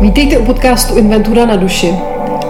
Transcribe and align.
Vítejte 0.00 0.38
u 0.38 0.44
podcastu 0.44 0.96
Inventura 0.96 1.46
na 1.46 1.56
duši. 1.56 1.94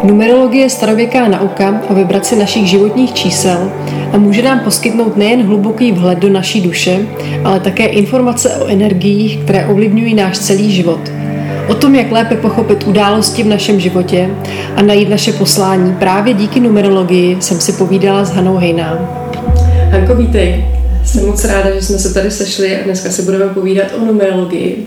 Numerologie 0.02 0.62
je 0.62 0.70
starověká 0.70 1.28
nauka 1.28 1.80
o 1.90 1.94
vibraci 1.94 2.36
našich 2.36 2.66
životních 2.66 3.12
čísel 3.12 3.72
a 4.12 4.18
může 4.18 4.42
nám 4.42 4.60
poskytnout 4.60 5.16
nejen 5.16 5.46
hluboký 5.46 5.92
vhled 5.92 6.18
do 6.18 6.28
naší 6.28 6.60
duše, 6.60 7.06
ale 7.44 7.60
také 7.60 7.86
informace 7.86 8.56
o 8.56 8.66
energiích, 8.66 9.38
které 9.38 9.66
ovlivňují 9.66 10.14
náš 10.14 10.38
celý 10.38 10.72
život. 10.72 11.00
O 11.68 11.74
tom, 11.74 11.94
jak 11.94 12.12
lépe 12.12 12.36
pochopit 12.36 12.86
události 12.86 13.42
v 13.42 13.46
našem 13.48 13.80
životě 13.80 14.30
a 14.76 14.82
najít 14.82 15.08
naše 15.08 15.32
poslání 15.32 15.92
právě 15.92 16.34
díky 16.34 16.60
numerologii 16.60 17.36
jsem 17.40 17.60
si 17.60 17.72
povídala 17.72 18.24
s 18.24 18.30
Hanou 18.30 18.56
Hejná. 18.56 18.98
Hanko, 19.90 20.14
vítej. 20.14 20.77
Jsem 21.08 21.26
moc 21.26 21.44
ráda, 21.44 21.74
že 21.74 21.82
jsme 21.82 21.98
se 21.98 22.14
tady 22.14 22.30
sešli 22.30 22.76
a 22.76 22.84
dneska 22.84 23.10
si 23.10 23.22
budeme 23.22 23.54
povídat 23.54 23.86
o 23.96 24.04
numerologii. 24.04 24.86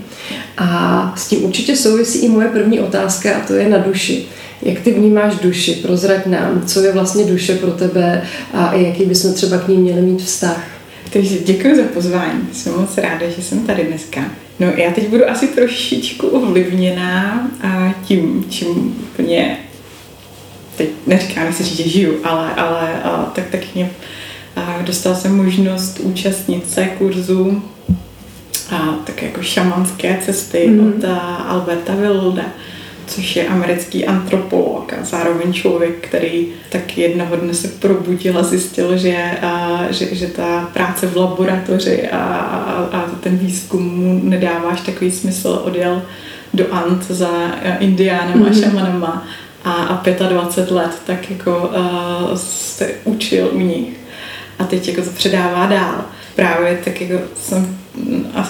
A 0.57 1.13
s 1.17 1.27
tím 1.27 1.43
určitě 1.43 1.75
souvisí 1.75 2.19
i 2.19 2.29
moje 2.29 2.47
první 2.47 2.79
otázka 2.79 3.35
a 3.35 3.47
to 3.47 3.53
je 3.53 3.69
na 3.69 3.77
duši. 3.77 4.25
Jak 4.61 4.79
ty 4.79 4.91
vnímáš 4.91 5.35
duši? 5.35 5.71
Prozrať 5.71 6.25
nám, 6.25 6.63
co 6.67 6.81
je 6.81 6.91
vlastně 6.91 7.23
duše 7.23 7.55
pro 7.55 7.71
tebe 7.71 8.21
a 8.53 8.73
jaký 8.73 9.05
bychom 9.05 9.33
třeba 9.33 9.57
k 9.57 9.67
ní 9.67 9.77
měli 9.77 10.01
mít 10.01 10.21
vztah. 10.21 10.67
Takže 11.13 11.37
děkuji 11.39 11.75
za 11.75 11.83
pozvání. 11.93 12.41
Jsem 12.53 12.73
moc 12.73 12.97
ráda, 12.97 13.29
že 13.29 13.41
jsem 13.41 13.59
tady 13.59 13.83
dneska. 13.83 14.21
No 14.59 14.67
já 14.67 14.91
teď 14.91 15.07
budu 15.07 15.29
asi 15.29 15.47
trošičku 15.47 16.27
ovlivněná 16.27 17.49
a 17.61 17.95
tím, 18.03 18.45
čím 18.49 18.95
mě 19.17 19.57
teď 20.77 20.89
neříkám, 21.07 21.47
jestli 21.47 21.65
říct, 21.65 21.77
že 21.77 21.89
žiju, 21.89 22.13
ale, 22.23 22.53
ale 22.53 23.03
a, 23.03 23.31
tak 23.35 23.45
tak 23.51 23.61
mě 23.75 23.89
a 24.55 24.81
dostala 24.81 25.15
jsem 25.15 25.37
možnost 25.37 25.99
účastnit 25.99 26.71
se 26.71 26.85
kurzu 26.85 27.63
a 28.71 28.95
tak 29.03 29.21
jako 29.23 29.41
šamanské 29.41 30.17
cesty 30.25 30.67
mm. 30.67 30.87
od 30.87 31.05
Alberta 31.47 31.95
Wilda, 31.95 32.45
což 33.07 33.35
je 33.35 33.47
americký 33.47 34.05
antropolog 34.05 34.93
a 34.93 35.03
zároveň 35.03 35.53
člověk, 35.53 36.07
který 36.07 36.47
tak 36.69 36.97
jednoho 36.97 37.35
dne 37.35 37.53
se 37.53 37.67
probudil 37.67 38.37
a 38.37 38.43
zjistil, 38.43 38.97
že, 38.97 39.31
a, 39.41 39.81
že, 39.89 40.15
že 40.15 40.27
ta 40.27 40.69
práce 40.73 41.07
v 41.07 41.17
laboratoři 41.17 42.09
a, 42.09 42.17
a, 42.17 42.97
a 42.97 43.09
ten 43.19 43.37
výzkum 43.37 43.95
mu 43.95 44.21
nedává 44.23 44.69
až 44.69 44.81
takový 44.81 45.11
smysl, 45.11 45.61
odjel 45.63 46.01
do 46.53 46.73
Ant 46.73 47.03
za 47.03 47.51
indiánem 47.79 48.39
mm. 48.39 48.45
a 48.45 48.53
šamanama 48.53 49.27
a, 49.63 49.71
a 49.71 50.03
25 50.29 50.71
let 50.71 50.91
tak 51.05 51.31
jako 51.31 51.71
uh, 51.75 52.35
se 52.35 52.91
učil 53.03 53.49
u 53.53 53.59
nich 53.59 54.00
a 54.61 54.63
teď 54.63 54.87
jako 54.87 55.01
to 55.01 55.09
předává 55.09 55.65
dál. 55.65 56.05
Právě 56.35 56.79
tak 56.83 57.01
jako 57.01 57.23
jsem 57.41 57.77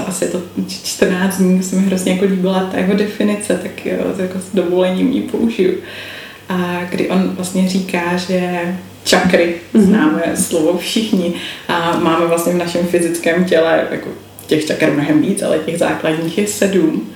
asi 0.08 0.28
to 0.28 0.42
14 0.84 1.38
dní, 1.38 1.64
se 1.64 1.76
mi 1.76 1.81
hrozně 1.81 2.12
jako 2.12 2.26
líbila 2.26 2.70
ta 2.72 2.78
jeho 2.78 2.94
definice, 2.94 3.59
tak 3.64 3.86
jo, 3.86 3.98
jako 4.18 4.40
s 4.40 4.56
dovolením 4.56 5.12
ji 5.12 5.22
použiju. 5.22 5.73
A 6.50 6.81
kdy 6.90 7.09
on 7.09 7.30
vlastně 7.36 7.70
říká, 7.70 8.18
že 8.18 8.59
čakry, 9.03 9.56
mm-hmm. 9.73 9.81
známe 9.81 10.23
slovo 10.36 10.78
všichni, 10.78 11.34
a 11.68 11.98
máme 11.98 12.25
vlastně 12.25 12.53
v 12.53 12.58
našem 12.58 12.86
fyzickém 12.86 13.46
těle 13.46 13.88
jako 13.92 14.09
těch 14.48 14.66
čakr 14.66 14.92
mnohem 14.92 15.22
víc, 15.22 15.42
ale 15.42 15.59
těch 15.59 15.80
základních 15.80 16.38
je 16.38 16.48
sedm. 16.48 17.09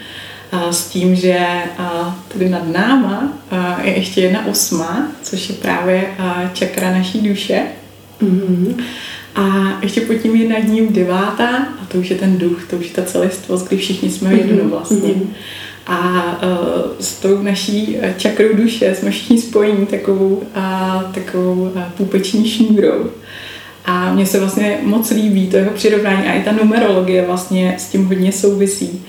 A 0.52 0.72
s 0.72 0.88
tím, 0.88 1.16
že 1.16 1.40
a 1.78 2.20
tady 2.28 2.50
nad 2.50 2.68
náma 2.68 3.34
a 3.52 3.82
je 3.82 3.98
ještě 3.98 4.22
jedna 4.22 4.48
osma, 4.48 5.08
což 5.24 5.50
je 5.50 5.56
právě 5.56 6.04
a 6.20 6.50
čakra 6.54 6.92
naší 6.92 7.22
duše. 7.22 7.62
Mm-hmm. 8.22 8.84
A 9.36 9.74
ještě 9.82 10.02
pod 10.02 10.14
tím 10.14 10.36
je 10.36 10.50
nad 10.50 10.68
ním 10.68 10.94
devátá 10.94 11.50
a 11.82 11.86
to 11.88 11.98
už 11.98 12.10
je 12.10 12.16
ten 12.16 12.38
duch, 12.38 12.68
to 12.70 12.76
už 12.76 12.86
je 12.86 12.94
ta 12.94 13.04
celistvost, 13.04 13.68
kdy 13.68 13.78
všichni 13.78 14.10
jsme 14.10 14.30
mm-hmm. 14.30 14.48
jedno 14.48 14.70
vlastně. 14.70 15.10
Mm-hmm. 15.10 15.28
A 15.88 16.24
uh, 16.44 16.92
s 17.00 17.20
tou 17.20 17.42
naší 17.42 17.98
e, 18.02 18.14
čakrou 18.18 18.54
duše 18.54 18.96
jsme 18.96 19.12
všichni 19.12 19.42
spojení 19.42 19.86
takovou, 19.86 20.44
a, 20.56 21.12
takovou 21.14 21.54
uh, 21.54 21.82
půpeční 21.98 22.50
šňůrou. 22.50 23.10
A 23.86 24.14
mně 24.14 24.25
se 24.25 24.40
vlastně 24.40 24.78
moc 24.84 25.12
líbí 25.12 25.48
to 25.48 25.58
jeho 25.58 25.72
přirovnání 25.72 26.28
a 26.28 26.34
i 26.34 26.44
ta 26.44 26.52
numerologie 26.52 27.25
vlastně 27.25 27.75
s 27.78 27.90
tím 27.90 28.06
hodně 28.06 28.31
souvisí, 28.31 29.02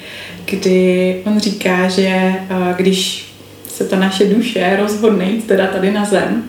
kdy 0.44 1.16
on 1.26 1.40
říká, 1.40 1.88
že 1.88 2.32
uh, 2.50 2.76
když 2.76 3.26
se 3.68 3.84
ta 3.84 3.98
naše 3.98 4.24
duše 4.24 4.76
rozhodne 4.80 5.24
jít 5.24 5.46
teda 5.46 5.66
tady 5.66 5.92
na 5.92 6.04
zem, 6.04 6.42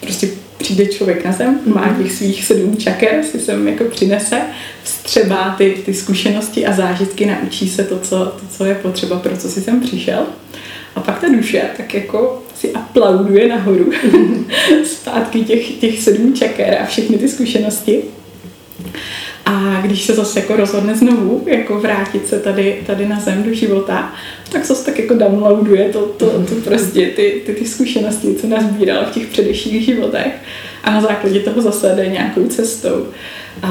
prostě 0.00 0.28
přijde 0.58 0.86
člověk 0.86 1.24
na 1.24 1.32
zem, 1.32 1.60
má 1.66 1.86
mhm. 1.86 2.02
těch 2.02 2.12
svých 2.12 2.44
sedm 2.44 2.76
čaker, 2.76 3.24
si 3.30 3.40
sem 3.40 3.68
jako 3.68 3.84
přinese, 3.84 4.40
vstřebá 4.82 5.54
ty, 5.58 5.82
ty 5.84 5.94
zkušenosti 5.94 6.66
a 6.66 6.72
zážitky, 6.72 7.26
naučí 7.26 7.68
se 7.68 7.84
to 7.84 7.98
co, 7.98 8.16
to, 8.18 8.40
co 8.50 8.64
je 8.64 8.74
potřeba, 8.74 9.18
pro 9.18 9.36
co 9.36 9.48
si 9.48 9.60
sem 9.60 9.80
přišel. 9.80 10.26
A 10.96 11.00
pak 11.00 11.20
ta 11.20 11.28
duše 11.28 11.62
tak 11.76 11.94
jako 11.94 12.42
si 12.54 12.72
aplauduje 12.72 13.48
nahoru 13.48 13.92
zpátky 14.84 15.44
těch, 15.44 15.70
těch 15.70 16.02
sedm 16.02 16.34
čaker 16.34 16.78
a 16.82 16.86
všechny 16.86 17.18
ty 17.18 17.28
zkušenosti. 17.28 18.02
A 19.50 19.80
když 19.80 20.04
se 20.04 20.14
zase 20.14 20.40
jako 20.40 20.56
rozhodne 20.56 20.96
znovu 20.96 21.44
jako 21.46 21.80
vrátit 21.80 22.28
se 22.28 22.40
tady, 22.40 22.82
tady 22.86 23.08
na 23.08 23.20
zem 23.20 23.42
do 23.42 23.54
života, 23.54 24.14
tak 24.52 24.64
zase 24.64 24.84
tak 24.84 24.98
jako 24.98 25.14
downloaduje 25.14 25.88
to, 25.88 26.00
to, 26.00 26.26
to 26.26 26.54
prostě 26.64 27.06
ty, 27.06 27.42
ty, 27.46 27.54
ty 27.54 27.66
zkušenosti, 27.66 28.34
co 28.34 28.46
nazbíral 28.46 29.04
v 29.04 29.14
těch 29.14 29.26
předešlých 29.26 29.84
životech 29.84 30.32
a 30.84 30.90
na 30.90 31.00
základě 31.00 31.40
toho 31.40 31.62
zase 31.62 31.92
jde 31.96 32.08
nějakou 32.08 32.46
cestou. 32.46 33.06
A, 33.62 33.70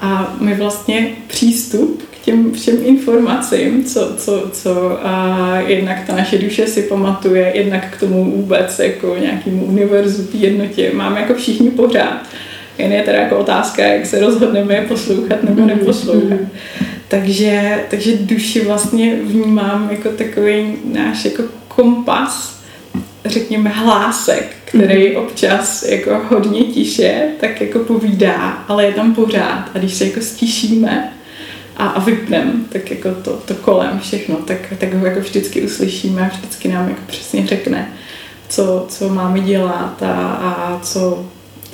a 0.00 0.36
my 0.40 0.54
vlastně 0.54 1.08
přístup 1.26 2.02
k 2.10 2.24
těm 2.24 2.52
všem 2.52 2.76
informacím, 2.84 3.84
co, 3.84 4.12
co, 4.16 4.50
co 4.52 5.06
a 5.06 5.58
jednak 5.66 6.06
ta 6.06 6.16
naše 6.16 6.38
duše 6.38 6.66
si 6.66 6.82
pamatuje, 6.82 7.52
jednak 7.54 7.96
k 7.96 8.00
tomu 8.00 8.24
vůbec 8.24 8.78
jako 8.78 9.16
nějakému 9.20 9.64
univerzu, 9.64 10.28
jednotě, 10.32 10.90
máme 10.94 11.20
jako 11.20 11.34
všichni 11.34 11.70
pořád. 11.70 12.26
Jen 12.78 12.92
je 12.92 13.02
teda 13.02 13.18
jako 13.18 13.36
otázka, 13.36 13.82
jak 13.82 14.06
se 14.06 14.20
rozhodneme 14.20 14.74
je 14.74 14.82
poslouchat 14.82 15.42
nebo 15.42 15.60
mhm, 15.60 15.66
neposlouchat. 15.66 16.40
Mhm. 16.40 16.48
Takže, 17.08 17.84
takže 17.90 18.16
duši 18.20 18.64
vlastně 18.64 19.16
vnímám 19.22 19.88
jako 19.90 20.08
takový 20.08 20.76
náš 20.84 21.24
jako 21.24 21.42
kompas, 21.68 22.60
řekněme 23.24 23.70
hlásek, 23.70 24.56
který 24.64 25.10
mm. 25.10 25.16
občas 25.16 25.82
jako 25.82 26.20
hodně 26.28 26.64
tiše, 26.64 27.28
tak 27.40 27.60
jako 27.60 27.78
povídá, 27.78 28.64
ale 28.68 28.84
je 28.84 28.92
tam 28.92 29.14
pořád. 29.14 29.70
A 29.74 29.78
když 29.78 29.94
se 29.94 30.04
jako 30.04 30.20
stišíme 30.20 31.12
a, 31.76 31.86
a 31.86 32.00
vypneme, 32.00 32.52
tak 32.68 32.90
jako 32.90 33.08
to, 33.22 33.32
to 33.32 33.54
kolem 33.54 34.00
všechno, 34.00 34.36
tak, 34.36 34.58
tak 34.78 34.94
ho 34.94 35.06
jako 35.06 35.20
vždycky 35.20 35.62
uslyšíme 35.62 36.22
a 36.22 36.36
vždycky 36.36 36.68
nám 36.68 36.88
jako 36.88 37.00
přesně 37.06 37.46
řekne, 37.46 37.92
co, 38.48 38.86
co 38.88 39.08
máme 39.08 39.40
dělat 39.40 40.02
a, 40.02 40.14
a 40.14 40.80
co 40.82 41.26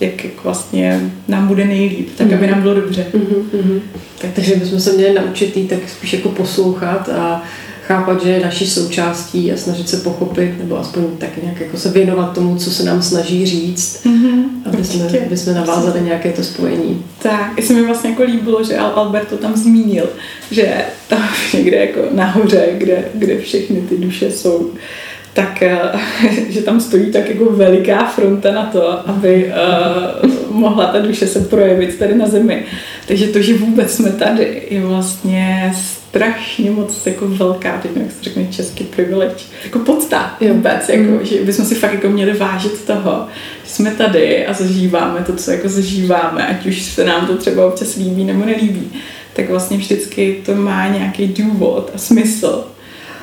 jak, 0.03 0.25
jak 0.25 0.45
vlastně 0.45 1.11
nám 1.29 1.49
bude 1.49 1.65
nejlíp, 1.65 2.09
tak 2.17 2.27
mm. 2.27 2.35
aby 2.35 2.47
nám 2.47 2.63
bylo 2.63 2.75
dobře. 2.75 3.07
Mm-hmm. 3.15 3.81
Tak, 4.21 4.31
takže 4.35 4.57
bychom 4.57 4.81
se 4.81 4.93
měli 4.93 5.15
naučit 5.15 5.57
jí 5.57 5.69
tak 5.69 5.79
spíš 5.89 6.13
jako 6.13 6.29
poslouchat 6.29 7.09
a 7.09 7.43
chápat, 7.87 8.23
že 8.23 8.31
je 8.31 8.45
naší 8.45 8.67
součástí 8.67 9.53
a 9.53 9.57
snažit 9.57 9.89
se 9.89 9.97
pochopit, 9.97 10.59
nebo 10.59 10.79
aspoň 10.79 11.05
tak 11.19 11.43
nějak 11.43 11.61
jako 11.61 11.77
se 11.77 11.89
věnovat 11.89 12.35
tomu, 12.35 12.57
co 12.57 12.71
se 12.71 12.85
nám 12.85 13.03
snaží 13.03 13.47
říct, 13.47 14.07
mm-hmm, 14.07 14.45
aby, 14.67 14.85
jsme, 14.85 15.09
aby 15.27 15.37
jsme 15.37 15.53
navázali 15.53 16.01
nějaké 16.01 16.33
to 16.33 16.45
spojení. 16.45 17.05
Tak, 17.23 17.53
i 17.57 17.62
se 17.62 17.73
mi 17.73 17.83
vlastně 17.83 18.11
jako 18.11 18.23
líbilo, 18.23 18.65
že 18.65 18.79
Albert 18.79 19.29
to 19.29 19.37
tam 19.37 19.57
zmínil, 19.57 20.09
že 20.51 20.85
tam 21.09 21.29
někde 21.55 21.77
jako 21.77 22.01
nahoře, 22.11 22.69
kde, 22.79 23.05
kde 23.15 23.39
všechny 23.39 23.81
ty 23.81 23.97
duše 23.97 24.31
jsou, 24.31 24.71
tak 25.32 25.62
eh, 25.62 25.78
že 26.48 26.62
tam 26.62 26.81
stojí 26.81 27.12
tak 27.12 27.28
jako 27.28 27.44
veliká 27.44 28.04
fronta 28.06 28.53
na 28.53 28.66
to, 28.66 29.09
aby 29.09 29.53
uh, 30.25 30.31
mohla 30.50 30.87
ta 30.87 30.98
duše 30.98 31.26
se 31.26 31.41
projevit 31.41 31.98
tady 31.98 32.15
na 32.15 32.28
zemi. 32.28 32.65
Takže 33.06 33.26
to, 33.26 33.43
že 33.43 33.54
vůbec 33.54 33.94
jsme 33.94 34.10
tady, 34.10 34.62
je 34.70 34.81
vlastně 34.81 35.72
strašně 36.12 36.70
moc 36.70 37.06
jako 37.06 37.28
velká, 37.28 37.78
teď 37.78 37.91
jak 37.97 38.12
se 38.12 38.22
řekne 38.22 38.47
český 38.50 38.84
privilege, 38.84 39.44
jako 39.65 39.78
podsta 39.78 40.37
vůbec, 40.40 40.88
jako, 40.88 41.11
mm. 41.11 41.20
že 41.23 41.44
bychom 41.44 41.64
si 41.64 41.75
fakt 41.75 41.94
jako 41.94 42.08
měli 42.08 42.32
vážit 42.32 42.85
toho, 42.85 43.26
že 43.64 43.70
jsme 43.70 43.90
tady 43.90 44.46
a 44.46 44.52
zažíváme 44.52 45.20
to, 45.26 45.37
co 45.37 45.50
jako 45.50 45.69
zažíváme, 45.69 46.46
ať 46.46 46.67
už 46.67 46.82
se 46.82 47.05
nám 47.05 47.26
to 47.26 47.37
třeba 47.37 47.67
občas 47.67 47.96
líbí 47.96 48.25
nebo 48.25 48.44
nelíbí, 48.44 48.93
tak 49.32 49.50
vlastně 49.50 49.76
vždycky 49.76 50.43
to 50.46 50.55
má 50.55 50.88
nějaký 50.88 51.26
důvod 51.26 51.90
a 51.94 51.99
smysl 51.99 52.64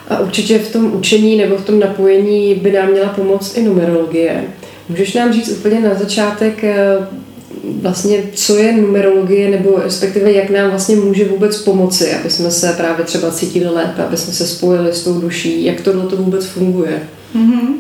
a 0.10 0.20
určitě 0.20 0.60
v 0.60 0.72
tom 0.72 0.94
učení 0.94 1.38
nebo 1.38 1.58
v 1.58 1.66
tom 1.66 1.80
napojení 1.80 2.56
by 2.56 2.72
nám 2.72 2.92
měla 2.92 3.10
pomoct 3.10 3.58
i 3.58 3.62
numerologie. 3.62 4.44
Můžeš 4.90 5.14
nám 5.14 5.34
říct 5.34 5.50
úplně 5.50 5.80
na 5.80 5.96
začátek, 5.96 6.64
eh, 6.64 6.76
vlastně, 7.82 8.24
co 8.34 8.58
je 8.58 8.74
numerologie, 8.74 9.50
nebo 9.50 9.82
respektive 9.84 10.32
jak 10.32 10.50
nám 10.50 10.70
vlastně 10.70 10.96
může 10.96 11.26
vůbec 11.26 11.62
pomoci, 11.62 12.14
aby 12.14 12.30
jsme 12.30 12.52
se 12.52 12.74
právě 12.78 13.06
třeba 13.06 13.32
cítili 13.32 13.70
lépe, 13.70 14.04
aby 14.04 14.18
jsme 14.18 14.34
se 14.34 14.48
spojili 14.48 14.94
s 14.94 15.04
tou 15.04 15.22
duší, 15.22 15.66
jak 15.66 15.82
tohle 15.82 16.08
to 16.08 16.18
vůbec 16.18 16.46
funguje? 16.46 17.02
Mm-hmm. 17.36 17.74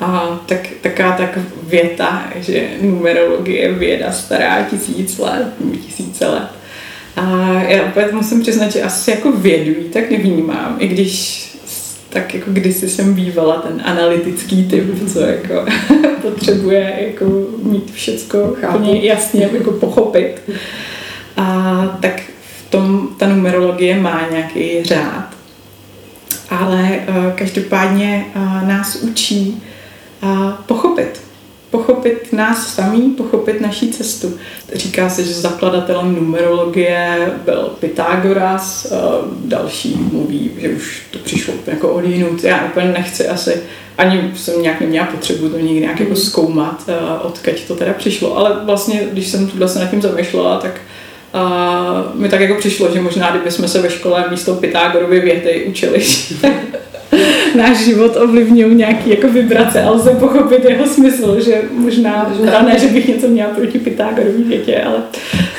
A 0.00 0.40
tak, 0.46 0.68
taká 0.80 1.12
tak 1.12 1.38
věta, 1.62 2.24
že 2.40 2.68
numerologie 2.80 3.62
je 3.62 3.72
věda 3.72 4.12
stará 4.12 4.62
tisíc 4.62 5.18
let, 5.18 5.46
tisíce 5.86 6.26
let. 6.26 6.48
A 7.16 7.52
já 7.62 7.84
opět 7.84 8.12
musím 8.12 8.40
přiznat, 8.40 8.72
že 8.72 8.82
asi 8.82 9.10
jako 9.10 9.32
vědu 9.32 9.74
tak 9.92 10.10
nevnímám, 10.10 10.76
i 10.78 10.88
když 10.88 11.40
tak 12.14 12.34
jako 12.34 12.50
kdysi 12.50 12.88
jsem 12.88 13.14
bývala 13.14 13.56
ten 13.56 13.82
analytický 13.84 14.64
typ, 14.64 15.12
co 15.12 15.20
jako 15.20 15.64
potřebuje 16.22 16.94
jako 16.98 17.24
mít 17.62 17.90
všecko 17.90 18.38
úplně 18.38 19.00
jasně 19.00 19.50
jako 19.52 19.70
pochopit. 19.70 20.42
A 21.36 21.98
tak 22.00 22.22
v 22.58 22.70
tom 22.70 23.08
ta 23.18 23.28
numerologie 23.28 24.00
má 24.00 24.28
nějaký 24.30 24.84
řád. 24.84 25.28
Ale 26.50 27.00
uh, 27.08 27.32
každopádně 27.34 28.26
uh, 28.36 28.68
nás 28.68 28.96
učí 28.96 29.62
uh, 30.22 30.50
pochopit 30.66 31.23
pochopit 31.74 32.32
nás 32.32 32.74
samý, 32.74 33.10
pochopit 33.10 33.60
naší 33.60 33.92
cestu. 33.92 34.34
Říká 34.74 35.08
se, 35.08 35.24
že 35.24 35.34
zakladatelem 35.34 36.14
numerologie 36.14 37.32
byl 37.44 37.76
Pythagoras, 37.80 38.92
další 39.44 39.96
mluví, 40.12 40.50
že 40.58 40.68
už 40.68 41.02
to 41.10 41.18
přišlo 41.18 41.54
jako 41.66 41.88
odjinut. 41.88 42.44
Já 42.44 42.64
úplně 42.64 42.86
nechci 42.86 43.28
asi, 43.28 43.62
ani 43.98 44.32
jsem 44.36 44.62
nějak 44.62 44.80
neměla 44.80 45.06
potřebu 45.06 45.48
to 45.48 45.58
někdy 45.58 45.80
nějak 45.80 46.00
jako 46.00 46.12
mhm. 46.12 46.20
zkoumat, 46.20 46.90
odkud 47.22 47.60
to 47.68 47.74
teda 47.74 47.92
přišlo, 47.92 48.36
ale 48.36 48.56
vlastně, 48.64 49.08
když 49.12 49.28
jsem 49.28 49.46
tuhle 49.46 49.68
se 49.68 49.78
nad 49.78 49.90
tím 49.90 50.02
zamýšlela, 50.02 50.60
tak 50.60 50.80
a 51.32 52.12
mi 52.14 52.28
tak 52.28 52.40
jako 52.40 52.54
přišlo, 52.54 52.92
že 52.92 53.00
možná 53.00 53.30
kdybychom 53.30 53.68
se 53.68 53.82
ve 53.82 53.90
škole 53.90 54.24
místo 54.30 54.54
Pythagorovy 54.54 55.20
věty 55.20 55.64
učili, 55.68 56.02
náš 57.56 57.84
život 57.84 58.16
ovlivňují 58.16 58.74
nějaký 58.74 59.10
jako 59.10 59.28
vibrace 59.28 59.82
a 59.82 59.90
lze 59.90 60.10
pochopit 60.10 60.64
jeho 60.64 60.86
smysl, 60.86 61.40
že 61.40 61.62
možná, 61.72 62.32
možná 62.38 62.62
ne, 62.62 62.78
že 62.78 62.86
bych 62.86 63.08
něco 63.08 63.28
měla 63.28 63.50
proti 63.50 63.78
Pythagorový 63.78 64.44
větě, 64.44 64.82
ale... 64.82 65.02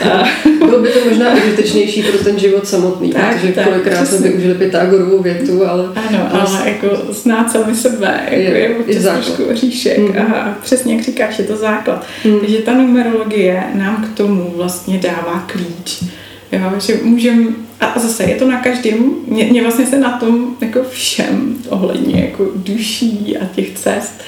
Bylo 0.66 0.80
by 0.80 0.90
to 0.90 1.00
možná 1.10 1.34
užitečnější 1.34 2.04
pro 2.04 2.24
ten 2.24 2.40
život 2.40 2.68
samotný, 2.68 3.12
tak, 3.12 3.36
protože 3.36 3.54
tak, 3.54 3.68
kolikrát 3.68 4.06
jsme 4.06 4.28
využili 4.28 4.54
Pythagorovou 4.54 5.22
větu, 5.22 5.66
ale... 5.68 5.90
Ano, 6.10 6.30
ale 6.31 6.69
jako 6.69 6.88
znát 7.13 7.52
sami 7.52 7.75
sebe, 7.75 8.19
jako 8.24 8.36
je, 8.36 8.60
je 8.60 8.75
občas 8.78 9.04
trošku 9.04 9.44
říšek 9.54 9.98
mm. 9.98 10.18
a 10.18 10.58
přesně 10.63 10.96
jak 10.96 11.04
říkáš, 11.04 11.40
je 11.40 11.46
to 11.46 11.56
základ. 11.56 12.06
Mm. 12.25 12.40
Takže 12.40 12.58
ta 12.58 12.74
numerologie 12.74 13.63
nám 13.74 14.04
k 14.04 14.18
tomu 14.18 14.54
vlastně 14.56 14.98
dává 14.98 15.48
klíč. 15.48 16.04
Jo, 16.51 16.72
že 16.80 17.00
můžeme 17.04 17.64
a 17.80 18.00
zase 18.00 18.24
je 18.24 18.36
to 18.36 18.48
na 18.48 18.62
každém, 18.62 19.12
mě, 19.27 19.45
mě 19.45 19.62
vlastně 19.62 19.86
se 19.86 20.00
na 20.00 20.18
tom 20.18 20.56
jako 20.62 20.83
všem 20.83 21.57
ohledně 21.69 22.22
jako 22.22 22.51
duší 22.56 23.38
a 23.38 23.45
těch 23.45 23.74
cest 23.74 24.24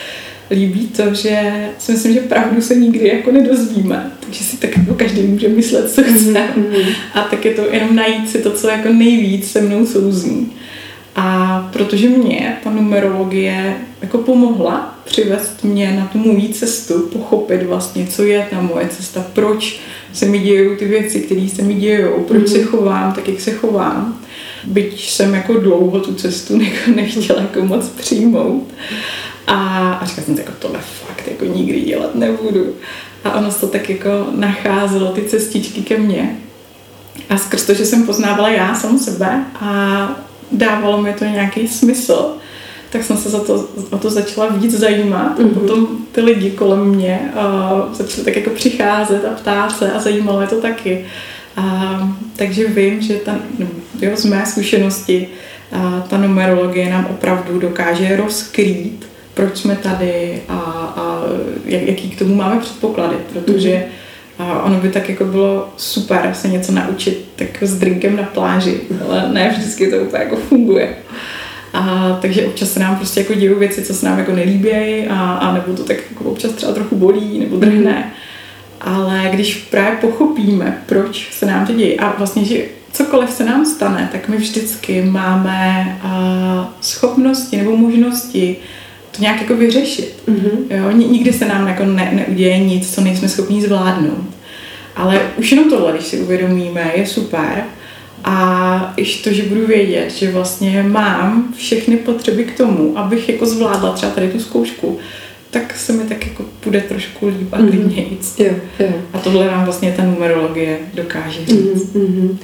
líbí 0.51 0.87
to, 0.87 1.13
že 1.13 1.51
si 1.79 1.91
myslím, 1.91 2.13
že 2.13 2.19
pravdu 2.19 2.61
se 2.61 2.75
nikdy 2.75 3.07
jako 3.07 3.31
nedozvíme, 3.31 4.11
takže 4.19 4.43
si 4.43 4.57
tak 4.57 4.77
jako 4.77 4.93
každý 4.93 5.21
může 5.21 5.47
myslet, 5.47 5.91
co 5.91 6.03
chce 6.03 6.33
mm-hmm. 6.33 6.95
a 7.13 7.21
tak 7.21 7.45
je 7.45 7.53
to 7.53 7.65
jenom 7.71 7.95
najít 7.95 8.29
si 8.29 8.37
to, 8.37 8.51
co 8.51 8.67
jako 8.67 8.93
nejvíc 8.93 9.51
se 9.51 9.61
mnou 9.61 9.85
souzní. 9.85 10.51
A 11.17 11.69
protože 11.73 12.09
mě 12.09 12.57
ta 12.63 12.69
numerologie 12.69 13.75
jako 14.01 14.17
pomohla 14.17 14.99
přivést 15.03 15.63
mě 15.63 15.91
na 15.91 16.05
tu 16.05 16.17
moji 16.17 16.49
cestu, 16.49 16.99
pochopit 16.99 17.63
vlastně, 17.63 18.07
co 18.07 18.23
je 18.23 18.47
ta 18.49 18.61
moje 18.61 18.87
cesta, 18.87 19.25
proč 19.33 19.79
se 20.13 20.25
mi 20.25 20.39
dějou 20.39 20.75
ty 20.75 20.85
věci, 20.85 21.19
které 21.19 21.47
se 21.55 21.61
mi 21.61 21.73
dějou, 21.73 22.23
proč 22.27 22.43
mm-hmm. 22.43 22.51
se 22.51 22.63
chovám 22.63 23.13
tak, 23.13 23.27
jak 23.27 23.41
se 23.41 23.51
chovám. 23.51 24.19
Byť 24.63 25.09
jsem 25.09 25.33
jako 25.33 25.53
dlouho 25.53 25.99
tu 25.99 26.13
cestu 26.13 26.61
nechtěla 26.95 27.41
jako 27.41 27.61
moc 27.65 27.89
přijmout. 27.89 28.67
A, 29.47 29.91
a 29.93 30.05
říkala 30.05 30.25
jsem 30.25 30.35
si, 30.35 30.41
jako 30.41 30.53
tohle 30.59 30.79
fakt 31.07 31.27
jako 31.27 31.45
nikdy 31.45 31.81
dělat 31.81 32.15
nebudu. 32.15 32.73
A 33.23 33.33
ono 33.33 33.51
se 33.51 33.59
to 33.59 33.67
tak 33.67 33.89
jako 33.89 34.09
nacházelo, 34.35 35.11
ty 35.11 35.21
cestičky 35.21 35.81
ke 35.81 35.97
mně. 35.97 36.35
A 37.29 37.37
skrz 37.37 37.65
to, 37.65 37.73
že 37.73 37.85
jsem 37.85 38.05
poznávala 38.05 38.49
já 38.49 38.75
samu 38.75 38.99
sebe 38.99 39.45
a 39.59 40.27
dávalo 40.51 41.01
mi 41.01 41.13
to 41.13 41.25
nějaký 41.25 41.67
smysl, 41.67 42.33
tak 42.89 43.03
jsem 43.03 43.17
se 43.17 43.29
za 43.29 43.43
to, 43.43 43.67
o 43.91 43.97
to 43.97 44.09
začala 44.09 44.47
víc 44.47 44.79
zajímat. 44.79 45.39
Mm-hmm. 45.39 45.51
A 45.51 45.59
potom 45.59 45.87
ty 46.11 46.21
lidi 46.21 46.51
kolem 46.51 46.85
mě 46.85 47.19
uh, 47.33 47.93
začaly 47.93 48.25
tak 48.25 48.35
jako 48.35 48.49
přicházet 48.49 49.25
a 49.25 49.33
ptát 49.33 49.77
se 49.77 49.91
a 49.91 49.99
zajímalo 49.99 50.41
je 50.41 50.47
to 50.47 50.61
taky. 50.61 51.05
Uh, 51.57 52.09
takže 52.35 52.67
vím, 52.67 53.01
že 53.01 53.13
ta, 53.13 53.35
jo, 53.99 54.11
z 54.15 54.25
mé 54.25 54.45
zkušenosti 54.45 55.27
uh, 55.71 56.01
ta 56.07 56.17
numerologie 56.17 56.89
nám 56.89 57.05
opravdu 57.05 57.59
dokáže 57.59 58.15
rozkrýt, 58.15 59.07
proč 59.33 59.57
jsme 59.57 59.75
tady 59.75 60.41
a, 60.49 60.53
a 60.97 61.21
jak, 61.65 61.81
jaký 61.81 62.09
k 62.09 62.19
tomu 62.19 62.35
máme 62.35 62.59
předpoklady, 62.59 63.15
protože 63.33 63.69
mm-hmm 63.69 64.06
a 64.39 64.63
ono 64.63 64.79
by 64.79 64.89
tak 64.89 65.09
jako 65.09 65.25
bylo 65.25 65.69
super 65.77 66.29
se 66.33 66.47
něco 66.47 66.71
naučit 66.71 67.29
tak 67.35 67.47
s 67.61 67.79
drinkem 67.79 68.15
na 68.15 68.23
pláži, 68.23 68.79
ale 69.07 69.29
ne 69.33 69.49
vždycky 69.49 69.91
to 69.91 69.97
úplně 69.97 70.23
jako 70.23 70.35
funguje. 70.35 70.95
A 71.73 72.17
takže 72.21 72.45
občas 72.45 72.71
se 72.71 72.79
nám 72.79 72.95
prostě 72.95 73.19
jako 73.19 73.33
dějí 73.33 73.53
věci, 73.53 73.81
co 73.81 73.93
se 73.93 74.05
nám 74.05 74.19
jako 74.19 74.31
nelíbějí 74.31 75.07
a, 75.07 75.33
a 75.33 75.53
nebo 75.53 75.73
to 75.73 75.83
tak 75.83 75.97
jako 76.09 76.23
občas 76.23 76.51
třeba 76.51 76.71
trochu 76.71 76.95
bolí 76.95 77.39
nebo 77.39 77.57
drhne. 77.57 78.11
Ale 78.81 79.29
když 79.33 79.55
právě 79.55 79.97
pochopíme, 80.01 80.77
proč 80.85 81.33
se 81.33 81.45
nám 81.45 81.67
to 81.67 81.73
děje 81.73 81.95
a 81.95 82.15
vlastně, 82.17 82.45
že 82.45 82.65
cokoliv 82.93 83.29
se 83.29 83.45
nám 83.45 83.65
stane, 83.65 84.09
tak 84.11 84.27
my 84.27 84.37
vždycky 84.37 85.01
máme 85.01 85.85
uh, 86.03 86.09
schopnosti 86.81 87.57
nebo 87.57 87.77
možnosti 87.77 88.55
to 89.17 89.23
nějak 89.23 89.41
jako 89.41 89.55
vyřešit. 89.55 90.15
Mm-hmm. 90.27 90.57
Jo? 90.69 90.91
Nikdy 90.91 91.33
se 91.33 91.45
nám 91.45 91.67
jako 91.67 91.85
ne, 91.85 92.11
neuděje 92.13 92.59
nic, 92.59 92.95
co 92.95 93.01
nejsme 93.01 93.29
schopni 93.29 93.61
zvládnout. 93.61 94.27
Ale 94.95 95.21
už 95.37 95.51
jenom 95.51 95.69
tohle, 95.69 95.91
když 95.91 96.05
si 96.05 96.19
uvědomíme, 96.19 96.91
je 96.95 97.05
super. 97.05 97.63
A 98.23 98.93
ještě 98.97 99.29
to, 99.29 99.35
že 99.35 99.43
budu 99.43 99.67
vědět, 99.67 100.11
že 100.11 100.31
vlastně 100.31 100.83
mám 100.83 101.53
všechny 101.57 101.97
potřeby 101.97 102.43
k 102.43 102.57
tomu, 102.57 102.97
abych 102.97 103.29
jako 103.29 103.45
zvládla 103.45 103.91
třeba 103.93 104.11
tady 104.11 104.27
tu 104.27 104.39
zkoušku, 104.39 104.99
tak 105.51 105.75
se 105.75 105.93
mi 105.93 106.03
tak 106.03 106.27
jako 106.27 106.45
půjde 106.59 106.81
trošku 106.81 107.27
líp 107.27 107.53
a 107.53 107.57
klidnějíc. 107.57 108.35
Mm-hmm. 108.37 108.45
Jo, 108.45 108.53
jo. 108.79 108.93
A 109.13 109.19
tohle 109.19 109.47
nám 109.47 109.65
vlastně 109.65 109.93
ta 109.97 110.03
numerologie 110.03 110.77
dokáže 110.93 111.45
říct. 111.45 111.93
Mm-hmm. 111.95 112.37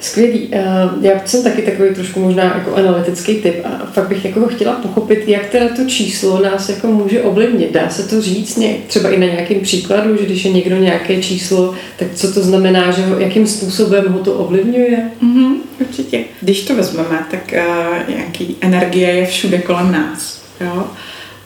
Skvělý. 0.00 0.48
Eh, 0.52 0.64
já 1.00 1.12
jsem 1.24 1.42
taky 1.42 1.62
takový 1.62 1.94
trošku 1.94 2.20
možná 2.20 2.44
jako 2.44 2.74
analytický 2.74 3.34
typ 3.34 3.54
a 3.64 3.86
fakt 3.92 4.08
bych 4.08 4.24
jako 4.24 4.46
chtěla 4.46 4.72
pochopit, 4.72 5.28
jak 5.28 5.46
teda 5.46 5.68
to 5.76 5.84
číslo 5.84 6.42
nás 6.42 6.68
jako 6.68 6.86
může 6.86 7.22
ovlivnit. 7.22 7.72
Dá 7.72 7.88
se 7.88 8.08
to 8.08 8.22
říct 8.22 8.58
třeba 8.86 9.10
i 9.10 9.18
na 9.18 9.26
nějakém 9.26 9.60
příkladu, 9.60 10.16
že 10.16 10.26
když 10.26 10.44
je 10.44 10.52
někdo 10.52 10.76
nějaké 10.76 11.22
číslo, 11.22 11.74
tak 11.96 12.08
co 12.14 12.32
to 12.32 12.42
znamená, 12.42 12.90
že 12.90 13.02
ho, 13.02 13.18
jakým 13.18 13.46
způsobem 13.46 14.04
ho 14.08 14.18
to 14.18 14.34
ovlivňuje? 14.34 15.10
Mm-hmm, 15.22 15.54
určitě. 15.80 16.24
Když 16.40 16.62
to 16.62 16.74
vezmeme, 16.74 17.26
tak 17.30 17.54
uh, 17.56 18.14
nějaký 18.14 18.56
energie 18.60 19.08
je 19.08 19.26
všude 19.26 19.58
kolem 19.58 19.92
nás. 19.92 20.42
Jo? 20.60 20.84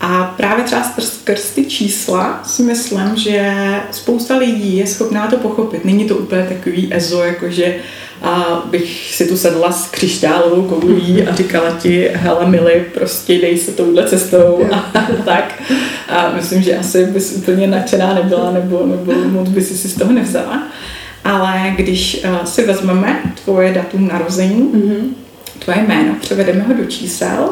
A 0.04 0.34
právě 0.36 0.64
třeba 0.64 0.82
skrz 0.98 1.50
ty 1.50 1.64
čísla 1.64 2.40
si 2.44 2.62
myslím, 2.62 3.16
že 3.16 3.54
spousta 3.90 4.36
lidí 4.36 4.76
je 4.76 4.86
schopná 4.86 5.26
to 5.26 5.36
pochopit. 5.36 5.84
Není 5.84 6.04
to 6.04 6.16
úplně 6.16 6.46
takový 6.48 6.88
ezo, 6.94 7.22
jakože 7.22 7.74
a 8.22 8.62
bych 8.70 9.14
si 9.14 9.26
tu 9.26 9.36
sedla 9.36 9.72
s 9.72 9.90
křišťálovou 9.90 10.62
koulí 10.62 11.22
a 11.22 11.34
říkala 11.34 11.70
ti, 11.70 12.10
hele 12.12 12.46
Mili, 12.46 12.86
prostě 12.94 13.38
dej 13.38 13.58
se 13.58 13.72
touhle 13.72 14.08
cestou 14.08 14.66
a, 14.72 14.92
tak. 15.24 15.62
A 16.08 16.32
myslím, 16.36 16.62
že 16.62 16.76
asi 16.76 17.06
bys 17.06 17.32
úplně 17.36 17.66
nadšená 17.66 18.14
nebyla 18.14 18.50
nebo, 18.50 18.86
nebo 18.86 19.12
moc 19.12 19.48
by 19.48 19.62
si 19.62 19.78
si 19.78 19.88
z 19.88 19.94
toho 19.94 20.12
nevzala. 20.12 20.62
Ale 21.24 21.74
když 21.76 22.24
uh, 22.24 22.44
si 22.44 22.66
vezmeme 22.66 23.22
tvoje 23.44 23.72
datum 23.72 24.08
narození, 24.08 24.62
mm-hmm. 24.62 25.04
tvoje 25.58 25.84
jméno, 25.88 26.14
převedeme 26.20 26.62
ho 26.62 26.74
do 26.74 26.84
čísel, 26.84 27.50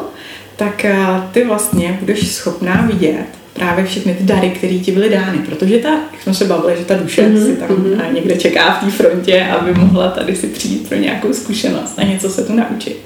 tak 0.61 0.85
uh, 0.89 1.31
ty 1.31 1.43
vlastně 1.45 1.97
budeš 1.99 2.31
schopná 2.31 2.87
vidět, 2.91 3.25
právě 3.53 3.85
všechny 3.85 4.13
ty 4.13 4.23
dary, 4.23 4.49
které 4.49 4.79
ti 4.79 4.91
byly 4.91 5.09
dány, 5.09 5.37
protože 5.37 5.77
ta, 5.77 5.89
jak 5.89 6.21
jsme 6.23 6.33
se 6.33 6.45
bavili, 6.45 6.77
že 6.79 6.85
ta 6.85 6.97
duše 6.97 7.21
mm-hmm. 7.21 7.45
si 7.45 7.55
tam 7.55 7.69
mm-hmm. 7.69 8.13
někde 8.13 8.35
čeká 8.35 8.73
v 8.73 8.85
té 8.85 8.91
frontě, 8.91 9.43
aby 9.43 9.73
mohla 9.73 10.07
tady 10.07 10.35
si 10.35 10.47
přijít 10.47 10.89
pro 10.89 10.97
nějakou 10.97 11.33
zkušenost 11.33 11.93
a 11.97 12.03
něco 12.03 12.29
se 12.29 12.43
tu 12.43 12.53
naučit. 12.53 12.97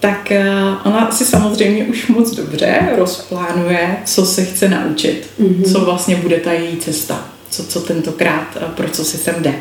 Tak 0.00 0.32
uh, 0.32 0.92
ona 0.92 1.10
si 1.10 1.24
samozřejmě 1.24 1.84
už 1.84 2.06
moc 2.06 2.34
dobře 2.34 2.80
rozplánuje, 2.96 3.96
co 4.04 4.26
se 4.26 4.44
chce 4.44 4.68
naučit, 4.68 5.30
mm-hmm. 5.40 5.72
co 5.72 5.80
vlastně 5.80 6.16
bude 6.16 6.36
ta 6.36 6.52
její 6.52 6.76
cesta, 6.76 7.24
co, 7.50 7.64
co 7.64 7.80
tentokrát, 7.80 8.56
pro 8.74 8.88
co 8.88 9.04
si 9.04 9.18
sem 9.18 9.34
jde. 9.38 9.54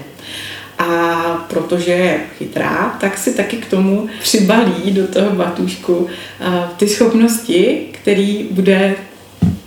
A 0.77 1.20
protože 1.53 1.91
je 1.91 2.19
chytrá, 2.37 2.97
tak 3.01 3.17
si 3.17 3.33
taky 3.33 3.57
k 3.57 3.65
tomu 3.65 4.07
přibalí 4.19 4.91
do 4.91 5.07
toho 5.07 5.31
batůžku 5.31 5.95
uh, 5.95 6.07
ty 6.77 6.87
schopnosti, 6.87 7.87
který 7.91 8.47
bude 8.51 8.95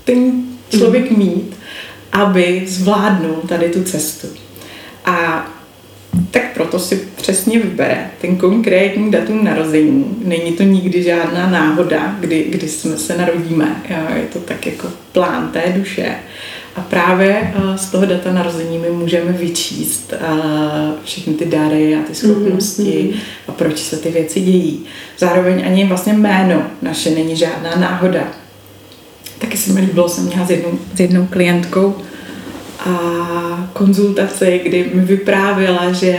ten 0.04 0.32
člověk 0.78 1.10
mm. 1.10 1.18
mít, 1.18 1.56
aby 2.12 2.62
zvládnul 2.66 3.36
tady 3.48 3.68
tu 3.68 3.84
cestu. 3.84 4.26
A 5.04 5.46
tak 6.30 6.54
proto 6.54 6.78
si 6.78 7.08
přesně 7.16 7.58
vybere 7.58 8.10
ten 8.20 8.36
konkrétní 8.36 9.10
datum 9.10 9.44
narození. 9.44 10.16
Není 10.24 10.52
to 10.52 10.62
nikdy 10.62 11.02
žádná 11.02 11.50
náhoda, 11.50 12.16
kdy, 12.20 12.44
kdy 12.48 12.68
jsme 12.68 12.96
se 12.96 13.18
narodíme. 13.18 13.82
Je 14.16 14.26
to 14.32 14.38
tak 14.40 14.66
jako 14.66 14.88
plán 15.12 15.50
té 15.52 15.72
duše. 15.76 16.14
A 16.76 16.80
právě 16.80 17.52
eh, 17.54 17.78
z 17.78 17.90
toho 17.90 18.06
data 18.06 18.32
narození 18.32 18.78
my 18.78 18.90
můžeme 18.90 19.32
vyčíst 19.32 20.12
eh, 20.12 20.18
všechny 21.04 21.34
ty 21.34 21.46
dary 21.46 21.96
a 21.96 22.02
ty 22.02 22.14
schopnosti 22.14 22.82
mm-hmm. 22.82 23.20
a 23.48 23.52
proč 23.52 23.78
se 23.78 23.96
ty 23.96 24.10
věci 24.10 24.40
dějí. 24.40 24.84
Zároveň 25.18 25.66
ani 25.66 25.84
vlastně 25.84 26.12
jméno 26.12 26.62
naše 26.82 27.10
není 27.10 27.36
žádná 27.36 27.76
náhoda. 27.76 28.22
Taky 29.38 29.56
se 29.56 29.72
mi 29.72 29.80
líbilo, 29.80 30.08
jsem 30.08 30.24
měla 30.24 30.46
s 30.46 30.50
jednou, 30.50 30.78
s 30.94 31.00
jednou 31.00 31.26
klientkou 31.26 31.96
a 32.80 33.70
konzultaci, 33.72 34.60
kdy 34.64 34.90
mi 34.94 35.04
vyprávěla, 35.04 35.92
že 35.92 36.18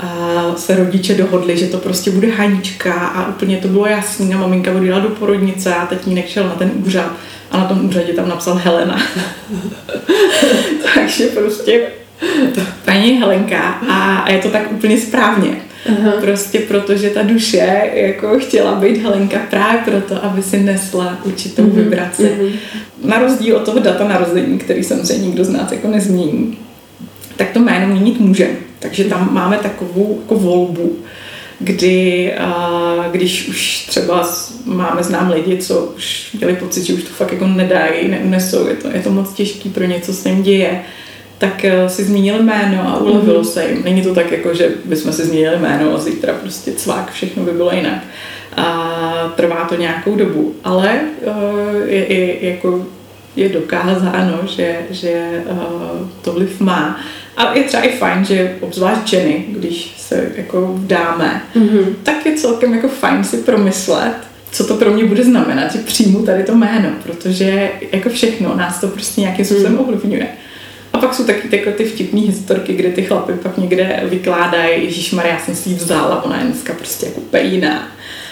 a 0.00 0.54
se 0.56 0.76
rodiče 0.76 1.14
dohodli, 1.14 1.56
že 1.56 1.66
to 1.66 1.78
prostě 1.78 2.10
bude 2.10 2.30
Hanička 2.30 2.94
a 2.94 3.28
úplně 3.28 3.56
to 3.56 3.68
bylo 3.68 3.86
jasný 3.86 4.34
a 4.34 4.38
maminka 4.38 4.72
odjela 4.72 4.98
do 4.98 5.08
porodnice 5.08 5.74
a 5.74 5.86
tatínek 5.86 6.28
šel 6.28 6.44
na 6.44 6.54
ten 6.54 6.70
úřad 6.86 7.12
a 7.50 7.58
na 7.58 7.64
tom 7.64 7.84
úřadě 7.84 8.12
tam 8.12 8.28
napsal 8.28 8.54
Helena. 8.54 9.02
Takže 10.94 11.26
prostě 11.26 11.80
paní 12.84 13.12
Helenka 13.12 13.60
a, 13.90 14.16
a 14.16 14.30
je 14.30 14.38
to 14.38 14.48
tak 14.48 14.72
úplně 14.72 14.98
správně. 15.00 15.56
Aha. 15.88 16.12
Prostě 16.20 16.58
protože 16.58 17.10
ta 17.10 17.22
duše 17.22 17.90
jako 17.94 18.38
chtěla 18.38 18.74
být 18.74 19.02
Helenka 19.02 19.38
právě 19.50 19.80
proto, 19.84 20.24
aby 20.24 20.42
si 20.42 20.60
nesla 20.60 21.18
určitou 21.24 21.62
mm-hmm. 21.62 21.74
vibraci. 21.74 22.22
Mm-hmm. 22.22 22.52
Na 23.04 23.18
rozdíl 23.18 23.56
od 23.56 23.64
toho 23.64 23.78
data 23.78 24.08
narození, 24.08 24.58
který 24.58 24.84
samozřejmě 24.84 25.26
nikdo 25.26 25.44
z 25.44 25.48
nás 25.48 25.72
jako 25.72 25.88
nezmění, 25.88 26.58
tak 27.36 27.50
to 27.50 27.58
jméno 27.58 27.86
měnit 27.86 28.20
může. 28.20 28.48
Takže 28.78 29.04
tam 29.04 29.34
máme 29.34 29.58
takovou 29.58 30.18
jako 30.22 30.34
volbu 30.34 30.96
kdy, 31.60 32.34
a, 32.34 33.08
když 33.10 33.48
už 33.48 33.86
třeba 33.86 34.28
máme 34.64 35.02
znám 35.02 35.30
lidi, 35.30 35.58
co 35.58 35.80
už 35.96 36.30
měli 36.38 36.54
pocit, 36.54 36.84
že 36.84 36.94
už 36.94 37.02
to 37.02 37.10
fakt 37.10 37.32
jako 37.32 37.46
nedají, 37.46 38.08
neunesou, 38.08 38.66
je 38.66 38.74
to, 38.74 38.88
je 38.88 39.00
to 39.00 39.10
moc 39.10 39.32
těžký 39.32 39.70
pro 39.70 39.84
něco 39.84 40.12
se 40.12 40.28
jim 40.28 40.42
děje, 40.42 40.80
tak 41.38 41.64
uh, 41.64 41.88
si 41.88 42.04
zmínili 42.04 42.42
jméno 42.42 42.88
a 42.88 42.98
ulevilo 42.98 43.40
mm-hmm. 43.40 43.52
se 43.52 43.64
jim. 43.68 43.84
Není 43.84 44.02
to 44.02 44.14
tak, 44.14 44.32
jako, 44.32 44.54
že 44.54 44.70
bychom 44.84 45.12
si 45.12 45.24
zmínili 45.24 45.58
jméno 45.58 45.94
a 45.94 45.98
zítra 45.98 46.32
prostě 46.32 46.72
cvák, 46.72 47.12
všechno 47.12 47.42
by 47.42 47.50
bylo 47.50 47.70
jinak. 47.72 48.02
A 48.56 49.32
trvá 49.36 49.64
to 49.68 49.74
nějakou 49.74 50.16
dobu, 50.16 50.54
ale 50.64 51.00
uh, 51.26 51.34
je, 51.86 52.12
je, 52.12 52.50
jako, 52.50 52.86
je 53.36 53.48
dokázáno, 53.48 54.38
že, 54.46 54.76
že 54.90 55.42
uh, 55.50 56.08
to 56.22 56.32
vliv 56.32 56.60
má. 56.60 57.00
A 57.36 57.54
je 57.54 57.64
třeba 57.64 57.82
i 57.82 57.96
fajn, 57.96 58.24
že 58.24 58.56
obzvlášť 58.60 59.08
ženy, 59.08 59.44
když 59.48 59.94
se 59.98 60.32
jako 60.36 60.66
vdáme, 60.66 61.42
mm-hmm. 61.56 61.84
tak 62.02 62.26
je 62.26 62.34
celkem 62.34 62.74
jako 62.74 62.88
fajn 62.88 63.24
si 63.24 63.36
promyslet, 63.36 64.14
co 64.54 64.64
to 64.64 64.74
pro 64.74 64.90
mě 64.90 65.04
bude 65.04 65.24
znamenat, 65.24 65.72
že 65.72 65.78
přijmu 65.78 66.22
tady 66.22 66.42
to 66.42 66.54
jméno, 66.54 66.88
protože 67.02 67.70
jako 67.92 68.08
všechno 68.08 68.56
nás 68.56 68.80
to 68.80 68.88
prostě 68.88 69.20
nějakým 69.20 69.44
způsobem 69.44 69.72
mm. 69.72 69.78
ovlivňuje. 69.78 70.26
A 70.92 70.98
pak 70.98 71.14
jsou 71.14 71.24
taky 71.24 71.56
jako 71.56 71.70
ty 71.70 71.84
vtipné 71.84 72.20
historky, 72.20 72.72
kde 72.72 72.90
ty 72.90 73.02
chlapy 73.02 73.32
pak 73.42 73.58
někde 73.58 74.02
vykládají, 74.04 74.84
Ježíš 74.84 75.12
Maria, 75.12 75.34
já 75.34 75.40
jsem 75.40 75.54
si 75.54 75.68
ji 75.68 75.74
vzala, 75.74 76.24
ona 76.24 76.38
je 76.38 76.44
dneska 76.44 76.72
prostě 76.72 77.06
jako 77.06 77.20
úplně 77.20 77.42
jiná. 77.42 77.88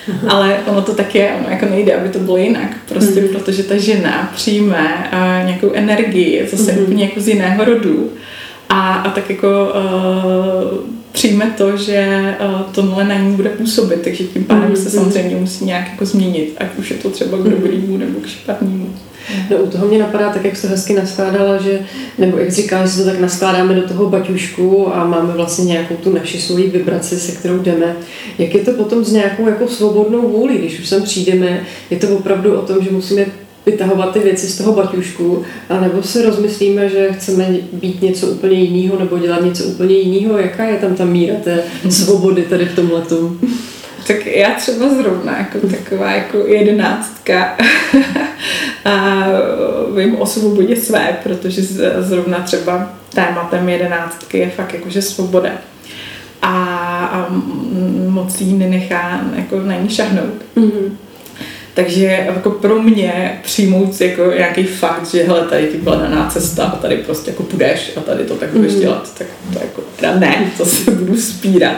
Mhm. 0.08 0.30
Ale 0.30 0.58
ono 0.66 0.82
to 0.82 0.94
tak 0.94 1.14
je, 1.14 1.32
ono 1.40 1.48
jako 1.50 1.66
nejde, 1.66 1.94
aby 1.94 2.08
to 2.08 2.18
bylo 2.18 2.36
jinak. 2.36 2.70
Prostě 2.88 3.20
mm. 3.20 3.28
protože 3.28 3.62
ta 3.62 3.76
žena 3.76 4.32
přijme 4.34 5.10
uh, 5.12 5.46
nějakou 5.46 5.72
energii 5.74 6.48
zase 6.50 6.72
mm. 6.72 6.82
úplně 6.82 7.04
jako 7.04 7.20
z 7.20 7.28
jiného 7.28 7.64
rodu 7.64 8.12
a, 8.72 8.94
a 8.94 9.10
tak 9.10 9.30
jako 9.30 9.48
uh, 9.48 10.78
přijme 11.12 11.54
to, 11.58 11.76
že 11.76 12.34
uh, 12.40 12.60
tohle 12.60 13.04
na 13.04 13.14
ní 13.14 13.36
bude 13.36 13.48
působit, 13.48 14.00
takže 14.02 14.24
tím 14.24 14.44
pádem 14.44 14.68
mm. 14.68 14.76
se 14.76 14.90
samozřejmě 14.90 15.36
musí 15.36 15.64
nějak 15.64 15.88
jako 15.90 16.06
změnit, 16.06 16.54
ať 16.58 16.68
už 16.78 16.90
je 16.90 16.96
to 16.96 17.10
třeba 17.10 17.38
k 17.38 17.48
dobrýmu 17.48 17.96
nebo 17.96 18.20
k 18.20 18.26
špatnému. 18.26 18.88
No 19.50 19.56
u 19.56 19.70
toho 19.70 19.86
mě 19.86 19.98
napadá, 19.98 20.30
tak 20.30 20.44
jak 20.44 20.56
jsi 20.56 20.62
to 20.62 20.68
hezky 20.68 20.94
naskládala, 20.94 21.62
že, 21.62 21.80
nebo 22.18 22.38
jak 22.38 22.52
říkáš, 22.52 22.90
že 22.90 23.02
to 23.02 23.10
tak 23.10 23.20
naskládáme 23.20 23.74
do 23.74 23.82
toho 23.82 24.08
baťušku 24.08 24.94
a 24.94 25.06
máme 25.06 25.32
vlastně 25.32 25.64
nějakou 25.64 25.96
tu 25.96 26.12
naši 26.12 26.40
svoji 26.40 26.70
vibraci, 26.70 27.16
se 27.16 27.32
kterou 27.32 27.58
jdeme. 27.58 27.96
Jak 28.38 28.54
je 28.54 28.60
to 28.60 28.72
potom 28.72 29.04
s 29.04 29.12
nějakou 29.12 29.46
jako 29.46 29.68
svobodnou 29.68 30.28
vůli, 30.28 30.58
když 30.58 30.80
už 30.80 30.88
sem 30.88 31.02
přijdeme, 31.02 31.60
je 31.90 31.96
to 31.96 32.16
opravdu 32.16 32.58
o 32.58 32.62
tom, 32.62 32.84
že 32.84 32.90
musíme 32.90 33.26
vytahovat 33.66 34.12
ty 34.12 34.18
věci 34.18 34.46
z 34.46 34.58
toho 34.58 34.72
baťušku, 34.72 35.44
nebo 35.80 36.02
si 36.02 36.22
rozmyslíme, 36.22 36.88
že 36.88 37.12
chceme 37.12 37.48
být 37.72 38.02
něco 38.02 38.26
úplně 38.26 38.60
jiného 38.60 38.98
nebo 38.98 39.18
dělat 39.18 39.44
něco 39.44 39.64
úplně 39.64 39.94
jiného, 39.94 40.38
jaká 40.38 40.64
je 40.64 40.78
tam 40.78 40.94
ta 40.94 41.04
míra 41.04 41.34
té 41.44 41.62
svobody 41.90 42.42
tady 42.42 42.64
v 42.64 42.74
tomhle. 42.74 43.02
Tak 44.06 44.26
já 44.26 44.54
třeba 44.54 44.88
zrovna 44.94 45.38
jako 45.38 45.66
taková 45.66 46.12
jako 46.12 46.38
jedenáctka 46.38 47.56
a 48.84 49.26
vím 49.96 50.16
o 50.16 50.26
svobodě 50.26 50.76
své, 50.76 51.16
protože 51.22 51.62
zrovna 51.98 52.38
třeba 52.38 52.92
tématem 53.14 53.68
jedenáctky 53.68 54.38
je 54.38 54.50
fakt 54.50 54.74
jakože 54.74 55.02
svoboda. 55.02 55.50
A, 56.42 56.54
a 57.12 57.26
moc 58.08 58.40
jí 58.40 58.54
nenechá 58.54 59.20
jako 59.36 59.60
na 59.60 59.74
ní 59.74 59.88
šahnout. 59.88 60.34
Mm-hmm. 60.56 60.90
Takže 61.74 62.26
jako 62.26 62.50
pro 62.50 62.82
mě 62.82 63.40
přijmout 63.42 64.00
jako 64.00 64.30
nějaký 64.36 64.64
fakt, 64.64 65.10
že 65.10 65.22
hele, 65.22 65.40
tady 65.40 65.66
ti 65.66 65.76
byla 65.76 65.96
daná 65.96 66.30
cesta 66.30 66.64
a 66.64 66.76
tady 66.76 66.96
prostě 66.96 67.30
jako 67.30 67.42
půjdeš 67.42 67.92
a 67.96 68.00
tady 68.00 68.24
to 68.24 68.34
tak 68.34 68.50
budeš 68.50 68.72
mm. 68.72 68.80
dělat, 68.80 69.14
tak 69.18 69.26
to 69.52 69.58
jako 69.58 69.82
teda 69.96 70.18
ne, 70.18 70.52
to 70.56 70.64
se 70.64 70.90
budu 70.90 71.20
spírat. 71.20 71.76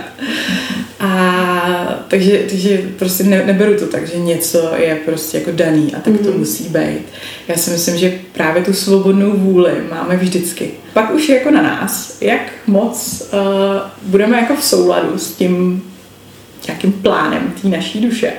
A 1.00 2.04
takže, 2.08 2.44
takže 2.48 2.82
prostě 2.98 3.24
ne, 3.24 3.42
neberu 3.46 3.78
to 3.78 3.86
tak, 3.86 4.08
že 4.08 4.18
něco 4.18 4.72
je 4.76 4.98
prostě 5.04 5.38
jako 5.38 5.50
daný 5.50 5.94
a 5.94 6.00
tak 6.00 6.14
to 6.22 6.30
mm. 6.30 6.38
musí 6.38 6.64
být. 6.64 7.02
Já 7.48 7.56
si 7.56 7.70
myslím, 7.70 7.96
že 7.96 8.18
právě 8.32 8.62
tu 8.62 8.72
svobodnou 8.72 9.32
vůli 9.36 9.72
máme 9.90 10.16
vždycky. 10.16 10.70
Pak 10.92 11.14
už 11.14 11.28
je 11.28 11.36
jako 11.36 11.50
na 11.50 11.62
nás, 11.62 12.16
jak 12.20 12.52
moc 12.66 13.22
uh, 13.32 13.40
budeme 14.02 14.36
jako 14.36 14.56
v 14.56 14.64
souladu 14.64 15.18
s 15.18 15.32
tím 15.32 15.82
nějakým 16.66 16.92
plánem 16.92 17.52
té 17.62 17.68
naší 17.68 18.00
duše 18.00 18.32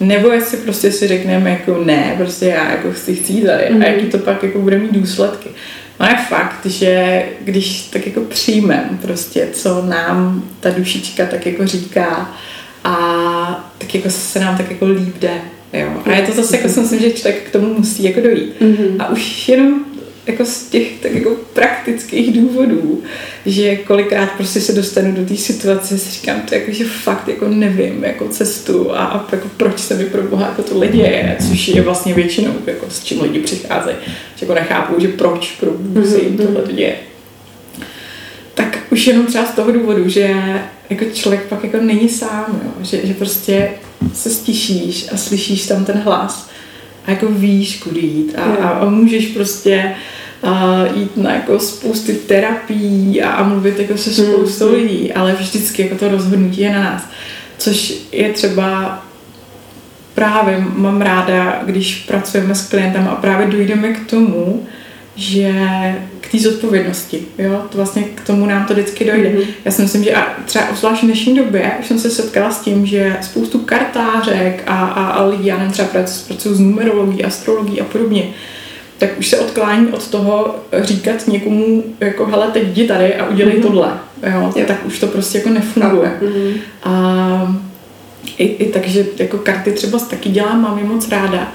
nebo 0.00 0.28
jestli 0.28 0.58
prostě 0.58 0.92
si 0.92 1.08
řekneme 1.08 1.50
jako 1.50 1.84
ne, 1.84 2.14
prostě 2.18 2.46
já 2.46 2.70
jako 2.70 2.92
chci, 2.92 3.14
chci 3.14 3.32
jít 3.32 3.46
tady 3.46 3.64
mm-hmm. 3.64 3.82
a 3.82 3.86
jaký 3.86 4.06
to 4.06 4.18
pak 4.18 4.42
jako 4.42 4.58
bude 4.58 4.78
mít 4.78 4.92
důsledky. 4.92 5.48
No 6.00 6.06
je 6.06 6.16
fakt, 6.28 6.66
že 6.66 7.22
když 7.40 7.82
tak 7.82 8.06
jako 8.06 8.20
přijmem 8.20 8.98
prostě, 9.02 9.48
co 9.52 9.82
nám 9.82 10.44
ta 10.60 10.70
dušička 10.70 11.26
tak 11.26 11.46
jako 11.46 11.66
říká 11.66 12.36
a 12.84 13.72
tak 13.78 13.94
jako 13.94 14.10
se 14.10 14.40
nám 14.40 14.56
tak 14.56 14.70
jako 14.70 14.86
líp 14.86 15.18
jde. 15.20 15.34
Jo. 15.72 15.88
A 16.04 16.10
je 16.12 16.22
to 16.22 16.32
zase, 16.32 16.56
jako 16.56 16.68
si 16.68 16.80
myslím, 16.80 17.00
že 17.00 17.10
člověk 17.10 17.42
k 17.48 17.52
tomu 17.52 17.74
musí 17.74 18.04
jako 18.04 18.20
dojít. 18.20 18.54
Mm-hmm. 18.60 18.96
A 18.98 19.08
už 19.08 19.48
jenom 19.48 19.84
jako 20.28 20.44
z 20.44 20.62
těch 20.62 20.88
tak 21.02 21.12
jako 21.12 21.36
praktických 21.52 22.40
důvodů, 22.40 23.02
že 23.46 23.76
kolikrát 23.76 24.30
prostě 24.36 24.60
se 24.60 24.72
dostanu 24.72 25.12
do 25.12 25.26
té 25.26 25.36
situace, 25.36 25.98
si 25.98 26.10
říkám, 26.10 26.40
to 26.40 26.54
jako, 26.54 26.72
že 26.72 26.84
fakt 26.84 27.28
jako 27.28 27.48
nevím 27.48 28.04
jako 28.04 28.28
cestu 28.28 28.92
a, 28.92 29.04
a 29.04 29.26
jako 29.32 29.48
proč 29.56 29.80
se 29.80 29.94
mi 29.94 30.04
pro 30.04 30.22
boha 30.22 30.46
jako 30.46 30.62
tohle 30.62 30.88
děje, 30.88 31.36
což 31.48 31.68
je 31.68 31.82
vlastně 31.82 32.14
většinou 32.14 32.52
jako 32.66 32.86
s 32.90 33.04
čím 33.04 33.20
lidi 33.22 33.38
přicházejí, 33.38 33.96
že 34.36 34.46
jako 34.46 34.54
nechápou, 34.54 35.00
že 35.00 35.08
proč 35.08 35.52
pro 35.60 35.70
se 36.04 36.18
jim 36.18 36.36
tohle 36.36 36.72
děje. 36.72 36.96
Tak 38.54 38.78
už 38.90 39.06
jenom 39.06 39.26
třeba 39.26 39.46
z 39.46 39.54
toho 39.54 39.72
důvodu, 39.72 40.08
že 40.08 40.34
jako 40.90 41.04
člověk 41.04 41.42
pak 41.42 41.64
jako 41.64 41.76
není 41.80 42.08
sám, 42.08 42.60
jo? 42.64 42.84
Že, 42.84 43.06
že 43.06 43.14
prostě 43.14 43.70
se 44.14 44.30
stišíš 44.30 45.06
a 45.12 45.16
slyšíš 45.16 45.66
tam 45.66 45.84
ten 45.84 45.96
hlas 45.96 46.48
a 47.08 47.10
jako 47.10 47.26
víš, 47.26 47.76
kudy 47.82 48.00
jít 48.00 48.34
a, 48.38 48.42
a, 48.42 48.68
a 48.68 48.88
můžeš 48.88 49.26
prostě 49.26 49.94
a 50.42 50.84
jít 50.94 51.16
na 51.16 51.32
jako 51.34 51.58
spousty 51.58 52.12
terapií 52.12 53.22
a, 53.22 53.30
a 53.30 53.42
mluvit 53.48 53.78
jako 53.78 53.96
se 53.96 54.14
spoustou 54.14 54.68
mm. 54.68 54.74
lidí, 54.74 55.12
ale 55.12 55.32
vždycky 55.32 55.82
jako 55.82 55.94
to 55.94 56.08
rozhodnutí 56.08 56.60
je 56.60 56.72
na 56.72 56.82
nás. 56.82 57.02
Což 57.58 57.94
je 58.12 58.32
třeba 58.32 59.02
právě 60.14 60.64
mám 60.76 61.00
ráda, 61.00 61.62
když 61.66 61.94
pracujeme 61.94 62.54
s 62.54 62.68
klientem 62.68 63.08
a 63.10 63.14
právě 63.14 63.46
dojdeme 63.46 63.92
k 63.92 64.10
tomu, 64.10 64.66
že 65.18 65.52
k 66.20 66.30
té 66.30 66.38
zodpovědnosti, 66.38 67.26
jo, 67.38 67.62
to 67.70 67.76
vlastně 67.76 68.02
k 68.02 68.20
tomu 68.20 68.46
nám 68.46 68.66
to 68.66 68.72
vždycky 68.72 69.04
dojde. 69.04 69.28
Mm-hmm. 69.28 69.46
Já 69.64 69.72
si 69.72 69.82
myslím, 69.82 70.04
že 70.04 70.14
a 70.14 70.26
třeba 70.44 70.64
zvlášť 70.74 71.02
v 71.02 71.06
dnešní 71.06 71.36
době 71.36 71.72
už 71.80 71.86
jsem 71.86 71.98
se 71.98 72.10
setkala 72.10 72.50
s 72.50 72.60
tím, 72.60 72.86
že 72.86 73.16
spoustu 73.22 73.58
kartářek 73.58 74.62
a, 74.66 74.76
a, 74.86 75.06
a 75.06 75.24
lidí, 75.24 75.46
já 75.46 75.56
nevím, 75.58 75.72
třeba 75.72 75.88
pracuji 75.88 76.54
s 76.54 76.60
numerologií, 76.60 77.24
astrologií 77.24 77.80
a 77.80 77.84
podobně, 77.84 78.30
tak 78.98 79.18
už 79.18 79.28
se 79.28 79.38
odklání 79.38 79.86
od 79.86 80.08
toho 80.08 80.56
říkat 80.82 81.28
někomu, 81.28 81.84
jako 82.00 82.26
hele, 82.26 82.46
teď 82.52 82.62
jdi 82.68 82.86
tady 82.86 83.14
a 83.14 83.28
udělej 83.28 83.54
mm-hmm. 83.54 83.62
tohle. 83.62 83.90
Jo? 84.22 84.52
Jo. 84.56 84.64
Tak 84.66 84.86
už 84.86 84.98
to 84.98 85.06
prostě 85.06 85.38
jako 85.38 85.50
nefunguje. 85.50 86.12
Mm-hmm. 86.22 86.52
A 86.82 87.56
i, 88.38 88.44
i 88.44 88.72
takže 88.72 89.06
jako 89.18 89.38
karty 89.38 89.72
třeba 89.72 89.98
taky 89.98 90.28
dělám, 90.28 90.62
mám 90.62 90.78
je 90.78 90.84
moc 90.84 91.08
ráda 91.08 91.52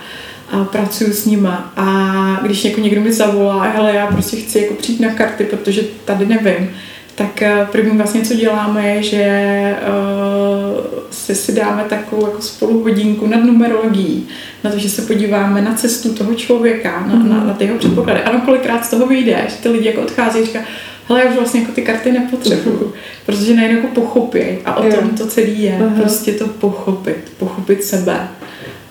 a 0.53 0.63
pracuju 0.63 1.13
s 1.13 1.25
nima. 1.25 1.73
A 1.75 2.39
když 2.43 2.65
jako 2.65 2.81
někdo 2.81 3.01
mi 3.01 3.13
zavolá, 3.13 3.63
hele, 3.63 3.95
já 3.95 4.07
prostě 4.07 4.37
chci 4.37 4.59
jako 4.59 4.73
přijít 4.73 4.99
na 4.99 5.09
karty, 5.09 5.43
protože 5.43 5.81
tady 6.05 6.25
nevím, 6.25 6.69
tak 7.15 7.41
eh, 7.41 7.67
první 7.71 7.97
vlastně, 7.97 8.21
co 8.21 8.33
děláme, 8.33 8.87
je, 8.87 9.03
že 9.03 9.75
uh, 9.87 10.83
si, 11.11 11.35
si 11.35 11.51
dáme 11.51 11.83
takovou 11.83 12.25
jako 12.25 12.41
spolu 12.41 12.83
hodinku 12.83 13.27
nad 13.27 13.43
numerologií, 13.43 14.27
na 14.63 14.71
to, 14.71 14.77
že 14.77 14.89
se 14.89 15.01
podíváme 15.01 15.61
na 15.61 15.73
cestu 15.73 16.13
toho 16.13 16.35
člověka, 16.35 17.05
na, 17.07 17.15
na, 17.15 17.43
na 17.43 17.53
ty 17.53 17.65
jeho 17.65 17.77
předpoklady. 17.77 18.23
Ano, 18.23 18.41
kolikrát 18.45 18.85
z 18.85 18.89
toho 18.89 19.07
vyjde, 19.07 19.45
že 19.49 19.55
ty 19.55 19.69
lidi 19.69 19.87
jako 19.87 20.01
odchází 20.01 20.39
a 20.39 20.45
říká, 20.45 20.59
hele, 21.07 21.23
já 21.23 21.29
už 21.29 21.35
vlastně 21.35 21.59
jako 21.59 21.71
ty 21.71 21.81
karty 21.81 22.11
nepotřebuju, 22.11 22.77
mm-hmm. 22.77 23.25
protože 23.25 23.55
najednou 23.55 23.77
jako 23.77 24.01
pochopí 24.01 24.39
a 24.65 24.75
o 24.75 24.83
tom 24.83 25.09
to 25.09 25.27
celé 25.27 25.47
je, 25.47 25.79
uh-huh. 25.79 26.01
prostě 26.01 26.31
to 26.31 26.47
pochopit, 26.47 27.31
pochopit 27.37 27.83
sebe 27.83 28.27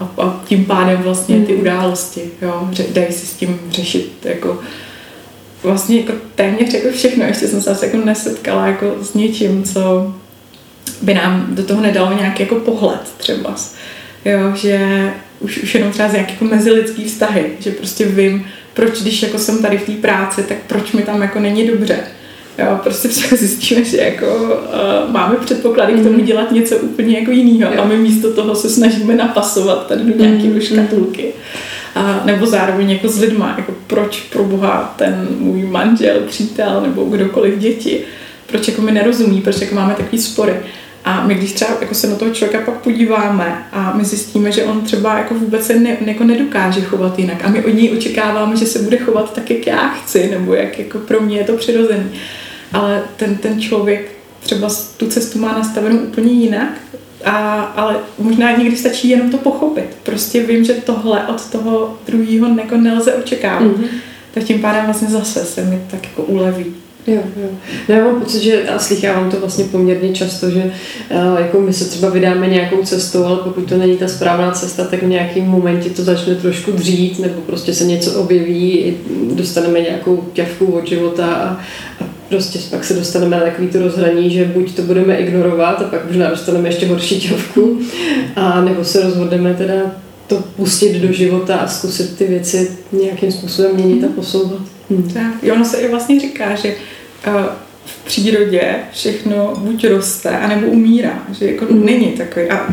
a, 0.03 0.23
a 0.23 0.43
tím 0.47 0.65
pádem 0.65 1.03
vlastně 1.03 1.41
ty 1.41 1.55
události, 1.55 2.21
jo, 2.43 2.69
dají 2.93 3.13
si 3.13 3.27
s 3.27 3.35
tím 3.35 3.61
řešit 3.71 4.13
jako 4.25 4.61
vlastně 5.63 6.01
jako 6.01 6.13
téměř 6.35 6.75
jako 6.75 6.89
všechno, 6.93 7.25
ještě 7.25 7.49
jsem 7.49 7.63
se 7.63 7.71
asi 7.71 7.85
jako 7.87 7.97
nesetkala 7.97 8.67
jako 8.67 8.97
s 9.03 9.15
něčím, 9.15 9.65
co 9.65 10.15
by 11.03 11.15
nám 11.15 11.47
do 11.49 11.65
toho 11.65 11.81
nedalo 11.81 12.19
nějaký 12.19 12.43
jako 12.43 12.55
pohled 12.55 13.13
třeba. 13.17 13.55
Jo, 14.25 14.57
že 14.57 15.11
už, 15.41 15.59
už 15.59 15.75
jenom 15.75 15.93
třeba 15.93 16.09
z 16.09 16.13
nějaké 16.13 16.33
jako 16.33 16.45
mezilidský 16.45 17.05
vztahy, 17.05 17.45
že 17.59 17.71
prostě 17.71 18.05
vím, 18.05 18.47
proč 18.75 19.01
když 19.01 19.23
jako 19.23 19.39
jsem 19.39 19.63
tady 19.63 19.79
v 19.79 19.87
té 19.87 19.93
práci, 19.93 20.43
tak 20.43 20.57
proč 20.67 20.93
mi 20.93 21.03
tam 21.03 21.23
jako 21.23 21.41
není 21.41 21.67
dobře. 21.67 21.99
Jo, 22.59 22.79
prostě 22.83 23.09
třeba 23.09 23.37
zjistíme, 23.37 23.85
že 23.85 23.97
jako 23.97 24.27
uh, 24.27 25.13
máme 25.13 25.37
předpoklady 25.37 25.93
k 25.93 26.03
tomu 26.03 26.17
mhm. 26.17 26.25
dělat 26.25 26.53
něco 26.53 26.77
úplně 26.77 27.19
jako 27.19 27.31
jiného 27.31 27.83
a 27.83 27.85
my 27.85 27.97
místo 27.97 28.33
toho 28.33 28.55
se 28.55 28.71
snažíme 28.71 29.15
napasovat 29.15 29.87
tady 29.87 30.05
do 30.05 30.25
nějaké 30.25 30.49
mm. 30.49 30.61
škatulky. 30.61 31.33
A, 31.95 32.23
nebo 32.25 32.47
zároveň 32.47 32.91
jako 32.91 33.09
s 33.09 33.21
lidma, 33.21 33.55
jako 33.59 33.75
proč 33.87 34.21
pro 34.21 34.45
boha 34.45 34.95
ten 34.99 35.29
můj 35.39 35.63
manžel, 35.63 36.21
přítel 36.21 36.81
nebo 36.81 37.05
kdokoliv 37.05 37.59
děti, 37.59 38.01
proč 38.47 38.69
jako 38.69 38.83
mi 38.83 38.93
nerozumí, 38.93 39.41
proč 39.41 39.61
jako 39.61 39.75
máme 39.75 39.95
takový 39.95 40.19
spory. 40.19 40.57
A 41.05 41.27
my 41.27 41.35
když 41.35 41.53
třeba 41.53 41.71
jako 41.81 41.95
se 41.95 42.07
na 42.07 42.17
toho 42.17 42.35
člověka 42.35 42.65
pak 42.65 42.81
podíváme 42.81 43.65
a 43.73 43.93
my 43.97 44.05
zjistíme, 44.05 44.53
že 44.53 44.65
on 44.65 44.81
třeba 44.81 45.19
jako 45.19 45.35
vůbec 45.35 45.67
se 45.67 45.79
ne, 45.79 45.97
jako 46.07 46.25
nedokáže 46.25 46.81
chovat 46.81 47.19
jinak 47.19 47.45
a 47.45 47.49
my 47.49 47.65
od 47.65 47.75
něj 47.75 47.93
očekáváme, 47.93 48.57
že 48.57 48.67
se 48.67 48.79
bude 48.79 48.99
chovat 48.99 49.35
tak, 49.35 49.51
jak 49.51 49.67
já 49.67 49.89
chci, 49.89 50.31
nebo 50.31 50.55
jak 50.55 50.79
jako 50.79 50.99
pro 50.99 51.21
mě 51.21 51.37
je 51.37 51.45
to 51.45 51.57
přirozený. 51.57 52.11
Ale 52.73 53.03
ten, 53.17 53.37
ten 53.37 53.61
člověk 53.61 54.13
třeba 54.41 54.69
tu 54.97 55.07
cestu 55.07 55.39
má 55.39 55.53
nastavenou 55.53 55.99
úplně 55.99 56.33
jinak, 56.33 56.81
a, 57.25 57.61
ale 57.61 57.97
možná 58.19 58.57
někdy 58.57 58.77
stačí 58.77 59.09
jenom 59.09 59.31
to 59.31 59.39
pochopit. 59.39 59.97
Prostě 60.03 60.43
vím, 60.43 60.65
že 60.65 60.73
tohle 60.73 61.27
od 61.27 61.51
toho 61.51 61.99
druhého 62.07 62.59
jako 62.59 62.77
nelze 62.77 63.15
očekávat. 63.15 63.63
Mm-hmm. 63.63 63.89
Tak 64.35 64.45
tím 64.45 64.61
pádem 64.61 64.85
vlastně 64.85 65.09
zase 65.09 65.45
se 65.45 65.65
mi 65.65 65.83
tak 65.91 66.05
jako 66.05 66.23
uleví. 66.23 66.82
Jo, 67.07 67.21
jo. 67.37 67.49
No 67.89 67.95
já 67.95 68.05
mám 68.05 68.21
pocit, 68.21 68.43
že 68.43 68.69
a 68.69 68.79
slychávám 68.79 69.31
to 69.31 69.41
vlastně 69.41 69.65
poměrně 69.65 70.13
často, 70.13 70.51
že 70.51 70.63
uh, 71.11 71.41
jako 71.41 71.61
my 71.61 71.73
se 71.73 71.85
třeba 71.85 72.09
vydáme 72.11 72.49
nějakou 72.49 72.83
cestou, 72.83 73.25
ale 73.25 73.37
pokud 73.37 73.69
to 73.69 73.77
není 73.77 73.97
ta 73.97 74.09
správná 74.09 74.51
cesta, 74.51 74.85
tak 74.85 75.03
v 75.03 75.07
nějakém 75.07 75.45
momentě 75.45 75.91
to 75.91 76.03
začne 76.03 76.35
trošku 76.35 76.73
dřít, 76.73 77.19
nebo 77.19 77.41
prostě 77.41 77.75
se 77.75 77.85
něco 77.85 78.13
objeví, 78.21 78.95
dostaneme 79.35 79.81
nějakou 79.81 80.25
ťavku 80.33 80.67
od 80.67 80.89
života 80.89 81.27
a, 81.27 81.61
a 82.01 82.09
prostě 82.29 82.59
pak 82.71 82.85
se 82.85 82.95
dostaneme 82.95 83.37
na 83.37 83.43
takový 83.43 83.69
to 83.69 83.79
rozhraní, 83.79 84.31
že 84.31 84.45
buď 84.45 84.75
to 84.75 84.83
budeme 84.83 85.17
ignorovat 85.17 85.81
a 85.81 85.85
pak 85.85 86.07
možná 86.07 86.31
dostaneme 86.31 86.69
ještě 86.69 86.87
horší 86.87 87.21
ťavku, 87.21 87.79
a 88.37 88.61
nebo 88.61 88.85
se 88.85 89.03
rozhodneme 89.03 89.55
teda 89.55 89.75
to 90.27 90.45
pustit 90.57 90.99
do 90.99 91.13
života 91.13 91.57
a 91.57 91.69
zkusit 91.69 92.17
ty 92.19 92.27
věci 92.27 92.71
nějakým 92.93 93.33
způsobem 93.33 93.75
měnit 93.75 94.05
a 94.05 94.09
posouvat. 94.15 94.72
Hmm. 94.91 95.11
Tak, 95.15 95.53
ono 95.53 95.65
se 95.65 95.77
i 95.77 95.91
vlastně 95.91 96.21
říká, 96.21 96.55
že 96.55 96.75
uh, 97.27 97.35
v 97.85 98.05
přírodě 98.05 98.75
všechno 98.93 99.55
buď 99.59 99.87
roste, 99.87 100.31
anebo 100.31 100.67
umírá, 100.67 101.23
že 101.39 101.47
jako 101.47 101.65
mm. 101.71 101.85
není 101.85 102.07
takový 102.07 102.51
a 102.51 102.67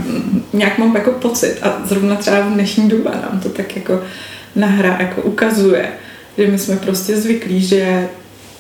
nějak 0.54 0.78
mám 0.78 0.96
jako 0.96 1.12
pocit 1.12 1.58
a 1.62 1.82
zrovna 1.86 2.16
třeba 2.16 2.40
v 2.40 2.54
dnešní 2.54 2.90
době 2.90 3.12
nám 3.12 3.40
to 3.44 3.50
tak 3.50 3.76
jako 3.76 4.02
nahra 4.56 4.98
jako 5.00 5.22
ukazuje, 5.22 5.90
že 6.38 6.48
my 6.48 6.60
jsme 6.60 6.76
prostě 6.76 7.18
zvyklí, 7.18 7.62
že 7.62 8.10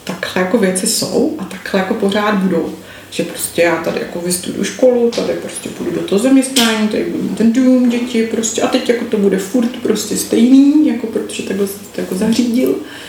takhle 0.03 0.41
jako 0.41 0.57
věci 0.57 0.87
jsou 0.87 1.35
a 1.39 1.43
takhle 1.43 1.79
jako 1.79 1.93
pořád 1.93 2.35
budou. 2.35 2.75
Že 3.11 3.23
prostě 3.23 3.61
já 3.61 3.75
tady 3.75 3.99
jako 3.99 4.21
vystuduju 4.21 4.63
školu, 4.63 5.11
tady 5.11 5.33
prostě 5.33 5.69
půjdu 5.69 5.91
do 5.91 6.01
toho 6.01 6.19
zaměstnání, 6.19 6.87
tady 6.87 7.03
budu 7.03 7.35
ten 7.35 7.53
dům, 7.53 7.89
děti 7.89 8.27
prostě 8.31 8.61
a 8.61 8.67
teď 8.67 8.89
jako 8.89 9.05
to 9.05 9.17
bude 9.17 9.37
furt 9.37 9.77
prostě 9.83 10.17
stejný, 10.17 10.87
jako 10.87 11.07
protože 11.07 11.43
takhle 11.43 11.67
jsem 11.67 11.79
to 11.95 12.01
jako 12.01 12.15
zařídil. 12.15 12.75
A 12.75 13.08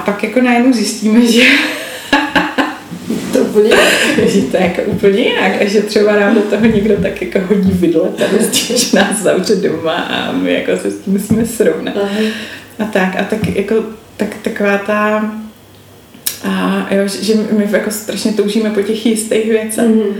pak 0.00 0.22
jako 0.22 0.40
najednou 0.40 0.72
zjistíme, 0.72 1.26
že 1.26 1.42
to 3.32 3.38
úplně 3.38 3.70
že 4.26 4.42
to 4.42 4.56
je 4.56 4.62
jako 4.62 4.82
úplně 4.82 5.20
jinak 5.20 5.62
a 5.62 5.68
že 5.68 5.82
třeba 5.82 6.20
nám 6.20 6.34
do 6.34 6.40
toho 6.40 6.66
někdo 6.66 6.96
tak 7.02 7.22
jako 7.22 7.54
hodí 7.54 7.70
vidle 7.72 8.08
tady 8.08 8.44
s 8.44 8.50
tím, 8.50 8.76
že 8.76 8.96
nás 8.96 9.22
zavře 9.22 9.56
doma 9.56 9.92
a 9.92 10.32
my 10.32 10.52
jako 10.54 10.82
se 10.82 10.90
s 10.90 10.98
tím 10.98 11.12
musíme 11.12 11.46
srovnat. 11.46 11.94
Aha. 12.02 12.20
A 12.78 12.84
tak, 12.84 13.16
a 13.20 13.24
tak 13.24 13.56
jako 13.56 13.74
tak, 14.16 14.36
taková 14.42 14.78
ta 14.78 15.30
a 16.44 16.86
jo, 16.94 17.08
že 17.20 17.34
my 17.34 17.68
jako 17.70 17.90
strašně 17.90 18.32
toužíme 18.32 18.70
po 18.70 18.82
těch 18.82 19.06
jistých 19.06 19.46
věcech. 19.46 19.90
Mm-hmm. 19.90 20.14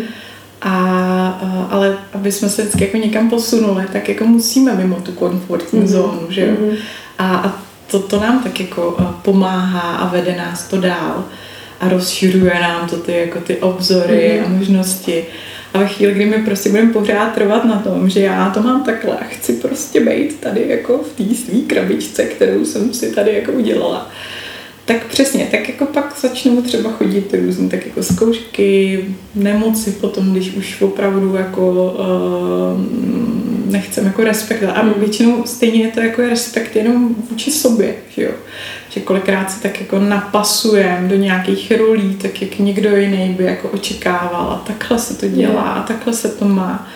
A, 0.63 0.71
a, 0.71 1.69
ale 1.71 1.99
aby 2.13 2.33
jsme 2.33 2.49
se 2.49 2.63
vždycky 2.63 2.85
jako 2.85 2.97
někam 2.97 3.31
posunuli, 3.31 3.85
tak 3.93 4.09
jako 4.09 4.25
musíme 4.25 4.75
mimo 4.75 4.97
tu 4.97 5.13
komfortní 5.13 5.81
mm-hmm. 5.81 5.87
zónu, 5.87 6.27
že 6.29 6.41
jo. 6.41 6.47
Mm-hmm. 6.47 6.77
A, 7.19 7.37
a 7.37 7.63
to, 7.91 7.99
to 7.99 8.21
nám 8.21 8.43
tak 8.43 8.61
jako 8.61 8.97
pomáhá 9.23 9.97
a 9.97 10.09
vede 10.09 10.37
nás 10.37 10.69
to 10.69 10.81
dál 10.81 11.25
a 11.81 11.89
rozšiřuje 11.89 12.55
nám 12.61 12.89
to 12.89 12.97
ty, 12.97 13.13
jako 13.13 13.41
ty 13.41 13.57
obzory 13.57 14.41
mm-hmm. 14.41 14.47
a 14.47 14.49
možnosti. 14.59 15.25
A 15.75 15.79
ve 15.79 15.87
chvíli, 15.87 16.15
kdy 16.15 16.27
my 16.27 16.39
prostě 16.39 16.71
budeme 16.71 16.93
pořád 16.93 17.35
trvat 17.35 17.65
na 17.65 17.79
tom, 17.79 18.11
že 18.11 18.21
já 18.21 18.51
to 18.51 18.63
mám 18.63 18.85
takhle 18.85 19.17
a 19.17 19.25
chci 19.25 19.53
prostě 19.53 20.01
být 20.01 20.41
tady 20.41 20.65
jako 20.69 20.99
v 20.99 21.13
té 21.13 21.35
své 21.35 21.61
krabičce, 21.61 22.25
kterou 22.25 22.65
jsem 22.65 22.95
si 22.95 23.15
tady 23.15 23.35
jako 23.35 23.53
udělala, 23.53 24.11
tak 24.85 25.07
přesně, 25.07 25.49
tak 25.51 25.69
jako 25.69 25.87
pak 25.87 26.17
začnou 26.21 26.63
třeba 26.63 26.91
chodit 26.91 27.35
různé 27.35 27.69
tak 27.69 27.87
jako 27.87 28.03
zkoušky, 28.03 29.05
nemoci 29.35 29.91
potom, 29.91 30.33
když 30.33 30.55
už 30.55 30.83
opravdu 30.83 31.37
jako 31.37 31.93
uh, 31.93 33.60
nechcem 33.71 34.07
jako 34.07 34.25
respektovat. 34.25 34.77
A 34.77 34.83
většinou 34.97 35.45
stejně 35.47 35.83
je 35.83 35.91
to 35.91 36.01
jako 36.01 36.23
respekt 36.23 36.77
jenom 36.77 37.15
vůči 37.31 37.51
sobě, 37.51 37.95
že 38.09 38.23
jo. 38.23 38.33
Že 38.91 39.01
kolikrát 39.01 39.51
se 39.51 39.63
tak 39.63 39.81
jako 39.81 39.99
napasujeme 39.99 41.09
do 41.09 41.17
nějakých 41.17 41.73
rolí, 41.79 42.15
tak 42.15 42.43
jak 42.43 42.59
někdo 42.59 42.97
jiný 42.97 43.35
by 43.39 43.45
jako 43.45 43.69
očekával 43.69 44.51
a 44.51 44.63
takhle 44.67 44.99
se 44.99 45.15
to 45.15 45.29
dělá 45.29 45.63
a 45.63 45.83
takhle 45.83 46.13
se 46.13 46.29
to 46.29 46.45
má 46.45 46.89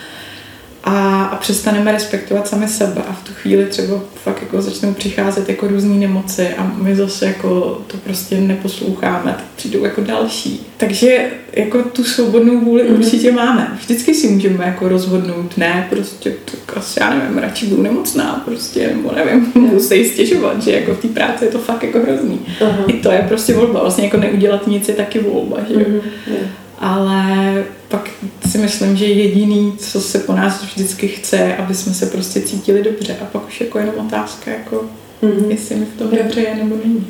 a, 0.85 1.23
a 1.23 1.35
přestaneme 1.35 1.91
respektovat 1.91 2.47
sami 2.47 2.67
sebe 2.67 3.01
a 3.07 3.13
v 3.13 3.23
tu 3.23 3.33
chvíli 3.33 3.65
třeba 3.65 3.99
fakt 4.23 4.41
jako 4.41 4.61
začnou 4.61 4.93
přicházet 4.93 5.49
jako 5.49 5.67
různé 5.67 5.95
nemoci 5.95 6.49
a 6.49 6.71
my 6.81 6.95
zase 6.95 7.25
jako 7.25 7.81
to 7.87 7.97
prostě 7.97 8.41
neposloucháme, 8.41 9.31
tak 9.31 9.45
přijdou 9.55 9.83
jako 9.83 10.01
další. 10.01 10.65
Takže 10.77 11.29
jako 11.53 11.83
tu 11.83 12.03
svobodnou 12.03 12.59
vůli 12.59 12.83
mm-hmm. 12.83 12.97
určitě 12.97 13.31
máme. 13.31 13.77
Vždycky 13.79 14.13
si 14.13 14.27
můžeme 14.27 14.65
jako 14.65 14.89
rozhodnout, 14.89 15.57
ne, 15.57 15.87
prostě 15.89 16.33
tak 16.45 16.77
asi 16.77 16.99
já 16.99 17.13
nevím, 17.13 17.37
radši 17.37 17.65
budu 17.65 17.81
nemocná, 17.81 18.41
prostě, 18.45 18.87
nebo 18.87 19.11
nevím, 19.15 19.51
budu 19.69 19.79
se 19.79 20.03
stěžovat, 20.03 20.63
že 20.63 20.71
jako 20.71 20.93
v 20.93 21.01
té 21.01 21.07
práci 21.07 21.45
je 21.45 21.51
to 21.51 21.59
fakt 21.59 21.83
jako 21.83 21.99
hrozný. 21.99 22.39
Uh-huh. 22.59 22.83
I 22.87 22.93
to 22.93 23.11
je 23.11 23.25
prostě 23.27 23.53
volba, 23.53 23.81
vlastně 23.81 24.03
jako 24.03 24.17
neudělat 24.17 24.67
nic 24.67 24.87
je 24.87 24.95
taky 24.95 25.19
volba, 25.19 25.57
že 25.67 25.73
jo. 25.73 25.79
Mm-hmm. 25.79 26.47
Ale 26.79 27.63
pak 27.87 28.09
si 28.51 28.57
myslím, 28.57 28.97
že 28.97 29.05
jediný, 29.05 29.73
co 29.77 30.01
se 30.01 30.19
po 30.19 30.33
nás 30.33 30.63
vždycky 30.63 31.07
chce, 31.07 31.55
aby 31.55 31.75
jsme 31.75 31.93
se 31.93 32.05
prostě 32.05 32.41
cítili 32.41 32.83
dobře. 32.83 33.17
A 33.21 33.25
pak 33.25 33.47
už 33.47 33.61
jako 33.61 33.79
jenom 33.79 33.95
otázka, 34.07 34.51
jako, 34.51 34.85
mm-hmm. 35.23 35.49
jestli 35.49 35.75
mi 35.75 35.85
v 35.85 35.97
tom 35.97 36.09
dobře 36.17 36.41
je 36.41 36.55
nebo 36.55 36.75
není. 36.83 37.07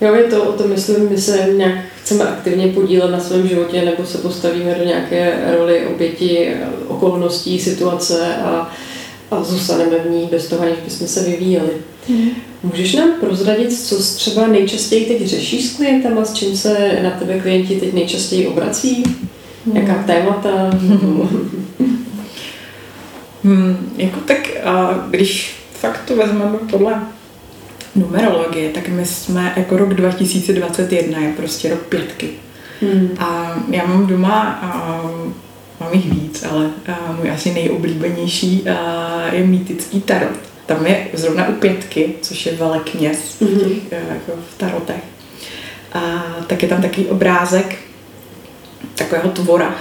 Jo, 0.00 0.14
je 0.14 0.24
to 0.24 0.44
o 0.44 0.52
tom, 0.52 0.72
jestli 0.72 1.00
my 1.00 1.18
se 1.18 1.48
nějak 1.56 1.78
chceme 2.02 2.24
aktivně 2.24 2.68
podílet 2.68 3.10
na 3.10 3.20
svém 3.20 3.48
životě, 3.48 3.84
nebo 3.84 4.06
se 4.06 4.18
postavíme 4.18 4.74
do 4.78 4.84
nějaké 4.84 5.38
roli 5.58 5.86
oběti 5.86 6.54
okolností, 6.88 7.58
situace 7.58 8.36
a, 8.36 8.70
a 9.30 9.42
zůstaneme 9.42 9.98
v 9.98 10.10
ní 10.10 10.28
bez 10.30 10.46
toho, 10.46 10.62
aniž 10.62 10.78
bychom 10.84 11.06
se 11.06 11.22
vyvíjeli. 11.22 11.70
Mm. 12.08 12.28
Můžeš 12.62 12.94
nám 12.94 13.10
prozradit, 13.20 13.80
co 13.80 13.96
třeba 13.96 14.46
nejčastěji 14.46 15.06
teď 15.06 15.26
řešíš 15.26 15.64
s 15.64 15.76
klientama, 15.76 16.24
s 16.24 16.32
čím 16.32 16.56
se 16.56 16.98
na 17.02 17.10
tebe 17.10 17.40
klienti 17.40 17.80
teď 17.80 17.92
nejčastěji 17.92 18.46
obrací? 18.46 19.04
Jaká 19.66 19.92
hmm. 19.92 20.04
témata? 20.04 20.50
hmm, 23.44 23.92
jako 23.96 24.20
tak, 24.20 24.50
a 24.64 25.04
když 25.10 25.56
fakt 25.72 26.04
to 26.04 26.16
vezmeme 26.16 26.58
podle 26.70 27.02
numerologie, 27.94 28.70
tak 28.70 28.88
my 28.88 29.06
jsme 29.06 29.52
jako 29.56 29.76
rok 29.76 29.94
2021 29.94 31.20
je 31.20 31.32
prostě 31.32 31.70
rok 31.70 31.80
pětky. 31.80 32.28
Hmm. 32.80 33.08
A 33.18 33.56
já 33.70 33.86
mám 33.86 34.06
doma, 34.06 34.58
a 34.62 35.00
mám 35.80 35.92
jich 35.92 36.12
víc, 36.12 36.44
ale 36.50 36.70
a 36.88 37.12
můj 37.12 37.30
asi 37.30 37.54
nejoblíbenější 37.54 38.68
a 38.68 39.16
je 39.32 39.46
mýtický 39.46 40.00
tarot. 40.00 40.36
Tam 40.66 40.86
je 40.86 41.06
zrovna 41.12 41.48
u 41.48 41.52
pětky, 41.52 42.14
což 42.22 42.46
je 42.46 42.56
velekněz 42.56 43.18
v, 43.18 43.40
hmm. 43.40 43.58
těch, 43.58 43.68
mm-hmm. 43.68 44.12
jako 44.12 44.32
v 44.50 44.58
tarotech. 44.58 45.02
A 45.92 46.00
tak 46.46 46.62
je 46.62 46.68
tam 46.68 46.82
takový 46.82 47.06
obrázek 47.06 47.78
takového 49.02 49.30
tvora, 49.30 49.76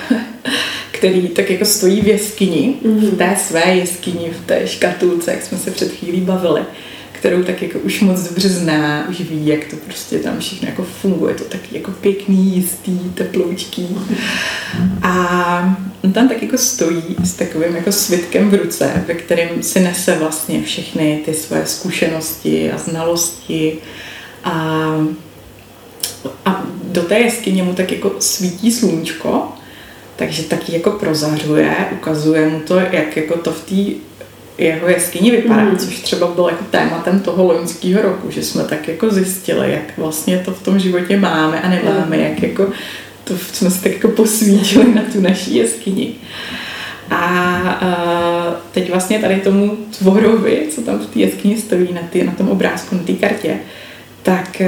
který 0.92 1.28
tak 1.28 1.50
jako 1.50 1.66
stojí 1.66 2.02
v 2.02 2.08
jeskyni, 2.08 2.76
v 2.84 3.18
té 3.18 3.36
své 3.48 3.76
jeskyni, 3.76 4.32
v 4.32 4.46
té 4.46 4.68
škatulce, 4.68 5.32
jak 5.32 5.44
jsme 5.44 5.58
se 5.58 5.72
před 5.72 5.92
chvílí 5.92 6.22
bavili 6.22 6.62
kterou 7.22 7.44
tak 7.44 7.62
jako 7.62 7.80
už 7.80 8.02
moc 8.02 8.22
dobře 8.22 8.50
zná, 8.50 9.10
už 9.10 9.22
ví, 9.22 9.48
jak 9.48 9.66
to 9.66 9.76
prostě 9.76 10.20
tam 10.20 10.40
všechno 10.40 10.68
jako 10.68 10.84
funguje, 10.84 11.36
to 11.36 11.44
taky 11.44 11.78
jako 11.78 11.92
pěkný, 11.92 12.56
jistý, 12.56 13.00
teploučký. 13.14 13.98
A 15.02 15.78
on 16.04 16.14
tam 16.14 16.30
tak 16.30 16.42
jako 16.42 16.58
stojí 16.58 17.04
s 17.24 17.34
takovým 17.34 17.76
jako 17.76 17.92
svitkem 17.92 18.50
v 18.50 18.54
ruce, 18.54 19.04
ve 19.08 19.14
kterém 19.14 19.64
si 19.64 19.80
nese 19.80 20.16
vlastně 20.20 20.64
všechny 20.64 21.22
ty 21.26 21.34
své 21.34 21.66
zkušenosti 21.66 22.72
a 22.72 22.78
znalosti. 22.78 23.78
A, 24.44 24.94
a 26.46 26.64
do 26.84 27.02
té 27.02 27.20
jeskyně 27.20 27.64
mu 27.64 27.74
tak 27.74 27.92
jako 27.92 28.12
svítí 28.20 28.72
sluníčko, 28.72 29.48
takže 30.16 30.44
taky 30.44 30.74
jako 30.74 30.92
prozařuje, 30.92 31.76
ukazuje 31.92 32.50
mu 32.50 32.60
to, 32.60 32.80
jak 32.80 33.18
jako 33.18 33.38
to 33.38 33.52
v 33.52 33.64
té 33.64 34.12
jeho 34.58 34.88
jeskyni 34.88 35.32
vypadá, 35.32 35.62
mm. 35.62 35.78
což 35.78 36.00
třeba 36.00 36.28
bylo 36.28 36.50
jako 36.50 36.64
tématem 36.72 37.20
toho 37.20 37.44
loňského 37.44 38.02
roku, 38.02 38.32
že 38.32 38.44
jsme 38.44 38.64
tak 38.64 38.88
jako 38.88 39.10
zjistili, 39.10 39.72
jak 39.72 39.98
vlastně 39.98 40.42
to 40.46 40.52
v 40.52 40.64
tom 40.64 40.80
životě 40.80 41.20
máme 41.20 41.62
a 41.62 41.70
nemáme, 41.70 42.18
mm. 42.18 42.24
jak 42.24 42.44
jako 42.44 42.68
to 43.24 43.38
jsme 43.38 43.72
si 43.72 43.84
tak 43.84 43.92
jako 43.92 44.08
posvítili 44.08 44.94
na 44.94 45.02
tu 45.14 45.22
naší 45.22 45.56
jeskyni. 45.56 46.16
A, 47.10 47.18
a 47.18 47.92
teď 48.72 48.90
vlastně 48.90 49.20
tady 49.20 49.36
tomu 49.36 49.78
tvorovi, 49.98 50.68
co 50.70 50.82
tam 50.82 51.00
v 51.00 51.06
té 51.06 51.20
jeskyni 51.20 51.58
stojí 51.58 51.94
na, 51.94 52.02
ty, 52.10 52.24
na 52.24 52.32
tom 52.32 52.50
obrázku, 52.50 52.96
na 52.96 53.04
té 53.04 53.14
kartě, 53.14 53.58
tak 54.24 54.62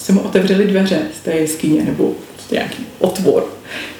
se 0.00 0.12
mu 0.12 0.20
otevřely 0.20 0.64
dveře 0.64 0.98
z 1.20 1.20
té 1.20 1.32
jeskyně, 1.32 1.84
nebo 1.84 2.14
nějaký 2.50 2.86
otvor. 2.98 3.46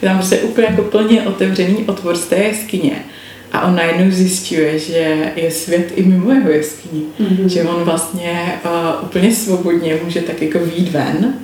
Je 0.02 0.08
tam 0.08 0.18
prostě 0.18 0.38
úplně 0.38 0.66
jako 0.70 0.82
plně 0.82 1.22
otevřený 1.22 1.84
otvor 1.86 2.16
z 2.16 2.24
té 2.24 2.36
jeskyně 2.36 3.04
a 3.52 3.66
on 3.66 3.76
najednou 3.76 4.10
zjišťuje, 4.10 4.78
že 4.78 5.32
je 5.36 5.50
svět 5.50 5.92
i 5.94 6.02
mimo 6.02 6.32
jeho 6.32 6.50
jeskyni. 6.50 7.02
Mm-hmm. 7.20 7.46
Že 7.46 7.62
on 7.62 7.84
vlastně 7.84 8.60
uh, 8.64 9.04
úplně 9.04 9.34
svobodně 9.34 9.98
může 10.04 10.20
tak 10.20 10.42
jako 10.42 10.58
výjít 10.58 10.90
ven 10.90 11.34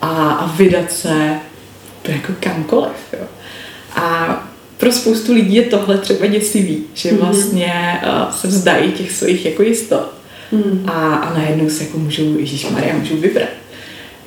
a, 0.00 0.08
a 0.32 0.56
vydat 0.56 0.92
se 0.92 1.34
jako 2.08 2.32
kamkoliv. 2.40 2.92
Jo. 3.12 3.26
A 3.94 4.48
pro 4.78 4.92
spoustu 4.92 5.32
lidí 5.32 5.54
je 5.54 5.62
tohle 5.62 5.98
třeba 5.98 6.26
děsivý, 6.26 6.84
že 6.94 7.10
mm-hmm. 7.10 7.18
vlastně 7.18 8.00
uh, 8.02 8.30
se 8.30 8.48
vzdají 8.48 8.92
těch 8.92 9.12
svých 9.12 9.46
jako 9.46 9.62
jistot. 9.62 10.14
Mm. 10.52 10.84
A, 10.86 11.14
a 11.14 11.38
najednou 11.38 11.70
se 11.70 11.84
jako 11.84 11.98
můžou, 11.98 12.38
Ježíš 12.38 12.70
Maria, 12.70 12.96
můžou 12.98 13.16
vybrat. 13.16 13.48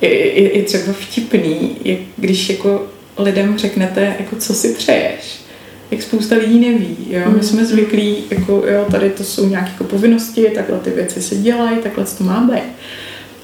Je, 0.00 0.40
je, 0.42 0.56
je 0.56 0.62
třeba 0.62 0.92
vtipný, 0.92 1.76
jak, 1.84 1.98
když 2.16 2.48
jako 2.48 2.86
lidem 3.18 3.58
řeknete, 3.58 4.16
jako 4.18 4.36
co 4.36 4.54
si 4.54 4.74
přeješ 4.74 5.46
jak 5.90 6.02
spousta 6.02 6.36
lidí 6.36 6.60
neví. 6.60 6.96
Jo? 7.10 7.22
My 7.26 7.34
mm. 7.34 7.42
jsme 7.42 7.64
zvyklí, 7.64 8.24
jako, 8.30 8.52
jo, 8.52 8.86
tady 8.90 9.10
to 9.10 9.24
jsou 9.24 9.48
nějaké 9.48 9.70
jako 9.70 9.84
povinnosti, 9.84 10.50
takhle 10.54 10.78
ty 10.78 10.90
věci 10.90 11.22
se 11.22 11.36
dělají, 11.36 11.78
takhle 11.78 12.04
to 12.04 12.24
má 12.24 12.40
být. 12.40 12.72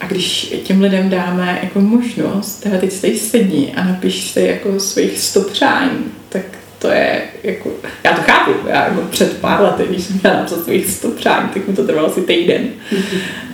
A 0.00 0.06
když 0.06 0.54
těm 0.64 0.80
lidem 0.80 1.10
dáme 1.10 1.58
jako 1.62 1.80
možnost, 1.80 2.62
teda 2.62 2.78
teď 2.78 2.92
stej 2.92 3.18
sedni 3.18 3.72
a 3.76 3.84
napiš 3.84 4.30
si 4.30 4.40
jako 4.40 4.80
svých 4.80 5.18
sto 5.18 5.40
přání, 5.40 6.04
tak 6.28 6.42
to 6.82 6.90
je 6.90 7.22
jako, 7.42 7.70
já 8.04 8.12
to 8.12 8.22
chápu, 8.22 8.50
já 8.66 8.84
jako 8.84 9.00
před 9.00 9.36
pár 9.36 9.60
lety, 9.62 9.82
když 9.88 10.04
jsem 10.04 10.20
měla 10.22 10.36
napsat 10.36 10.64
svých 10.64 10.90
sto 10.90 11.08
přání, 11.08 11.48
tak 11.48 11.68
mi 11.68 11.76
to 11.76 11.86
trvalo 11.86 12.08
asi 12.08 12.20
týden. 12.20 12.68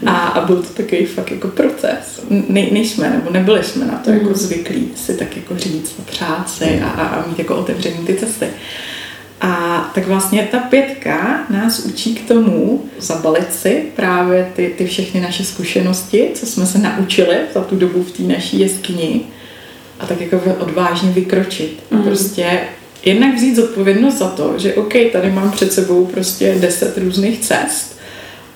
A, 0.06 0.16
a 0.16 0.46
byl 0.46 0.56
to 0.56 0.82
takový 0.82 1.06
fakt 1.06 1.30
jako 1.30 1.48
proces. 1.48 2.22
Ne, 2.30 2.66
nejsme, 2.72 3.10
nebo 3.10 3.30
nebyli 3.30 3.64
jsme 3.64 3.86
na 3.86 3.98
to 3.98 4.10
jako 4.10 4.28
mm. 4.28 4.34
zvyklí 4.34 4.88
si 4.94 5.14
tak 5.14 5.36
jako 5.36 5.58
říct, 5.58 5.92
přát 6.04 6.50
si 6.50 6.80
a, 6.80 6.88
a 6.88 7.28
mít 7.28 7.38
jako 7.38 7.56
otevřený 7.56 8.06
ty 8.06 8.14
cesty. 8.14 8.46
A 9.40 9.90
tak 9.94 10.06
vlastně 10.06 10.48
ta 10.50 10.58
pětka 10.58 11.46
nás 11.50 11.78
učí 11.78 12.14
k 12.14 12.28
tomu 12.28 12.84
zabalit 12.98 13.54
si 13.54 13.84
právě 13.96 14.52
ty, 14.56 14.74
ty 14.78 14.86
všechny 14.86 15.20
naše 15.20 15.44
zkušenosti, 15.44 16.30
co 16.34 16.46
jsme 16.46 16.66
se 16.66 16.78
naučili 16.78 17.36
za 17.54 17.60
tu 17.60 17.76
dobu 17.76 18.02
v 18.02 18.12
té 18.12 18.22
naší 18.22 18.60
jeskyni 18.60 19.20
a 20.00 20.06
tak 20.06 20.20
jako 20.20 20.56
odvážně 20.58 21.10
vykročit. 21.10 21.82
A 21.90 21.94
mm. 21.94 22.02
prostě 22.02 22.60
jednak 23.04 23.34
vzít 23.34 23.56
zodpovědnost 23.56 24.18
za 24.18 24.28
to, 24.28 24.54
že 24.56 24.74
OK, 24.74 24.94
tady 25.12 25.30
mám 25.30 25.50
před 25.50 25.72
sebou 25.72 26.06
prostě 26.06 26.56
deset 26.61 26.98
různých 26.98 27.40
cest 27.40 27.98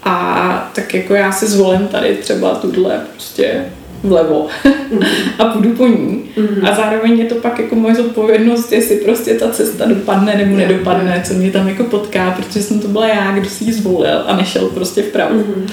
a 0.02 0.70
tak 0.74 0.94
jako 0.94 1.14
já 1.14 1.32
si 1.32 1.46
zvolím 1.46 1.88
tady 1.88 2.16
třeba 2.16 2.54
tuhle 2.54 3.00
prostě 3.12 3.64
vlevo 4.04 4.46
a 5.38 5.44
půjdu 5.44 5.72
po 5.72 5.86
ní. 5.86 6.24
Mm-hmm. 6.36 6.70
A 6.70 6.74
zároveň 6.74 7.18
je 7.18 7.24
to 7.24 7.34
pak 7.34 7.58
jako 7.58 7.74
moje 7.74 7.94
zodpovědnost, 7.94 8.72
jestli 8.72 8.96
prostě 8.96 9.34
ta 9.34 9.50
cesta 9.50 9.84
dopadne 9.86 10.36
nebo 10.36 10.56
nedopadne, 10.56 11.22
co 11.26 11.34
mě 11.34 11.50
tam 11.50 11.68
jako 11.68 11.84
potká, 11.84 12.30
protože 12.30 12.62
jsem 12.62 12.80
to 12.80 12.88
byla 12.88 13.08
já, 13.08 13.32
kdo 13.32 13.50
si 13.50 13.64
ji 13.64 13.72
zvolil 13.72 14.24
a 14.26 14.36
nešel 14.36 14.66
prostě 14.66 15.02
vpravo. 15.02 15.34
Mm-hmm. 15.34 15.70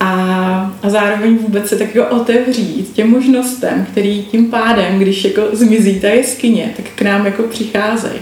A, 0.00 0.74
a 0.82 0.90
zároveň 0.90 1.38
vůbec 1.38 1.68
se 1.68 1.76
tak 1.76 1.94
jako 1.94 2.16
otevřít 2.16 2.92
těm 2.92 3.10
možnostem, 3.10 3.86
který 3.92 4.22
tím 4.22 4.50
pádem, 4.50 4.98
když 4.98 5.24
jako 5.24 5.42
zmizí 5.52 6.00
ta 6.00 6.08
jeskyně, 6.08 6.72
tak 6.76 6.86
k 6.94 7.02
nám 7.02 7.26
jako 7.26 7.42
přicházejí. 7.42 8.20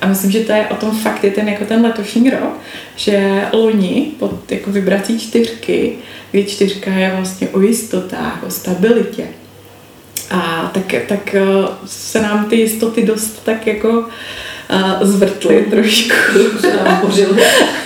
A 0.00 0.06
myslím, 0.06 0.30
že 0.30 0.40
to 0.40 0.52
je 0.52 0.66
o 0.66 0.74
tom 0.74 0.90
fakt 0.90 1.24
je 1.24 1.30
ten 1.30 1.48
jako 1.48 1.64
ten 1.64 1.82
letošní 1.82 2.30
rok, 2.30 2.58
že 2.96 3.42
loni 3.52 4.08
pod 4.18 4.52
jako 4.52 4.70
vibrací 4.70 5.18
čtyřky, 5.18 5.92
kdy 6.30 6.44
čtyřka 6.44 6.90
je 6.90 7.12
vlastně 7.16 7.48
o 7.48 7.60
jistotách, 7.60 8.42
o 8.46 8.50
stabilitě, 8.50 9.26
a 10.30 10.70
tak, 10.74 10.94
tak 11.08 11.34
eh, 11.34 11.42
se 11.86 12.22
nám 12.22 12.44
ty 12.44 12.56
jistoty 12.56 13.06
dost 13.06 13.44
tak 13.44 13.66
jako 13.66 13.88
uh, 13.98 14.06
zvrtly 15.02 15.66
trošku. 15.70 16.14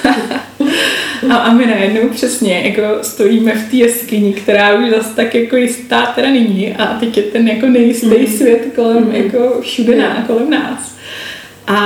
A, 1.29 1.35
a 1.35 1.53
my 1.53 1.67
najednou 1.67 2.09
přesně 2.09 2.61
jako 2.61 3.05
stojíme 3.05 3.55
v 3.55 3.71
té 3.71 3.77
jeskyni, 3.77 4.33
která 4.33 4.75
už 4.75 4.91
zase 4.91 5.17
tak 5.17 5.35
jako 5.35 5.57
jistá 5.57 6.07
teda 6.07 6.31
není 6.31 6.75
a 6.77 6.87
teď 6.87 7.17
je 7.17 7.23
ten 7.23 7.49
jako 7.49 7.67
nejistý 7.67 8.07
mm. 8.07 8.27
svět 8.27 8.73
kolem, 8.75 9.05
mm. 9.05 9.15
jako 9.15 9.61
všude 9.61 9.97
ná, 9.97 10.25
kolem 10.27 10.51
nás. 10.51 10.97
A, 11.67 11.77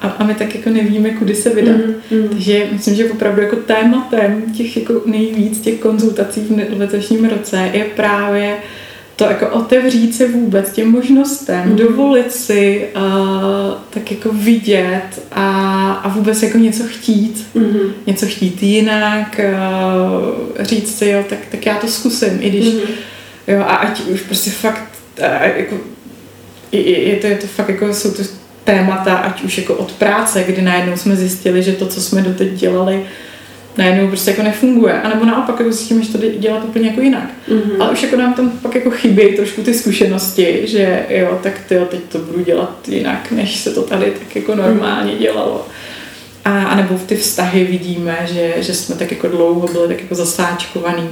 a, 0.00 0.08
a 0.08 0.24
my 0.24 0.34
tak 0.34 0.54
jako 0.54 0.70
nevíme, 0.70 1.10
kudy 1.10 1.34
se 1.34 1.50
vydat. 1.50 1.76
Mm, 1.76 1.94
mm. 2.18 2.28
Takže 2.28 2.66
myslím, 2.72 2.94
že 2.94 3.10
opravdu 3.10 3.42
jako 3.42 3.56
tématem 3.56 4.42
těch 4.56 4.76
jako 4.76 5.02
nejvíc 5.06 5.60
těch 5.60 5.80
konzultací 5.80 6.40
v 6.40 6.78
letošním 6.78 7.24
roce 7.24 7.70
je 7.72 7.84
právě 7.84 8.54
uh, 8.54 8.60
to 9.20 9.26
jako 9.26 9.48
otevřít 9.48 10.14
se 10.14 10.28
vůbec 10.28 10.72
těm 10.72 10.90
možnostem, 10.90 11.68
mm. 11.68 11.76
dovolit 11.76 12.32
si 12.32 12.88
uh, 12.96 13.02
tak 13.90 14.10
jako 14.10 14.28
vidět 14.32 15.22
a, 15.32 15.92
a 15.92 16.08
vůbec 16.08 16.42
jako 16.42 16.58
něco 16.58 16.84
chtít, 16.84 17.46
mm. 17.54 17.92
něco 18.06 18.26
chtít 18.26 18.62
jinak, 18.62 19.40
uh, 20.58 20.64
říct 20.64 20.98
si, 20.98 21.06
jo, 21.06 21.24
tak, 21.28 21.38
tak 21.50 21.66
já 21.66 21.74
to 21.74 21.88
zkusím, 21.88 22.38
i 22.40 22.50
když, 22.50 22.64
mm. 22.64 22.80
jo, 23.46 23.60
a 23.60 23.76
ať 23.76 24.00
už 24.00 24.20
prostě 24.20 24.50
fakt, 24.50 24.88
uh, 25.18 25.26
jako, 25.56 25.76
je, 26.72 27.08
je, 27.08 27.16
to, 27.16 27.26
je 27.26 27.36
to 27.36 27.46
fakt 27.46 27.68
jako, 27.68 27.94
jsou 27.94 28.10
to 28.10 28.22
témata, 28.64 29.16
ať 29.16 29.42
už 29.42 29.58
jako 29.58 29.74
od 29.74 29.92
práce, 29.92 30.44
kdy 30.46 30.62
najednou 30.62 30.96
jsme 30.96 31.16
zjistili, 31.16 31.62
že 31.62 31.72
to, 31.72 31.86
co 31.86 32.00
jsme 32.00 32.22
doteď 32.22 32.52
dělali, 32.52 33.04
najednou 33.78 34.08
prostě 34.08 34.30
jako 34.30 34.42
nefunguje. 34.42 34.92
A 35.02 35.08
nebo 35.08 35.24
naopak 35.24 35.60
jako 35.60 35.72
zjistíme, 35.72 36.02
že 36.02 36.12
to 36.12 36.18
dělat 36.38 36.64
úplně 36.64 36.88
jako 36.88 37.00
jinak. 37.00 37.30
Mm-hmm. 37.48 37.82
Ale 37.82 37.90
už 37.90 38.02
jako 38.02 38.16
nám 38.16 38.34
tam 38.34 38.50
pak 38.50 38.74
jako 38.74 38.90
chybí 38.90 39.36
trošku 39.36 39.62
ty 39.62 39.74
zkušenosti, 39.74 40.60
že 40.64 41.06
jo, 41.08 41.38
tak 41.42 41.60
ty 41.68 41.78
teď 41.90 42.00
to 42.08 42.18
budu 42.18 42.44
dělat 42.44 42.88
jinak, 42.88 43.30
než 43.30 43.56
se 43.56 43.70
to 43.70 43.82
tady 43.82 44.04
tak 44.04 44.36
jako 44.36 44.54
normálně 44.54 45.14
dělalo. 45.14 45.66
A, 46.44 46.64
a 46.64 46.76
nebo 46.76 46.96
v 46.96 47.06
ty 47.06 47.16
vztahy 47.16 47.64
vidíme, 47.64 48.26
že, 48.32 48.54
že 48.56 48.74
jsme 48.74 48.94
tak 48.94 49.10
jako 49.10 49.28
dlouho 49.28 49.68
byli 49.68 49.88
tak 49.88 50.00
jako 50.02 50.14
zasáčkovaný 50.14 51.08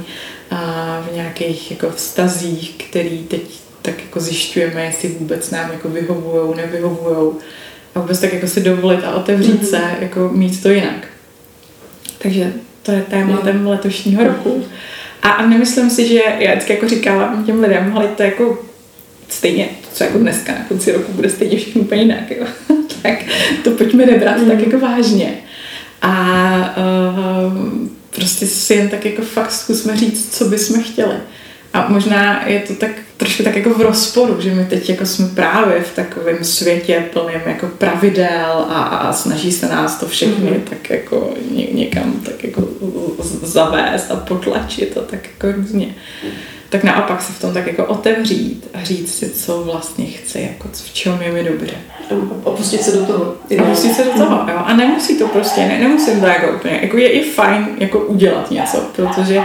a 0.51 1.03
v 1.09 1.15
nějakých 1.15 1.71
jako 1.71 1.89
vztazích, 1.89 2.75
který 2.77 3.17
teď 3.17 3.41
tak 3.81 4.01
jako 4.01 4.19
zjišťujeme, 4.19 4.85
jestli 4.85 5.09
vůbec 5.09 5.51
nám 5.51 5.71
jako 5.71 5.89
vyhovujou, 5.89 6.53
nevyhovujou. 6.53 7.37
A 7.95 7.99
vůbec 7.99 8.19
tak 8.19 8.33
jako 8.33 8.47
si 8.47 8.61
dovolit 8.61 9.03
a 9.03 9.15
otevřít 9.15 9.61
mm-hmm. 9.61 9.69
se, 9.69 9.81
jako 9.99 10.29
mít 10.33 10.63
to 10.63 10.69
jinak. 10.69 11.07
Takže 12.21 12.53
to 12.83 12.91
je 12.91 13.01
tématem 13.01 13.67
letošního 13.67 14.23
roku. 14.23 14.65
A, 15.21 15.29
a 15.29 15.47
nemyslím 15.47 15.89
si, 15.89 16.07
že 16.07 16.21
já 16.39 16.51
vždycky 16.51 16.73
jako 16.73 16.87
říkám 16.87 17.43
těm 17.45 17.61
lidem, 17.61 17.91
ale 17.95 18.07
to 18.07 18.23
jako 18.23 18.65
stejně, 19.29 19.69
co 19.93 20.03
jako 20.03 20.17
dneska 20.17 20.51
na 20.51 20.65
konci 20.67 20.91
roku 20.91 21.11
bude 21.11 21.29
stejně 21.29 21.57
všechno 21.57 21.81
úplně 21.81 22.01
jinak, 22.01 22.31
jo. 22.31 22.45
tak 23.01 23.19
to 23.63 23.71
pojďme 23.71 24.05
nebrat 24.05 24.37
mm. 24.37 24.49
tak 24.49 24.59
jako 24.59 24.79
vážně. 24.79 25.33
A 26.01 26.75
uh, 26.77 27.87
prostě 28.15 28.47
si 28.47 28.73
jen 28.73 28.89
tak 28.89 29.05
jako 29.05 29.21
fakt 29.21 29.51
zkusme 29.51 29.97
říct, 29.97 30.37
co 30.37 30.45
bychom 30.45 30.83
chtěli. 30.83 31.15
A 31.73 31.89
možná 31.89 32.47
je 32.47 32.59
to 32.59 32.73
tak 32.73 32.91
trošku 33.19 33.43
tak 33.43 33.55
jako 33.55 33.69
v 33.69 33.81
rozporu, 33.81 34.41
že 34.41 34.51
my 34.51 34.65
teď 34.65 34.89
jako 34.89 35.05
jsme 35.05 35.27
právě 35.27 35.81
v 35.81 35.95
takovém 35.95 36.43
světě 36.43 37.05
plném 37.13 37.41
jako 37.45 37.67
pravidel 37.67 38.65
a, 38.69 38.83
a 38.83 39.13
snaží 39.13 39.51
se 39.51 39.67
nás 39.67 39.99
to 39.99 40.07
všechny 40.07 40.51
mm-hmm. 40.51 40.69
tak 40.69 40.89
jako 40.89 41.33
ně, 41.51 41.67
někam 41.71 42.13
tak 42.13 42.43
jako 42.43 42.67
zavést 43.41 44.11
a 44.11 44.15
potlačit 44.15 44.97
a 44.97 45.01
tak 45.01 45.19
jako 45.27 45.57
různě. 45.57 45.95
tak 46.69 46.83
naopak 46.83 47.21
se 47.21 47.33
v 47.33 47.41
tom 47.41 47.53
tak 47.53 47.67
jako 47.67 47.85
otevřít 47.85 48.67
a 48.73 48.83
říct 48.83 49.15
si, 49.15 49.29
co 49.29 49.63
vlastně 49.63 50.05
chci, 50.05 50.41
jako 50.41 50.67
v 50.73 50.93
čem 50.93 51.21
je 51.21 51.31
mi 51.31 51.43
dobře. 51.43 51.73
Opustit 52.43 52.81
se 52.81 52.91
do 52.91 53.05
toho. 53.05 53.35
Opustit 53.61 53.95
se 53.95 54.03
do 54.03 54.11
toho, 54.11 54.35
jo. 54.35 54.57
A 54.65 54.73
nemusí 54.73 55.17
to 55.17 55.27
prostě, 55.27 55.61
ne, 55.61 55.79
nemusím 55.79 56.19
to 56.19 56.25
jako 56.25 56.55
úplně, 56.55 56.79
jako 56.81 56.97
je 56.97 57.09
i 57.09 57.31
fajn 57.31 57.67
jako 57.77 57.99
udělat 57.99 58.51
něco, 58.51 58.77
protože 58.95 59.41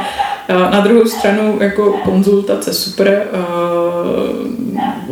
na 0.48 0.80
druhou 0.80 1.07
stranu 1.07 1.59
jako 1.61 1.92
konzultace 1.92 2.74
super, 2.74 3.26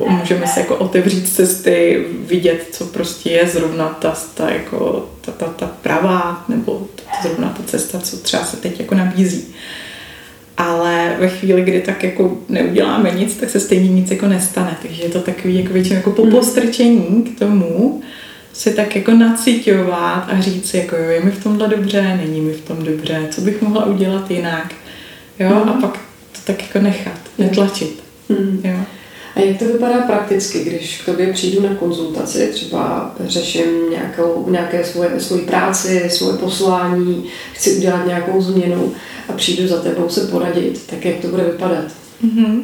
můžeme 0.08 0.46
se 0.46 0.60
jako 0.60 0.76
otevřít 0.76 1.28
cesty, 1.28 2.04
vidět, 2.18 2.66
co 2.72 2.86
prostě 2.86 3.30
je 3.30 3.48
zrovna 3.48 3.88
ta, 3.88 4.14
ta, 4.34 4.50
jako, 4.50 5.08
ta, 5.20 5.32
ta, 5.32 5.46
ta 5.46 5.66
pravá, 5.82 6.44
nebo 6.48 6.86
ta, 6.94 7.02
zrovna 7.22 7.48
ta 7.48 7.62
cesta, 7.66 7.98
co 7.98 8.16
třeba 8.16 8.44
se 8.44 8.56
teď 8.56 8.80
jako 8.80 8.94
nabízí. 8.94 9.44
Ale 10.56 11.16
ve 11.18 11.28
chvíli, 11.28 11.62
kdy 11.62 11.80
tak 11.80 12.04
jako 12.04 12.36
neuděláme 12.48 13.10
nic, 13.10 13.36
tak 13.36 13.50
se 13.50 13.60
stejně 13.60 13.88
nic 13.88 14.10
jako 14.10 14.26
nestane. 14.26 14.76
Takže 14.82 15.02
je 15.02 15.08
to 15.08 15.20
takový 15.20 15.58
jako 15.58 15.72
většinou 15.72 15.96
jako 15.96 16.10
popostrčení 16.10 17.22
k 17.22 17.38
tomu, 17.38 18.02
se 18.52 18.70
tak 18.70 18.96
jako 18.96 19.12
naciťovat 19.12 20.28
a 20.28 20.40
říct 20.40 20.70
si, 20.70 20.76
jako 20.76 20.96
jo, 20.96 21.10
je 21.10 21.20
mi 21.20 21.30
v 21.30 21.42
tomhle 21.42 21.68
dobře, 21.68 22.02
není 22.16 22.40
mi 22.40 22.52
v 22.52 22.60
tom 22.60 22.84
dobře, 22.84 23.28
co 23.30 23.40
bych 23.40 23.62
mohla 23.62 23.86
udělat 23.86 24.30
jinak. 24.30 24.74
Jo, 25.38 25.48
mm. 25.48 25.68
a 25.68 25.72
pak 25.80 25.92
to 26.32 26.38
tak 26.44 26.62
jako 26.62 26.78
nechat, 26.78 27.18
netlačit. 27.38 28.02
Mm. 28.28 28.60
Jo. 28.64 28.76
A 29.36 29.40
jak 29.40 29.58
to 29.58 29.64
vypadá 29.64 30.00
prakticky, 30.00 30.64
když 30.64 31.02
k 31.02 31.04
tobě 31.04 31.32
přijdu 31.32 31.68
na 31.68 31.74
konzultaci, 31.74 32.48
třeba 32.52 33.14
řeším 33.26 33.90
nějakou, 33.90 34.46
nějaké 34.50 34.84
svoje, 34.84 35.20
svoji 35.20 35.42
práci, 35.42 36.10
svoje 36.10 36.38
poslání, 36.38 37.24
chci 37.52 37.72
udělat 37.72 38.06
nějakou 38.06 38.42
změnu 38.42 38.92
a 39.28 39.32
přijdu 39.32 39.68
za 39.68 39.80
tebou 39.80 40.08
se 40.08 40.20
poradit, 40.20 40.86
tak 40.86 41.04
jak 41.04 41.16
to 41.16 41.28
bude 41.28 41.44
vypadat? 41.44 41.84
Mm-hmm. 42.24 42.62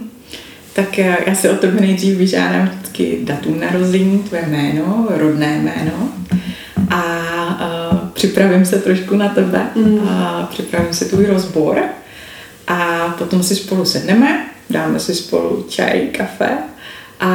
Tak 0.72 0.98
eh, 0.98 1.16
já 1.26 1.34
si 1.34 1.50
o 1.50 1.56
tebe 1.56 1.80
nejdřív 1.80 2.18
vyžádám 2.18 2.68
vždycky 2.68 3.18
datum 3.22 3.60
narození, 3.60 4.18
tvoje 4.18 4.46
jméno, 4.48 5.06
rodné 5.10 5.58
jméno 5.58 6.08
a 6.90 7.02
uh, 7.92 8.08
připravím 8.08 8.64
se 8.64 8.78
trošku 8.78 9.16
na 9.16 9.28
tebe 9.28 9.66
mm. 9.74 10.08
a 10.08 10.48
připravím 10.50 10.94
si 10.94 11.04
tvůj 11.04 11.26
rozbor 11.26 11.82
a 12.68 13.08
potom 13.18 13.42
si 13.42 13.56
spolu 13.56 13.84
sedneme, 13.84 14.46
dáme 14.70 15.00
si 15.00 15.14
spolu 15.14 15.66
čaj, 15.68 16.00
kafe 16.00 16.48
a 17.20 17.30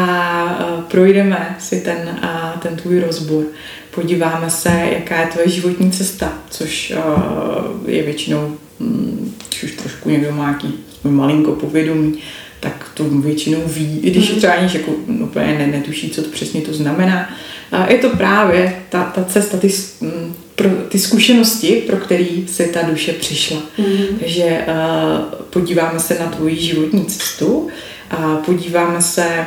uh, 0.75 0.83
projdeme 0.83 1.55
si 1.59 1.81
ten, 1.81 2.19
uh, 2.23 2.59
ten 2.59 2.75
tvůj 2.75 2.99
rozbor. 2.99 3.43
Podíváme 3.91 4.49
se, 4.49 4.69
jaká 4.69 5.21
je 5.21 5.27
tvoje 5.27 5.49
životní 5.49 5.91
cesta, 5.91 6.33
což 6.49 6.93
uh, 6.95 7.89
je 7.89 8.03
většinou 8.03 8.57
Hmm, 8.83 9.35
když 9.49 9.63
už 9.63 9.71
trošku 9.71 10.09
někdo 10.09 10.31
má 10.31 10.43
nějaký 10.43 10.73
malinko 11.03 11.51
povědomí, 11.51 12.19
tak 12.59 12.91
to 12.93 13.03
většinou 13.03 13.61
ví, 13.65 13.99
i 13.99 14.11
když 14.11 14.31
mm. 14.31 14.37
třeba 14.37 14.53
ani 14.53 14.69
jako 14.73 14.91
úplně 15.07 15.57
ne, 15.57 15.67
netuší, 15.67 16.09
co 16.09 16.21
to 16.23 16.29
přesně 16.29 16.61
to 16.61 16.73
znamená. 16.73 17.29
A 17.71 17.91
je 17.91 17.97
to 17.97 18.09
právě 18.09 18.75
ta, 18.89 19.03
ta 19.03 19.23
cesta, 19.23 19.57
ty, 19.57 19.73
mm, 20.01 20.35
pro, 20.55 20.69
ty 20.89 20.99
zkušenosti, 20.99 21.83
pro 21.87 21.97
který 21.97 22.47
se 22.47 22.63
ta 22.63 22.81
duše 22.81 23.13
přišla. 23.13 23.57
Mm. 23.77 24.17
Takže 24.19 24.65
uh, 24.67 25.35
podíváme 25.49 25.99
se 25.99 26.19
na 26.19 26.25
tvoji 26.25 26.55
životní 26.55 27.05
cestu 27.05 27.67
a 28.11 28.35
podíváme 28.35 29.01
se 29.01 29.45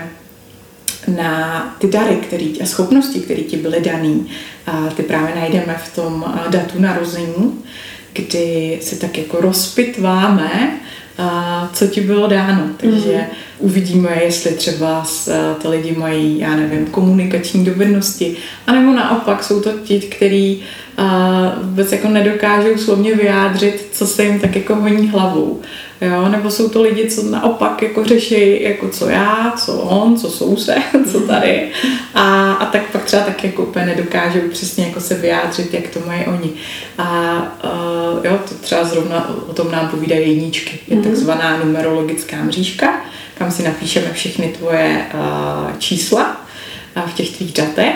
na 1.16 1.62
ty 1.78 1.86
dary 1.86 2.16
který, 2.16 2.62
a 2.62 2.66
schopnosti, 2.66 3.20
které 3.20 3.42
ti 3.42 3.56
byly 3.56 3.80
dané. 3.80 4.14
A 4.66 4.86
ty 4.96 5.02
právě 5.02 5.34
najdeme 5.34 5.80
v 5.84 5.94
tom 5.94 6.34
datu 6.50 6.80
narození 6.80 7.64
kdy 8.16 8.78
se 8.82 8.96
tak 8.96 9.18
jako 9.18 9.40
rozpitváme, 9.40 10.80
co 11.72 11.86
ti 11.86 12.00
bylo 12.00 12.26
dáno. 12.26 12.62
Takže 12.76 13.12
mm. 13.12 13.26
uvidíme, 13.58 14.20
jestli 14.24 14.50
třeba 14.50 15.06
ty 15.62 15.68
lidi 15.68 15.94
mají, 15.98 16.38
já 16.38 16.56
nevím, 16.56 16.86
komunikační 16.86 17.64
dovednosti, 17.64 18.36
anebo 18.66 18.92
naopak 18.92 19.44
jsou 19.44 19.60
to 19.60 19.70
ti, 19.84 20.00
kteří 20.00 20.62
vůbec 21.62 21.92
jako 21.92 22.08
nedokážou 22.08 22.78
slovně 22.78 23.14
vyjádřit, 23.14 23.88
co 23.92 24.06
se 24.06 24.24
jim 24.24 24.40
tak 24.40 24.56
jako 24.56 24.74
honí 24.74 25.08
hlavou. 25.08 25.60
Jo? 26.00 26.28
Nebo 26.28 26.50
jsou 26.50 26.68
to 26.68 26.82
lidi, 26.82 27.10
co 27.10 27.22
naopak 27.22 27.82
jako 27.82 28.04
řeší, 28.04 28.62
jako 28.62 28.88
co 28.88 29.08
já, 29.08 29.52
co 29.56 29.72
on, 29.72 30.16
co 30.16 30.30
soused, 30.30 30.82
co 31.12 31.20
tady. 31.20 31.68
A, 32.14 32.52
a 32.52 32.66
tak 32.66 32.90
pak 32.92 33.04
třeba 33.04 33.22
tak 33.22 33.44
jako 33.44 33.62
úplně 33.62 33.86
nedokážou 33.86 34.40
přesně 34.50 34.86
jako 34.86 35.00
se 35.00 35.14
vyjádřit, 35.14 35.74
jak 35.74 35.88
to 35.88 36.00
mají 36.06 36.24
oni. 36.26 36.50
A 36.98 37.38
uh, 37.64 37.70
jo, 38.24 38.38
to 38.48 38.54
třeba 38.54 38.84
zrovna 38.84 39.34
o 39.48 39.52
tom 39.52 39.70
nám 39.70 39.88
povídají 39.88 40.28
jedničky. 40.28 40.78
Je 40.88 40.96
mhm. 40.96 41.04
takzvaná 41.04 41.56
numerologická 41.64 42.36
mřížka, 42.36 43.04
kam 43.38 43.50
si 43.50 43.62
napíšeme 43.62 44.12
všechny 44.12 44.48
tvoje 44.48 45.06
uh, 45.14 45.78
čísla 45.78 46.46
uh, 46.96 47.10
v 47.10 47.14
těch 47.14 47.36
tvých 47.36 47.52
datech. 47.52 47.94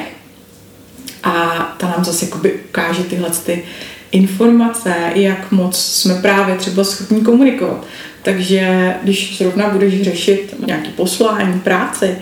A 1.23 1.33
ta 1.79 1.87
nám 1.87 2.05
zase 2.05 2.25
jakoby 2.25 2.61
ukáže 2.69 3.03
tyhle 3.03 3.31
ty 3.31 3.65
informace, 4.13 4.95
jak 5.15 5.53
moc 5.53 5.79
jsme 5.79 6.15
právě 6.15 6.55
třeba 6.55 6.85
schopni 6.85 7.21
komunikovat. 7.21 7.87
Takže 8.23 8.95
když 9.03 9.39
zrovna 9.39 9.69
budeš 9.69 10.03
řešit 10.03 10.55
nějaké 10.67 10.89
poslání, 10.89 11.61
práci, 11.61 12.17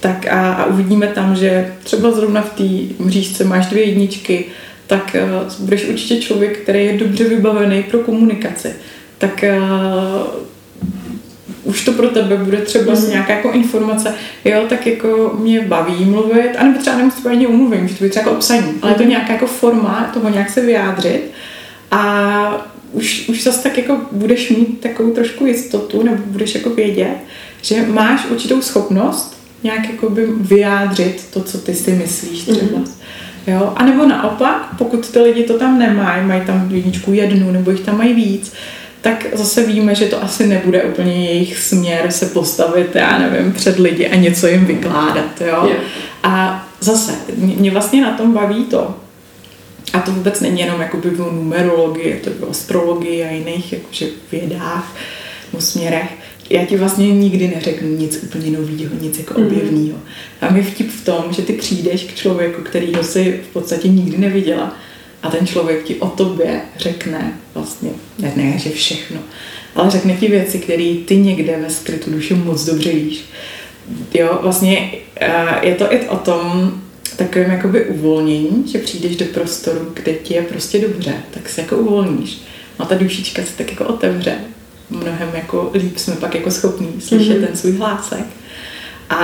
tak 0.00 0.26
a, 0.26 0.52
a 0.52 0.64
uvidíme 0.64 1.06
tam, 1.06 1.36
že 1.36 1.74
třeba 1.82 2.10
zrovna 2.10 2.42
v 2.42 2.50
té 2.50 3.04
mřížce 3.04 3.44
máš 3.44 3.66
dvě 3.66 3.84
jedničky, 3.84 4.44
tak 4.86 5.16
uh, 5.46 5.64
budeš 5.64 5.88
určitě 5.88 6.16
člověk, 6.16 6.58
který 6.58 6.84
je 6.84 6.98
dobře 6.98 7.24
vybavený 7.24 7.82
pro 7.82 7.98
komunikaci. 7.98 8.72
Tak 9.18 9.44
uh, 9.58 10.44
už 11.64 11.84
to 11.84 11.92
pro 11.92 12.08
tebe 12.08 12.36
bude 12.36 12.58
třeba 12.58 12.94
mm. 12.94 13.10
nějaká 13.10 13.32
jako 13.32 13.50
informace, 13.50 14.14
jo, 14.44 14.64
tak 14.68 14.86
jako 14.86 15.36
mě 15.38 15.60
baví 15.60 16.04
mluvit, 16.04 16.50
anebo 16.58 16.78
třeba 16.78 16.96
nemusím 16.96 17.22
to 17.22 17.28
ani 17.28 17.46
umluvím, 17.46 17.88
že 17.88 17.94
to 17.94 17.98
bude 17.98 18.10
třeba 18.10 18.26
jako 18.26 18.36
obsaní, 18.36 18.72
ale 18.82 18.92
je 18.92 18.96
to 18.96 19.02
mhm. 19.02 19.10
nějaká 19.10 19.32
jako 19.32 19.46
forma 19.46 20.10
toho 20.14 20.28
nějak 20.28 20.50
se 20.50 20.60
vyjádřit 20.60 21.30
a 21.90 22.70
už, 22.92 23.28
už 23.28 23.42
zase 23.42 23.62
tak 23.62 23.78
jako 23.78 24.00
budeš 24.12 24.50
mít 24.50 24.80
takovou 24.80 25.10
trošku 25.10 25.46
jistotu, 25.46 26.02
nebo 26.02 26.22
budeš 26.26 26.54
jako 26.54 26.70
vědět, 26.70 27.16
že 27.62 27.86
máš 27.86 28.26
určitou 28.30 28.62
schopnost 28.62 29.38
nějak 29.62 29.90
jako 29.90 30.10
by 30.10 30.26
vyjádřit 30.26 31.26
to, 31.32 31.42
co 31.42 31.58
ty 31.58 31.74
si 31.74 31.92
myslíš 31.92 32.42
třeba. 32.42 32.78
Mm. 32.78 32.84
Jo? 33.46 33.72
A 33.76 33.84
nebo 33.84 34.06
naopak, 34.06 34.68
pokud 34.78 35.10
ty 35.10 35.20
lidi 35.20 35.44
to 35.44 35.58
tam 35.58 35.78
nemají, 35.78 36.26
mají 36.26 36.40
tam 36.40 36.68
jedničku 36.70 37.12
jednu, 37.12 37.50
nebo 37.50 37.70
jich 37.70 37.80
tam 37.80 37.98
mají 37.98 38.14
víc, 38.14 38.52
tak 39.00 39.26
zase 39.32 39.66
víme, 39.66 39.94
že 39.94 40.06
to 40.06 40.22
asi 40.22 40.46
nebude 40.46 40.82
úplně 40.82 41.26
jejich 41.26 41.58
směr 41.58 42.12
se 42.12 42.26
postavit, 42.26 42.94
já 42.94 43.18
nevím, 43.18 43.52
před 43.52 43.78
lidi 43.78 44.08
a 44.08 44.14
něco 44.14 44.46
jim 44.46 44.66
vykládat, 44.66 45.40
jo. 45.40 45.66
Yeah. 45.66 45.82
A 46.22 46.64
zase, 46.80 47.12
mě 47.36 47.70
vlastně 47.70 48.02
na 48.02 48.10
tom 48.10 48.32
baví 48.32 48.64
to, 48.64 48.94
a 49.92 50.00
to 50.00 50.12
vůbec 50.12 50.40
není 50.40 50.60
jenom 50.60 50.80
jakoby 50.80 51.10
v 51.10 51.18
numerologii, 51.18 52.20
to 52.24 52.30
v 52.30 52.50
astrologii 52.50 53.24
a 53.24 53.30
jiných 53.30 53.72
jakože 53.72 54.06
vědách 54.32 54.94
směrech. 55.58 56.10
Já 56.50 56.64
ti 56.64 56.76
vlastně 56.76 57.14
nikdy 57.14 57.48
neřeknu 57.48 57.88
nic 57.88 58.22
úplně 58.22 58.50
nového, 58.50 58.94
nic 59.00 59.18
jako 59.18 59.40
mm. 59.40 59.46
objevného. 59.46 59.98
Tam 60.40 60.56
je 60.56 60.62
vtip 60.62 60.90
v 60.90 61.04
tom, 61.04 61.24
že 61.30 61.42
ty 61.42 61.52
přijdeš 61.52 62.04
k 62.04 62.14
člověku, 62.14 62.62
který 62.62 62.92
si 63.02 63.40
v 63.50 63.52
podstatě 63.52 63.88
nikdy 63.88 64.18
neviděla 64.18 64.76
a 65.22 65.30
ten 65.30 65.46
člověk 65.46 65.82
ti 65.82 65.94
o 65.94 66.08
tobě 66.08 66.60
řekne 66.78 67.32
vlastně, 67.54 67.90
ne, 68.18 68.32
ne 68.36 68.58
že 68.58 68.70
všechno, 68.70 69.20
ale 69.74 69.90
řekne 69.90 70.16
ti 70.16 70.28
věci, 70.28 70.58
které 70.58 70.94
ty 71.06 71.16
někde 71.16 71.58
ve 71.62 71.70
skrytu 71.70 72.10
duši 72.10 72.34
moc 72.34 72.64
dobře 72.64 72.92
víš. 72.92 73.24
Jo, 74.14 74.38
vlastně 74.42 74.92
eh, 75.20 75.66
je 75.66 75.74
to 75.74 75.92
i 75.92 76.08
o 76.08 76.16
tom 76.16 76.72
takovým 77.16 77.50
jakoby 77.50 77.84
uvolnění, 77.84 78.64
že 78.72 78.78
přijdeš 78.78 79.16
do 79.16 79.24
prostoru, 79.24 79.92
kde 79.94 80.12
ti 80.12 80.34
je 80.34 80.42
prostě 80.42 80.78
dobře, 80.78 81.14
tak 81.30 81.48
se 81.48 81.60
jako 81.60 81.76
uvolníš. 81.76 82.38
A 82.78 82.84
ta 82.84 82.94
dušička 82.94 83.42
se 83.42 83.56
tak 83.56 83.70
jako 83.70 83.84
otevře. 83.84 84.38
Mnohem 84.90 85.30
jako 85.34 85.70
líp 85.74 85.98
jsme 85.98 86.14
pak 86.14 86.34
jako 86.34 86.50
schopní 86.50 87.00
slyšet 87.00 87.38
mm-hmm. 87.38 87.46
ten 87.46 87.56
svůj 87.56 87.72
hlásek. 87.72 88.24
A 89.10 89.16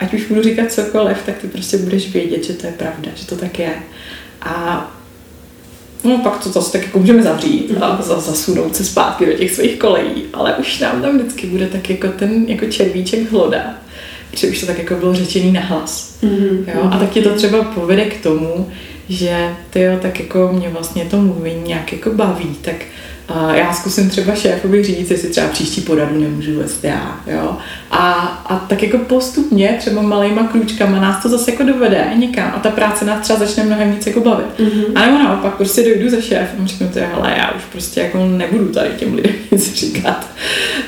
ať 0.00 0.14
už 0.14 0.26
budu 0.26 0.42
říkat 0.42 0.72
cokoliv, 0.72 1.16
tak 1.26 1.38
ty 1.38 1.48
prostě 1.48 1.78
budeš 1.78 2.12
vědět, 2.12 2.44
že 2.44 2.52
to 2.52 2.66
je 2.66 2.72
pravda, 2.72 3.10
že 3.14 3.26
to 3.26 3.36
tak 3.36 3.58
je. 3.58 3.74
A 4.42 4.86
No 6.04 6.18
pak 6.18 6.42
to 6.42 6.48
zase 6.48 6.72
tak 6.72 6.82
jako 6.82 6.98
můžeme 6.98 7.22
zavřít 7.22 7.76
a 7.80 8.02
zasunout 8.02 8.76
se 8.76 8.84
zpátky 8.84 9.26
do 9.26 9.32
těch 9.32 9.54
svých 9.54 9.78
kolejí, 9.78 10.22
ale 10.32 10.54
už 10.54 10.78
nám 10.78 11.02
tam 11.02 11.18
vždycky 11.18 11.46
bude 11.46 11.66
tak 11.66 11.90
jako 11.90 12.08
ten 12.08 12.44
jako 12.48 12.66
červíček 12.66 13.32
hloda, 13.32 13.74
že 14.32 14.48
už 14.48 14.60
to 14.60 14.66
tak 14.66 14.78
jako 14.78 14.94
bylo 14.94 15.14
řečený 15.14 15.52
na 15.52 15.60
hlas. 15.60 16.18
Mm-hmm. 16.22 16.64
Jo? 16.74 16.88
A 16.90 16.98
tak 16.98 17.10
ti 17.10 17.22
to 17.22 17.34
třeba 17.34 17.62
povede 17.64 18.04
k 18.04 18.22
tomu, 18.22 18.68
že 19.08 19.54
ty 19.70 19.80
jo, 19.80 19.98
tak 20.02 20.20
jako 20.20 20.50
mě 20.52 20.68
vlastně 20.68 21.04
to 21.04 21.16
mluvení 21.16 21.62
nějak 21.62 21.92
jako 21.92 22.10
baví, 22.10 22.56
tak 22.62 22.76
já 23.54 23.72
zkusím 23.72 24.10
třeba 24.10 24.34
šéfovi 24.34 24.84
říct, 24.84 25.10
jestli 25.10 25.28
třeba 25.28 25.48
příští 25.48 25.80
poradu 25.80 26.20
nemůžu 26.20 26.58
vést 26.58 26.84
já, 26.84 27.20
jo. 27.26 27.56
A, 27.90 28.12
a 28.46 28.56
tak 28.56 28.82
jako 28.82 28.98
postupně, 28.98 29.76
třeba 29.78 30.02
malýma 30.02 30.42
krůčkama 30.42 31.00
nás 31.00 31.22
to 31.22 31.28
zase 31.28 31.50
jako 31.50 31.62
dovede 31.62 32.06
někam 32.16 32.52
a 32.56 32.58
ta 32.58 32.70
práce 32.70 33.04
nás 33.04 33.20
třeba 33.20 33.38
začne 33.38 33.64
mnohem 33.64 33.92
víc 33.92 34.06
jako 34.06 34.20
bavit. 34.20 34.46
Mm-hmm. 34.58 34.84
A 34.94 35.06
nebo 35.06 35.18
naopak 35.18 35.54
prostě 35.54 35.82
dojdu 35.82 36.10
za 36.10 36.20
šéfem 36.20 36.64
a 36.64 36.66
řeknu 36.66 36.88
to, 36.88 36.98
hele, 36.98 37.34
já 37.38 37.52
už 37.56 37.62
prostě 37.72 38.00
jako 38.00 38.26
nebudu 38.26 38.68
tady 38.68 38.90
těm 38.96 39.14
lidem 39.14 39.32
nic 39.50 39.74
říkat, 39.74 40.26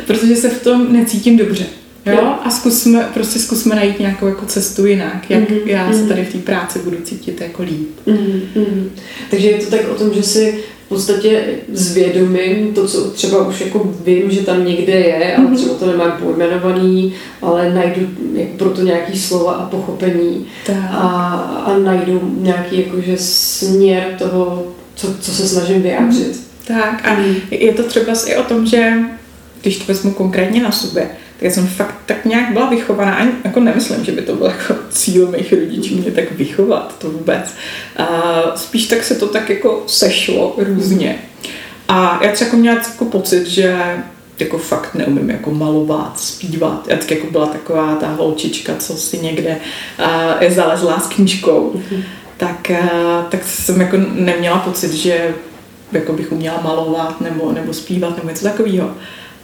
protože 0.06 0.36
se 0.36 0.48
v 0.48 0.62
tom 0.62 0.92
necítím 0.92 1.36
dobře. 1.36 1.64
Jo? 2.06 2.34
A 2.44 2.50
zkusme, 2.50 3.08
prostě 3.14 3.38
zkusme 3.38 3.74
najít 3.74 4.00
nějakou 4.00 4.26
jako 4.26 4.46
cestu 4.46 4.86
jinak, 4.86 5.30
jak 5.30 5.48
mm-hmm. 5.48 5.66
já 5.66 5.92
se 5.92 5.98
mhm. 5.98 6.08
tady 6.08 6.24
v 6.24 6.32
té 6.32 6.38
práci 6.38 6.78
budu 6.78 6.96
cítit 7.04 7.40
jako 7.40 7.62
líp. 7.62 7.90
Mm-hmm. 8.06 8.88
Takže 9.30 9.50
je 9.50 9.58
to 9.58 9.70
tak 9.70 9.88
o 9.88 9.94
tom, 9.94 10.14
že 10.14 10.22
si 10.22 10.64
podstatě 10.92 11.44
zvědomím 11.72 12.74
to, 12.74 12.88
co 12.88 13.10
třeba 13.10 13.46
už 13.46 13.60
jako 13.60 13.94
vím, 14.04 14.30
že 14.30 14.40
tam 14.40 14.64
někde 14.64 14.92
je, 14.92 15.36
ale 15.36 15.46
mhm. 15.46 15.56
třeba 15.56 15.74
to 15.74 15.86
nemám 15.86 16.12
pojmenovaný, 16.22 17.14
ale 17.42 17.74
najdu 17.74 18.08
pro 18.56 18.70
to 18.70 18.82
nějaký 18.82 19.18
slova 19.18 19.52
a 19.52 19.66
pochopení 19.66 20.46
a, 20.90 21.08
a 21.66 21.78
najdu 21.78 22.36
nějaký 22.40 22.80
jakože 22.80 23.16
směr 23.18 24.04
toho, 24.18 24.66
co, 24.94 25.14
co 25.20 25.30
se 25.32 25.48
snažím 25.48 25.82
vyjádřit. 25.82 26.26
Mhm. 26.26 26.42
Tak 26.66 27.08
a 27.08 27.14
mm. 27.14 27.34
je 27.50 27.72
to 27.72 27.82
třeba 27.82 28.12
i 28.26 28.36
o 28.36 28.42
tom, 28.42 28.66
že 28.66 28.92
když 29.62 29.78
to 29.78 29.84
vezmu 29.84 30.10
konkrétně 30.10 30.62
na 30.62 30.72
sobě, 30.72 31.10
já 31.42 31.50
jsem 31.50 31.66
fakt 31.66 31.94
tak 32.06 32.24
nějak 32.24 32.52
byla 32.52 32.70
vychovaná, 32.70 33.14
ani 33.14 33.30
jako 33.44 33.60
nemyslím, 33.60 34.04
že 34.04 34.12
by 34.12 34.22
to 34.22 34.36
byl 34.36 34.46
jako 34.46 34.74
cíl 34.90 35.30
mých 35.30 35.52
rodičů 35.52 35.94
mě 35.96 36.10
tak 36.10 36.32
vychovat, 36.32 36.94
to 36.98 37.10
vůbec. 37.10 37.54
A 37.96 38.06
spíš 38.56 38.86
tak 38.86 39.04
se 39.04 39.14
to 39.14 39.28
tak 39.28 39.50
jako 39.50 39.84
sešlo 39.86 40.54
různě. 40.58 41.18
A 41.88 42.24
já 42.24 42.32
třeba 42.32 42.46
jako 42.48 42.56
měla 42.56 42.76
jako 42.76 43.04
pocit, 43.04 43.46
že 43.46 43.96
jako 44.38 44.58
fakt 44.58 44.94
neumím 44.94 45.30
jako 45.30 45.50
malovat, 45.50 46.20
zpívat. 46.20 46.88
Já 46.88 46.96
tak 46.96 47.10
jako 47.10 47.26
byla 47.30 47.46
taková 47.46 47.94
ta 47.94 48.08
holčička, 48.08 48.76
co 48.76 48.96
si 48.96 49.18
někde 49.18 49.56
uh, 49.98 50.42
je 50.42 50.50
zalezla 50.50 51.00
s 51.00 51.06
knížkou. 51.06 51.72
Mm-hmm. 51.74 52.02
Tak, 52.36 52.70
uh, 52.70 53.24
tak 53.28 53.44
jsem 53.44 53.80
jako 53.80 53.96
neměla 54.12 54.58
pocit, 54.58 54.92
že 54.92 55.34
jako 55.92 56.12
bych 56.12 56.32
uměla 56.32 56.60
malovat 56.64 57.20
nebo, 57.20 57.52
nebo 57.52 57.72
zpívat 57.72 58.16
nebo 58.16 58.28
něco 58.28 58.44
takového. 58.44 58.90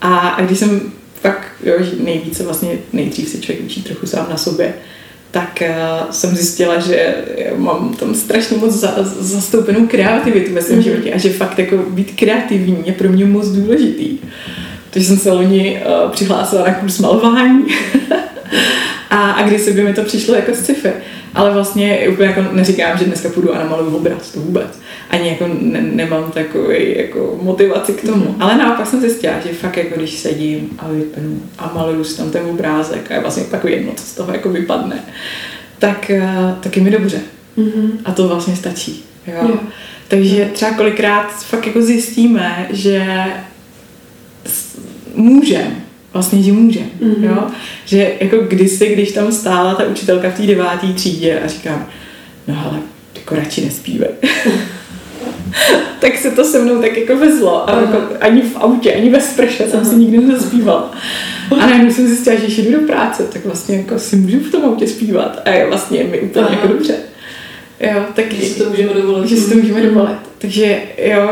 A, 0.00 0.18
a 0.18 0.40
když 0.40 0.58
jsem 0.58 0.92
fakt, 1.20 1.48
jo, 1.64 1.74
že 1.80 1.90
nejvíce 2.04 2.44
vlastně 2.44 2.78
nejdřív 2.92 3.28
si 3.28 3.40
člověk 3.40 3.66
učí 3.66 3.82
trochu 3.82 4.06
sám 4.06 4.26
na 4.30 4.36
sobě, 4.36 4.74
tak 5.30 5.62
uh, 5.62 6.10
jsem 6.10 6.36
zjistila, 6.36 6.80
že 6.80 7.14
mám 7.56 7.94
tam 7.94 8.14
strašně 8.14 8.56
moc 8.56 8.74
za, 8.74 8.94
zastoupenou 9.20 9.86
kreativitu 9.86 10.54
ve 10.54 10.62
svém 10.62 10.78
mm-hmm. 10.78 10.82
životě 10.82 11.12
a 11.12 11.18
že 11.18 11.30
fakt 11.30 11.58
jako 11.58 11.76
být 11.76 12.12
kreativní 12.16 12.82
je 12.86 12.92
pro 12.92 13.08
mě 13.08 13.24
moc 13.24 13.48
důležitý. 13.48 14.18
Takže 14.90 15.08
jsem 15.08 15.18
se 15.18 15.32
loni 15.32 15.82
uh, 16.04 16.10
přihlásila 16.10 16.64
na 16.64 16.74
kurz 16.74 16.98
malování 16.98 17.64
a, 19.10 19.30
a 19.30 19.48
když 19.48 19.60
se 19.60 19.70
by 19.70 19.82
mi 19.82 19.94
to 19.94 20.02
přišlo 20.02 20.34
jako 20.34 20.54
sci-fi. 20.54 20.92
Ale 21.34 21.50
vlastně 21.50 22.08
úplně 22.08 22.28
jako 22.28 22.42
neříkám, 22.52 22.98
že 22.98 23.04
dneska 23.04 23.28
půjdu 23.28 23.54
a 23.54 23.58
namaluju 23.58 23.96
obraz, 23.96 24.30
to 24.30 24.40
vůbec 24.40 24.78
ani 25.10 25.28
jako 25.28 25.46
ne, 25.60 25.82
nemám 25.82 26.30
takový 26.30 26.98
jako 26.98 27.38
motivaci 27.42 27.92
k 27.92 28.06
tomu. 28.06 28.24
Mm-hmm. 28.24 28.36
Ale 28.40 28.58
naopak 28.58 28.86
jsem 28.86 29.00
zjistila, 29.00 29.34
že 29.46 29.52
fakt 29.52 29.76
jako 29.76 29.96
když 29.96 30.18
sedím 30.18 30.70
a 30.78 30.88
vypnu 30.88 31.42
a 31.58 31.72
maluju 31.74 32.04
si 32.04 32.16
tam 32.16 32.30
ten 32.30 32.46
obrázek 32.46 33.10
a 33.10 33.14
je 33.14 33.20
vlastně 33.20 33.44
takový 33.44 33.72
jedno, 33.72 33.92
co 33.96 34.04
z 34.04 34.14
toho 34.14 34.32
jako 34.32 34.48
vypadne, 34.48 35.04
tak, 35.78 36.10
eh, 36.10 36.54
tak 36.60 36.76
je 36.76 36.82
mi 36.82 36.90
dobře. 36.90 37.20
Mm-hmm. 37.58 37.90
A 38.04 38.12
to 38.12 38.28
vlastně 38.28 38.56
stačí. 38.56 39.04
Jo? 39.26 39.48
Yeah. 39.48 39.60
Takže 40.08 40.50
třeba 40.52 40.70
kolikrát 40.70 41.44
fakt 41.44 41.66
jako 41.66 41.82
zjistíme, 41.82 42.66
že 42.70 43.24
můžem, 45.14 45.76
vlastně, 46.12 46.42
že 46.42 46.52
můžem, 46.52 46.86
mm-hmm. 47.00 47.24
jo? 47.24 47.46
Že 47.84 48.12
jako 48.20 48.36
kdysi, 48.36 48.92
když 48.92 49.12
tam 49.12 49.32
stála 49.32 49.74
ta 49.74 49.84
učitelka 49.84 50.30
v 50.30 50.36
té 50.36 50.46
devátý 50.46 50.92
třídě 50.92 51.40
a 51.40 51.48
říkám, 51.48 51.86
no 52.48 52.62
ale 52.64 52.78
jako 53.14 53.34
radši 53.34 53.64
nespívej. 53.64 54.10
tak 56.00 56.16
se 56.16 56.30
to 56.30 56.44
se 56.44 56.58
mnou 56.58 56.80
tak 56.80 56.96
jako 56.96 57.16
vezlo. 57.16 57.70
A 57.70 57.80
jako 57.80 58.02
ani 58.20 58.42
v 58.42 58.56
autě, 58.56 58.92
ani 58.92 59.10
ve 59.10 59.20
sprše 59.20 59.70
jsem 59.70 59.84
si 59.84 59.96
nikdy 59.96 60.18
nezaspívala. 60.18 60.92
A 61.50 61.66
najednou 61.66 61.90
jsem 61.90 62.06
zjistila, 62.06 62.36
že 62.36 62.42
když 62.42 62.58
jdu 62.58 62.80
do 62.80 62.86
práce, 62.86 63.22
tak 63.32 63.44
vlastně 63.44 63.76
jako 63.76 63.98
si 63.98 64.16
můžu 64.16 64.38
v 64.38 64.50
tom 64.50 64.64
autě 64.64 64.86
zpívat. 64.86 65.42
A 65.44 65.50
je 65.50 65.66
vlastně 65.66 66.04
mi 66.04 66.20
úplně 66.20 66.46
Aha. 66.46 66.54
jako 66.54 66.68
dobře. 66.68 66.94
Jo, 67.80 68.02
tak, 68.14 68.32
že 68.32 68.46
si 68.46 68.58
to 68.58 68.70
můžeme 68.70 68.94
dovolit. 68.94 69.28
Že 69.28 69.36
si 69.36 69.50
to 69.50 69.56
můžeme 69.56 69.82
dovolit. 69.82 70.18
Takže 70.38 70.78
jo, 71.04 71.30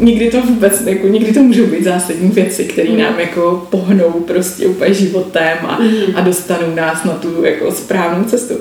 nikdy 0.00 0.30
to 0.30 0.42
vůbec, 0.42 0.80
jako, 0.86 1.08
nikdy 1.08 1.32
to 1.32 1.42
můžou 1.42 1.66
být 1.66 1.84
zásadní 1.84 2.28
věci, 2.28 2.64
které 2.64 2.90
mm. 2.90 2.98
nám 2.98 3.20
jako 3.20 3.66
pohnou 3.70 4.10
prostě 4.10 4.66
úplně 4.66 4.94
životem 4.94 5.58
a, 5.62 5.78
mm. 5.80 6.16
a 6.16 6.20
dostanou 6.20 6.74
nás 6.74 7.04
na 7.04 7.12
tu 7.12 7.44
jako 7.44 7.72
správnou 7.72 8.24
cestu. 8.24 8.54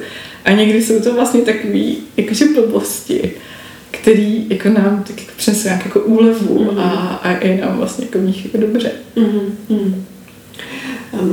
A 0.46 0.52
někdy 0.52 0.84
jsou 0.84 1.00
to 1.00 1.14
vlastně 1.14 1.42
takový 1.42 1.98
jakože 2.18 2.46
blbosti, 2.46 3.32
který 3.92 4.46
jako 4.50 4.70
nám 4.70 5.04
tak 5.08 5.22
jako 5.22 5.32
přinese 5.38 5.68
nějak 5.68 5.86
jako 5.86 6.00
úlevu 6.00 6.60
mm-hmm. 6.60 6.80
a, 6.80 6.90
a 7.24 7.46
je 7.46 7.62
nám 7.62 7.78
vlastně 7.78 8.06
jako 8.06 8.20
v 8.20 8.24
nich 8.24 8.46
jako 8.46 8.58
dobře. 8.58 8.92
Mm-hmm. 9.18 9.94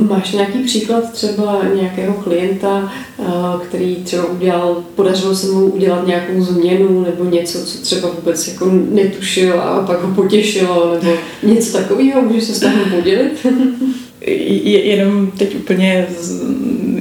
Máš 0.09 0.33
nějaký 0.33 0.59
příklad 0.59 1.13
třeba 1.13 1.61
nějakého 1.75 2.15
klienta, 2.15 2.93
eh, 3.19 3.25
který 3.69 3.97
třeba 3.97 4.25
udělal, 4.25 4.85
podařilo 4.95 5.35
se 5.35 5.47
mu 5.47 5.67
udělat 5.67 6.07
nějakou 6.07 6.45
změnu 6.45 7.03
nebo 7.03 7.25
něco, 7.25 7.65
co 7.65 7.79
třeba 7.79 8.11
vůbec 8.11 8.49
jako 8.49 8.71
netušil 8.91 9.61
a 9.61 9.83
pak 9.87 10.03
ho 10.03 10.15
potěšilo 10.15 10.95
nebo 10.95 11.17
něco 11.43 11.79
takového? 11.79 12.23
Můžeš 12.23 12.45
se 12.45 12.55
s 12.55 12.61
tím 12.61 12.95
podělit? 12.97 13.47
jenom 14.27 15.31
teď 15.39 15.57
úplně 15.57 16.07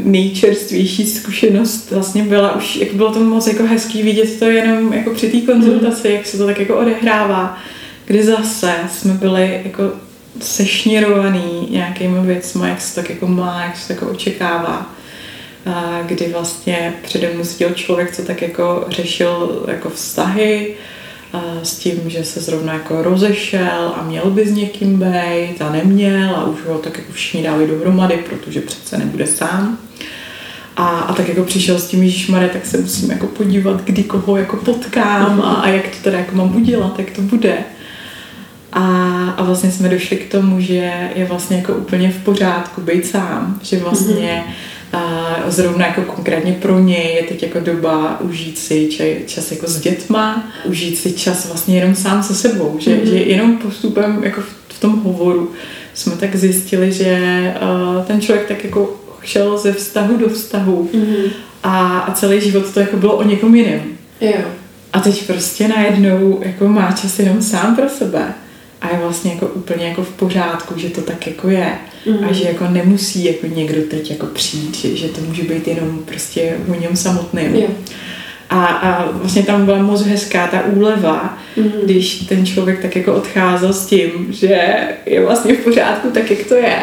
nejčerstvější 0.03 1.05
zkušenost 1.07 1.91
vlastně 1.91 2.23
byla 2.23 2.55
už, 2.55 2.75
jak 2.75 2.93
bylo 2.93 3.13
to 3.13 3.19
moc 3.19 3.47
jako 3.47 3.63
hezký 3.63 4.03
vidět 4.03 4.39
to 4.39 4.45
jenom 4.45 4.93
jako 4.93 5.09
při 5.09 5.29
té 5.29 5.53
konzultaci, 5.53 6.07
mm. 6.07 6.13
jak 6.13 6.25
se 6.25 6.38
to 6.38 6.45
tak 6.45 6.59
jako 6.59 6.75
odehrává, 6.75 7.57
kdy 8.05 8.23
zase 8.23 8.73
jsme 8.91 9.13
byli 9.13 9.62
jako 9.63 9.83
sešněrovaný 10.41 11.67
nějakými 11.72 12.28
věcmi, 12.28 12.69
jak 12.69 12.82
se 12.82 12.96
tak 12.96 13.10
jako 13.10 13.28
má, 13.28 13.63
jak 13.63 13.78
se 13.78 13.88
tak 13.88 13.98
jako 13.98 14.12
očekává 14.12 14.93
kdy 16.06 16.30
vlastně 16.34 16.93
přede 17.04 17.34
mnou 17.34 17.43
seděl 17.43 17.69
člověk, 17.74 18.15
co 18.15 18.22
tak 18.22 18.41
jako 18.41 18.86
řešil 18.89 19.65
jako 19.67 19.89
vztahy, 19.89 20.76
s 21.63 21.78
tím, 21.78 22.02
že 22.06 22.24
se 22.24 22.39
zrovna 22.39 22.74
jako 22.74 23.02
rozešel 23.02 23.93
a 23.96 24.04
měl 24.04 24.32
by 24.32 24.48
s 24.48 24.52
někým 24.52 25.00
být 25.00 25.62
a 25.62 25.72
neměl 25.72 26.36
a 26.36 26.46
už 26.46 26.60
ho 26.67 26.78
tak 26.78 26.98
jako 26.98 27.13
všichni 27.13 27.43
dali 27.43 27.67
dohromady, 27.67 28.17
protože 28.17 28.62
přece 28.62 28.98
nebude 28.98 29.28
sám. 29.28 29.78
A, 30.76 30.88
a 30.88 31.13
tak 31.13 31.30
jako 31.30 31.43
přišel 31.43 31.80
s 31.80 31.88
tím 31.88 32.04
Ježíšmare, 32.04 32.50
tak 32.50 32.65
se 32.65 32.78
musím 32.78 33.12
jako 33.12 33.28
podívat, 33.28 33.82
kdy 33.82 34.04
koho 34.04 34.38
jako 34.38 34.58
potkám 34.58 35.41
a, 35.41 35.54
a 35.54 35.67
jak 35.67 35.88
to 35.88 35.98
teda 36.04 36.17
jako 36.17 36.36
mám 36.36 36.56
udělat, 36.56 37.00
jak 37.00 37.12
to 37.12 37.22
bude. 37.22 37.58
A, 38.73 38.83
a 39.38 39.43
vlastně 39.43 39.71
jsme 39.71 39.89
došli 39.89 40.17
k 40.17 40.31
tomu, 40.31 40.62
že 40.62 41.09
je 41.15 41.25
vlastně 41.25 41.57
jako 41.57 41.73
úplně 41.73 42.12
v 42.12 42.23
pořádku 42.23 42.81
být 42.81 43.05
sám, 43.05 43.59
že 43.63 43.79
vlastně 43.79 44.43
mm-hmm 44.47 44.73
a 44.93 45.36
zrovna 45.47 45.86
jako 45.86 46.01
konkrétně 46.01 46.53
pro 46.62 46.79
něj 46.79 47.15
je 47.15 47.23
teď 47.23 47.43
jako 47.43 47.59
doba 47.59 48.21
užít 48.21 48.59
si 48.59 48.89
čas 49.25 49.51
jako 49.51 49.67
s 49.67 49.79
dětma, 49.79 50.51
užít 50.65 50.97
si 50.97 51.12
čas 51.12 51.47
vlastně 51.47 51.75
jenom 51.75 51.95
sám 51.95 52.23
se 52.23 52.36
sebou, 52.36 52.75
že, 52.79 52.91
mm-hmm. 52.91 53.09
že 53.09 53.15
jenom 53.15 53.57
postupem 53.57 54.23
jako 54.23 54.41
v, 54.41 54.55
v 54.67 54.79
tom 54.79 54.99
hovoru 55.03 55.51
jsme 55.93 56.15
tak 56.15 56.36
zjistili, 56.36 56.91
že 56.91 57.19
uh, 57.62 58.05
ten 58.05 58.21
člověk 58.21 58.47
tak 58.47 58.63
jako 58.63 58.99
šel 59.21 59.57
ze 59.57 59.73
vztahu 59.73 60.17
do 60.17 60.29
vztahu 60.29 60.89
mm-hmm. 60.93 61.29
a, 61.63 61.99
a 61.99 62.12
celý 62.12 62.41
život 62.41 62.73
to 62.73 62.79
jako 62.79 62.97
bylo 62.97 63.15
o 63.15 63.23
někom 63.23 63.55
jiném. 63.55 63.81
Jo. 64.21 64.41
A 64.93 64.99
teď 64.99 65.27
prostě 65.27 65.67
najednou 65.67 66.41
jako 66.43 66.67
má 66.67 66.91
čas 66.91 67.19
jenom 67.19 67.41
sám 67.41 67.75
pro 67.75 67.89
sebe 67.89 68.33
a 68.84 68.89
je 68.93 69.00
vlastně 69.02 69.34
jako 69.34 69.48
úplně 69.48 69.86
jako 69.86 70.04
v 70.04 70.10
pořádku, 70.10 70.80
že 70.80 70.89
to 70.89 71.02
tak 71.02 71.28
jako 71.28 71.50
je 71.50 71.74
mm. 72.06 72.26
a 72.30 72.34
že 72.34 72.43
jako 72.48 72.67
nemusí 72.67 73.26
jako 73.26 73.48
někdo 73.48 73.82
teď 73.89 74.12
jako 74.12 74.26
přijít, 74.26 74.76
že, 74.76 74.96
že 74.96 75.08
to 75.08 75.22
může 75.22 75.43
být 75.43 75.67
jenom 75.67 76.00
prostě 76.06 76.56
o 76.67 76.80
něm 76.80 76.96
samotným. 76.96 77.56
Yeah. 77.56 77.72
A, 78.50 78.65
a 78.65 79.12
vlastně 79.12 79.43
tam 79.43 79.65
byla 79.65 79.78
moc 79.78 80.02
hezká 80.02 80.48
ta 80.48 80.62
úleva, 80.65 81.38
mm. 81.58 81.72
když 81.84 82.15
ten 82.15 82.46
člověk 82.46 82.82
tak 82.82 82.96
jako 82.96 83.13
odcházel 83.13 83.74
s 83.74 83.86
tím, 83.86 84.28
že 84.30 84.74
je 85.06 85.26
vlastně 85.26 85.56
v 85.56 85.63
pořádku 85.63 86.10
tak, 86.10 86.32
jak 86.32 86.48
to 86.48 86.56
je. 86.56 86.80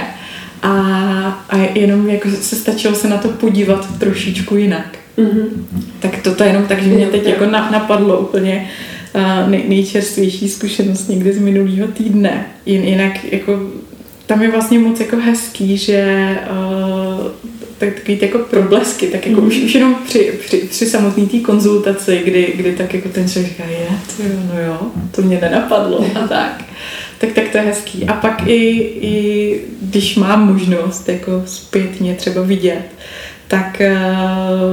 A, 0.62 0.72
a 1.48 1.56
jenom 1.74 2.08
jako 2.08 2.28
se 2.30 2.56
stačilo 2.56 2.94
se 2.94 3.08
na 3.08 3.18
to 3.18 3.28
podívat 3.28 3.98
trošičku 3.98 4.56
jinak. 4.56 4.98
Mm-hmm. 5.18 5.48
Tak 6.00 6.22
to 6.36 6.44
jenom 6.44 6.66
tak, 6.66 6.82
že 6.82 6.88
mě 6.88 7.06
teď 7.06 7.26
jako 7.26 7.46
napadlo 7.46 8.18
úplně 8.18 8.70
nej, 9.48 9.64
nejčerstvější 9.68 10.48
zkušenost 10.48 11.08
někdy 11.08 11.32
z 11.32 11.38
minulého 11.38 11.88
týdne. 11.88 12.46
Jin, 12.66 12.84
jinak 12.84 13.32
jako 13.32 13.60
tam 14.26 14.42
je 14.42 14.50
vlastně 14.50 14.78
moc 14.78 15.00
jako 15.00 15.16
hezký, 15.16 15.76
že 15.76 16.30
uh, 16.50 17.26
tak, 17.78 17.94
takový 17.94 18.16
ty 18.16 18.26
jako 18.26 18.38
problesky, 18.38 19.06
tak 19.06 19.26
jako 19.26 19.40
mm. 19.40 19.46
už, 19.46 19.56
už 19.56 19.74
jenom 19.74 19.94
při, 19.94 20.32
při, 20.46 20.56
při 20.56 20.86
samotné 20.86 21.26
té 21.26 21.38
konzultaci, 21.38 22.20
kdy, 22.24 22.52
kdy 22.56 22.72
tak 22.72 22.94
jako 22.94 23.08
ten 23.08 23.28
člověk 23.28 23.52
říká, 23.52 23.64
je, 23.64 23.86
to 24.16 24.22
jo, 24.22 24.40
no 24.54 24.60
jo, 24.60 24.80
to 25.10 25.22
mě 25.22 25.38
nenapadlo 25.40 26.06
a 26.14 26.28
tak. 26.28 26.64
Tak, 27.18 27.32
tak 27.32 27.48
to 27.48 27.58
je 27.58 27.64
hezký. 27.64 28.04
A 28.04 28.12
pak 28.12 28.46
i, 28.46 28.70
i 29.00 29.60
když 29.82 30.16
mám 30.16 30.46
možnost 30.46 31.08
jako 31.08 31.42
zpětně 31.46 32.14
třeba 32.14 32.42
vidět, 32.42 32.84
tak 33.48 33.82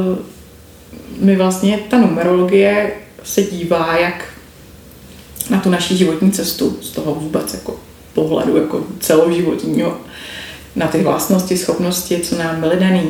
uh, 0.09 0.18
mi 1.26 1.36
vlastně 1.36 1.80
ta 1.89 1.97
numerologie 1.97 2.91
se 3.28 3.43
dívá 3.43 3.97
jak 3.97 4.25
na 5.49 5.59
tu 5.59 5.69
naší 5.69 5.97
životní 5.97 6.32
cestu 6.32 6.78
z 6.82 6.89
toho 6.89 7.15
vůbec 7.15 7.53
jako 7.53 7.75
pohledu 8.13 8.57
jako 8.57 8.84
celoživotního 8.99 9.97
na 10.75 10.88
ty 10.88 11.03
vlastnosti, 11.03 11.57
schopnosti, 11.57 12.19
co 12.19 12.38
nám 12.38 12.61
byly 12.61 12.75
daný. 12.80 13.09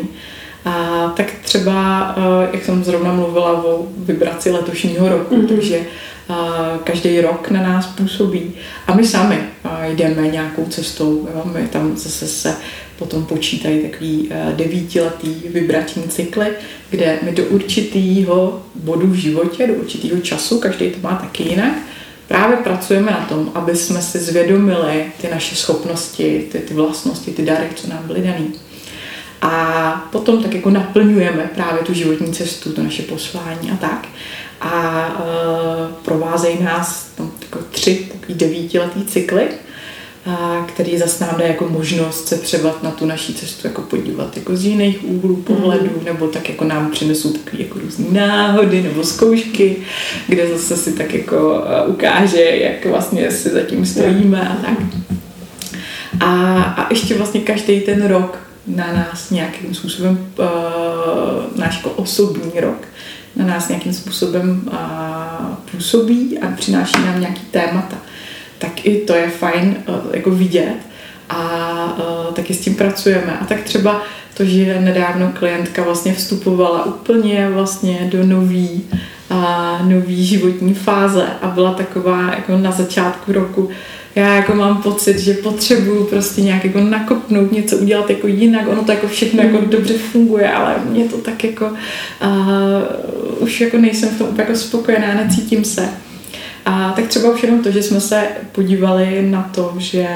A 0.66 1.08
tak 1.18 1.26
třeba, 1.42 2.16
eh, 2.18 2.50
jak 2.54 2.66
jsem 2.66 2.84
zrovna 2.84 3.14
mluvila 3.14 3.66
o 3.66 3.88
vibraci 3.98 4.52
letošního 4.52 5.10
roku, 5.10 5.36
mm-hmm. 5.36 5.48
takže 5.48 5.80
eh, 6.30 6.34
každý 6.84 7.22
rok 7.22 7.50
na 7.50 7.62
nás 7.62 7.86
působí. 7.86 8.54
A 8.88 8.96
my 8.96 9.08
sami 9.08 9.40
eh, 9.66 9.92
jdeme 9.92 10.28
nějakou 10.28 10.66
cestou. 10.66 11.28
Jo? 11.36 11.42
My 11.54 11.68
tam 11.68 11.98
zase 11.98 12.28
se 12.28 12.56
potom 13.00 13.26
počítají 13.26 13.80
takový 13.80 14.30
devítiletý 14.56 15.34
vibrační 15.50 16.04
cykly, 16.04 16.48
kde 16.90 17.20
my 17.22 17.32
do 17.32 17.44
určitého 17.46 18.64
bodu 18.76 19.08
v 19.08 19.16
životě, 19.16 19.68
do 19.68 19.74
určitého 19.74 20.22
času, 20.22 20.60
každý 20.60 20.90
to 20.90 20.98
má 21.02 21.16
taky 21.16 21.44
jinak, 21.44 21.74
právě 22.28 22.58
pracujeme 22.58 23.12
na 23.12 23.26
tom, 23.30 23.52
aby 23.54 23.76
jsme 23.76 24.02
si 24.02 24.20
zvědomili 24.20 25.06
ty 25.22 25.28
naše 25.32 25.56
schopnosti, 25.56 26.48
ty, 26.52 26.60
ty 26.60 26.74
vlastnosti, 26.74 27.32
ty 27.32 27.46
dary, 27.46 27.68
co 27.76 27.90
nám 27.90 28.04
byly 28.08 28.22
daný. 28.22 28.54
A 29.42 30.08
potom 30.12 30.44
tak 30.44 30.54
jako 30.54 30.70
naplňujeme 30.70 31.50
právě 31.56 31.84
tu 31.84 31.94
životní 31.94 32.34
cestu, 32.34 32.74
to 32.74 32.84
naše 32.84 33.04
poslání 33.04 33.72
a 33.72 33.76
tak. 33.76 34.08
A 34.62 35.08
e, 35.10 36.04
provázejí 36.04 36.64
nás 36.64 37.12
tam 37.16 37.32
jako 37.42 37.60
tři 37.72 38.08
takový 38.12 38.34
devítiletý 38.34 39.06
cykly, 39.06 39.48
který 40.68 40.98
zase 40.98 41.26
nám 41.26 41.36
dá 41.38 41.46
jako 41.46 41.68
možnost 41.70 42.28
se 42.28 42.38
třeba 42.38 42.76
na 42.84 42.92
tu 42.92 43.06
naší 43.06 43.34
cestu 43.34 43.68
jako 43.68 43.82
podívat 43.82 44.38
jako 44.38 44.56
z 44.56 44.66
jiných 44.66 45.04
úhlů 45.04 45.36
pohledu, 45.36 45.92
mm. 46.00 46.06
nebo 46.06 46.28
tak 46.28 46.50
jako 46.50 46.66
nám 46.66 46.92
přinesou 46.92 47.32
takové 47.32 47.64
jako 47.64 47.80
různé 47.80 48.06
náhody 48.12 48.82
nebo 48.82 49.04
zkoušky, 49.04 49.76
kde 50.28 50.48
zase 50.48 50.78
si 50.78 50.94
tak 50.94 51.14
jako 51.14 51.64
ukáže, 51.88 52.42
jak 52.42 52.86
vlastně 52.86 53.32
si 53.32 53.50
zatím 53.50 53.86
stojíme 53.86 54.50
a 54.50 54.56
tak. 54.56 54.78
A, 56.20 56.62
a 56.62 56.94
ještě 56.94 57.16
vlastně 57.16 57.42
každý 57.42 57.80
ten 57.80 58.08
rok 58.08 58.40
na 58.68 58.94
nás 58.94 59.30
nějakým 59.30 59.76
způsobem, 59.76 60.28
uh, 60.40 60.46
náš 61.60 61.76
jako 61.76 61.90
osobní 61.90 62.52
rok, 62.60 62.88
na 63.36 63.46
nás 63.46 63.68
nějakým 63.68 63.94
způsobem 63.94 64.62
uh, 64.72 65.56
působí 65.72 66.40
a 66.40 66.48
přináší 66.48 67.02
nám 67.06 67.20
nějaký 67.20 67.42
témata 67.52 67.98
tak 68.58 68.86
i 68.86 68.96
to 68.98 69.16
je 69.16 69.30
fajn 69.30 69.76
uh, 69.88 69.96
jako 70.14 70.32
vidět 70.32 70.76
a 71.30 71.42
uh, 72.00 72.34
taky 72.34 72.54
s 72.54 72.62
tím 72.62 72.76
pracujeme. 72.76 73.38
A 73.42 73.46
tak 73.46 73.62
třeba 73.62 74.02
to, 74.34 74.46
že 74.46 74.82
nedávno 74.82 75.32
klientka 75.40 75.84
vlastně 75.84 76.14
vstupovala 76.14 76.86
úplně 76.86 77.50
vlastně 77.50 78.10
do 78.12 78.26
nový, 78.26 78.84
a 79.30 79.80
nový 79.84 80.26
životní 80.26 80.74
fáze 80.74 81.26
a 81.42 81.48
byla 81.48 81.74
taková 81.74 82.22
jako 82.22 82.58
na 82.58 82.72
začátku 82.72 83.32
roku, 83.32 83.70
já 84.16 84.36
jako 84.36 84.56
mám 84.56 84.82
pocit, 84.82 85.20
že 85.20 85.34
potřebuju 85.34 86.04
prostě 86.06 86.42
nějak 86.42 86.66
jako 86.66 86.80
nakopnout, 86.80 87.52
něco 87.52 87.78
udělat 87.78 88.10
jako 88.10 88.28
jinak, 88.28 88.68
ono 88.68 88.84
to 88.84 88.92
jako 88.92 89.08
všechno 89.08 89.44
jako 89.44 89.58
mm. 89.58 89.70
dobře 89.70 89.94
funguje, 89.98 90.52
ale 90.52 90.76
mě 90.90 91.06
to 91.06 91.18
tak 91.18 91.44
jako 91.44 91.66
uh, 91.66 93.44
už 93.44 93.62
jako 93.62 93.78
nejsem 93.78 94.10
v 94.10 94.18
tom 94.18 94.28
jako 94.38 94.56
spokojená, 94.56 95.14
necítím 95.14 95.64
se. 95.64 95.90
A 96.68 96.94
tak 96.96 97.08
třeba 97.08 97.30
už 97.34 97.44
jenom 97.44 97.64
to, 97.64 97.72
že 97.72 97.84
jsme 97.84 98.02
se 98.02 98.28
podívali 98.52 99.22
na 99.22 99.52
to, 99.56 99.74
že 99.78 100.08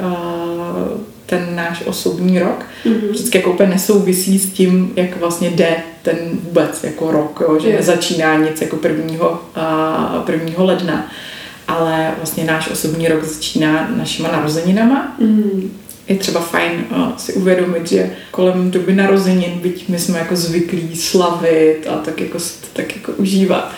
uh, 0.00 1.00
ten 1.26 1.46
náš 1.54 1.82
osobní 1.86 2.38
rok 2.38 2.66
mm-hmm. 2.84 3.10
vždycky 3.10 3.38
jako 3.38 3.52
úplně 3.52 3.68
nesouvisí 3.68 4.38
s 4.38 4.52
tím, 4.52 4.92
jak 4.96 5.16
vlastně 5.16 5.50
jde 5.50 5.76
ten 6.02 6.16
vůbec 6.44 6.84
jako 6.84 7.10
rok, 7.10 7.42
jo, 7.42 7.58
že 7.60 7.72
nezačíná 7.72 8.36
nic 8.36 8.60
jako 8.60 8.76
prvního, 8.76 9.42
uh, 9.56 10.22
prvního 10.22 10.64
ledna, 10.64 11.10
ale 11.68 12.12
vlastně 12.16 12.44
náš 12.44 12.70
osobní 12.70 13.08
rok 13.08 13.24
začíná 13.24 13.88
našima 13.96 14.32
narozeninama. 14.32 15.16
Mm-hmm 15.20 15.68
je 16.08 16.16
třeba 16.16 16.40
fajn 16.40 16.84
uh, 16.90 17.16
si 17.16 17.32
uvědomit, 17.32 17.88
že 17.88 18.10
kolem 18.30 18.70
doby 18.70 18.94
narozenin, 18.94 19.50
byť 19.62 19.88
my 19.88 19.98
jsme 19.98 20.18
jako 20.18 20.36
zvyklí 20.36 20.96
slavit 20.96 21.86
a 21.90 21.96
tak 21.96 22.20
jako, 22.20 22.38
tak 22.72 22.96
jako 22.96 23.12
užívat, 23.12 23.72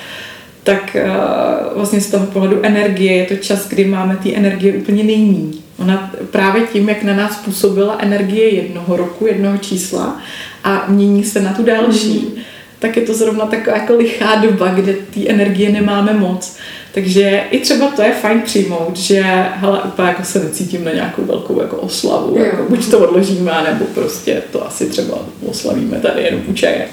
tak 0.62 0.96
uh, 1.04 1.76
vlastně 1.76 2.00
z 2.00 2.10
toho 2.10 2.26
pohledu 2.26 2.58
energie 2.62 3.12
je 3.12 3.26
to 3.26 3.36
čas, 3.36 3.68
kdy 3.68 3.84
máme 3.84 4.16
ty 4.16 4.36
energie 4.36 4.72
úplně 4.72 5.04
nejmí. 5.04 5.62
Ona 5.78 6.12
právě 6.30 6.62
tím, 6.72 6.88
jak 6.88 7.02
na 7.02 7.14
nás 7.14 7.36
působila 7.36 7.96
energie 7.98 8.54
jednoho 8.54 8.96
roku, 8.96 9.26
jednoho 9.26 9.58
čísla 9.58 10.20
a 10.64 10.84
mění 10.88 11.24
se 11.24 11.40
na 11.40 11.52
tu 11.52 11.62
další, 11.62 12.18
mm. 12.18 12.42
tak 12.78 12.96
je 12.96 13.02
to 13.02 13.14
zrovna 13.14 13.46
taková 13.46 13.76
jako 13.76 13.96
lichá 13.96 14.34
doba, 14.34 14.68
kde 14.68 14.92
ty 14.92 15.30
energie 15.30 15.72
nemáme 15.72 16.12
moc. 16.12 16.56
Takže 16.94 17.42
i 17.50 17.58
třeba 17.58 17.86
to 17.86 18.02
je 18.02 18.12
fajn 18.12 18.40
přijmout, 18.40 18.96
že 18.96 19.22
hele, 19.54 19.82
úplně 19.82 20.08
jako 20.08 20.24
se 20.24 20.44
necítím 20.44 20.84
na 20.84 20.92
nějakou 20.92 21.24
velkou 21.24 21.60
jako 21.60 21.76
oslavu, 21.76 22.38
jo. 22.38 22.44
jako 22.44 22.62
buď 22.68 22.90
to 22.90 22.98
odložíme, 22.98 23.52
nebo 23.70 23.84
prostě 23.84 24.42
to 24.52 24.66
asi 24.66 24.86
třeba 24.86 25.18
oslavíme 25.46 25.96
tady 25.96 26.22
jenom 26.22 26.40
u 26.46 26.52
čaje. 26.52 26.88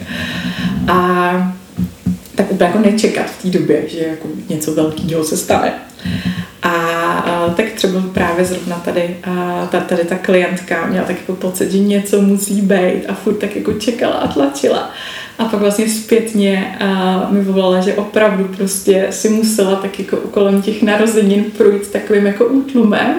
A 0.87 1.56
tak 2.37 2.51
úplně 2.51 2.67
jako 2.67 2.79
nečekat 2.79 3.25
v 3.25 3.41
té 3.41 3.59
době, 3.59 3.83
že 3.87 3.99
jako 3.99 4.27
něco 4.49 4.73
velkého 4.73 5.23
se 5.23 5.37
stane. 5.37 5.73
A, 6.61 6.69
a 6.69 7.49
tak 7.49 7.65
třeba 7.71 8.01
právě 8.13 8.45
zrovna 8.45 8.75
tady, 8.75 9.17
a, 9.23 9.67
ta, 9.71 9.79
tady 9.79 10.03
ta 10.03 10.15
klientka 10.15 10.85
měla 10.85 11.05
tak 11.05 11.15
jako 11.19 11.35
pocit, 11.35 11.71
že 11.71 11.79
něco 11.79 12.21
musí 12.21 12.61
být 12.61 13.05
a 13.07 13.13
furt 13.13 13.33
tak 13.33 13.55
jako 13.55 13.73
čekala 13.73 14.13
a 14.13 14.27
tlačila. 14.27 14.91
A 15.39 15.45
pak 15.45 15.59
vlastně 15.59 15.89
zpětně 15.89 16.77
a, 16.79 17.27
mi 17.29 17.41
volala, 17.43 17.81
že 17.81 17.93
opravdu 17.93 18.43
prostě 18.43 19.07
si 19.09 19.29
musela 19.29 19.75
tak 19.75 19.99
jako 19.99 20.17
kolem 20.17 20.61
těch 20.61 20.83
narozenin 20.83 21.43
projít 21.43 21.91
takovým 21.91 22.25
jako 22.25 22.45
útlumem, 22.45 23.15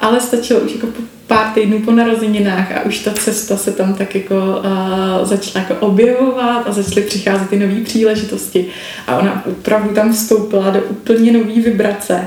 ale 0.00 0.20
stačilo 0.20 0.60
už 0.60 0.74
jako 0.74 0.86
pár 1.28 1.52
týdnů 1.54 1.80
po 1.80 1.92
narozeninách 1.92 2.72
a 2.72 2.82
už 2.82 2.98
ta 2.98 3.12
cesta 3.12 3.56
se 3.56 3.72
tam 3.72 3.94
tak 3.94 4.14
jako 4.14 4.34
uh, 4.36 5.28
začala 5.28 5.66
jako 5.68 5.86
objevovat 5.86 6.66
a 6.66 6.72
začaly 6.72 7.06
přicházet 7.06 7.50
ty 7.50 7.58
nové 7.58 7.80
příležitosti. 7.80 8.66
A 9.06 9.18
ona 9.18 9.46
opravdu 9.46 9.94
tam 9.94 10.12
vstoupila 10.12 10.70
do 10.70 10.80
úplně 10.82 11.32
nové 11.32 11.60
vibrace, 11.60 12.26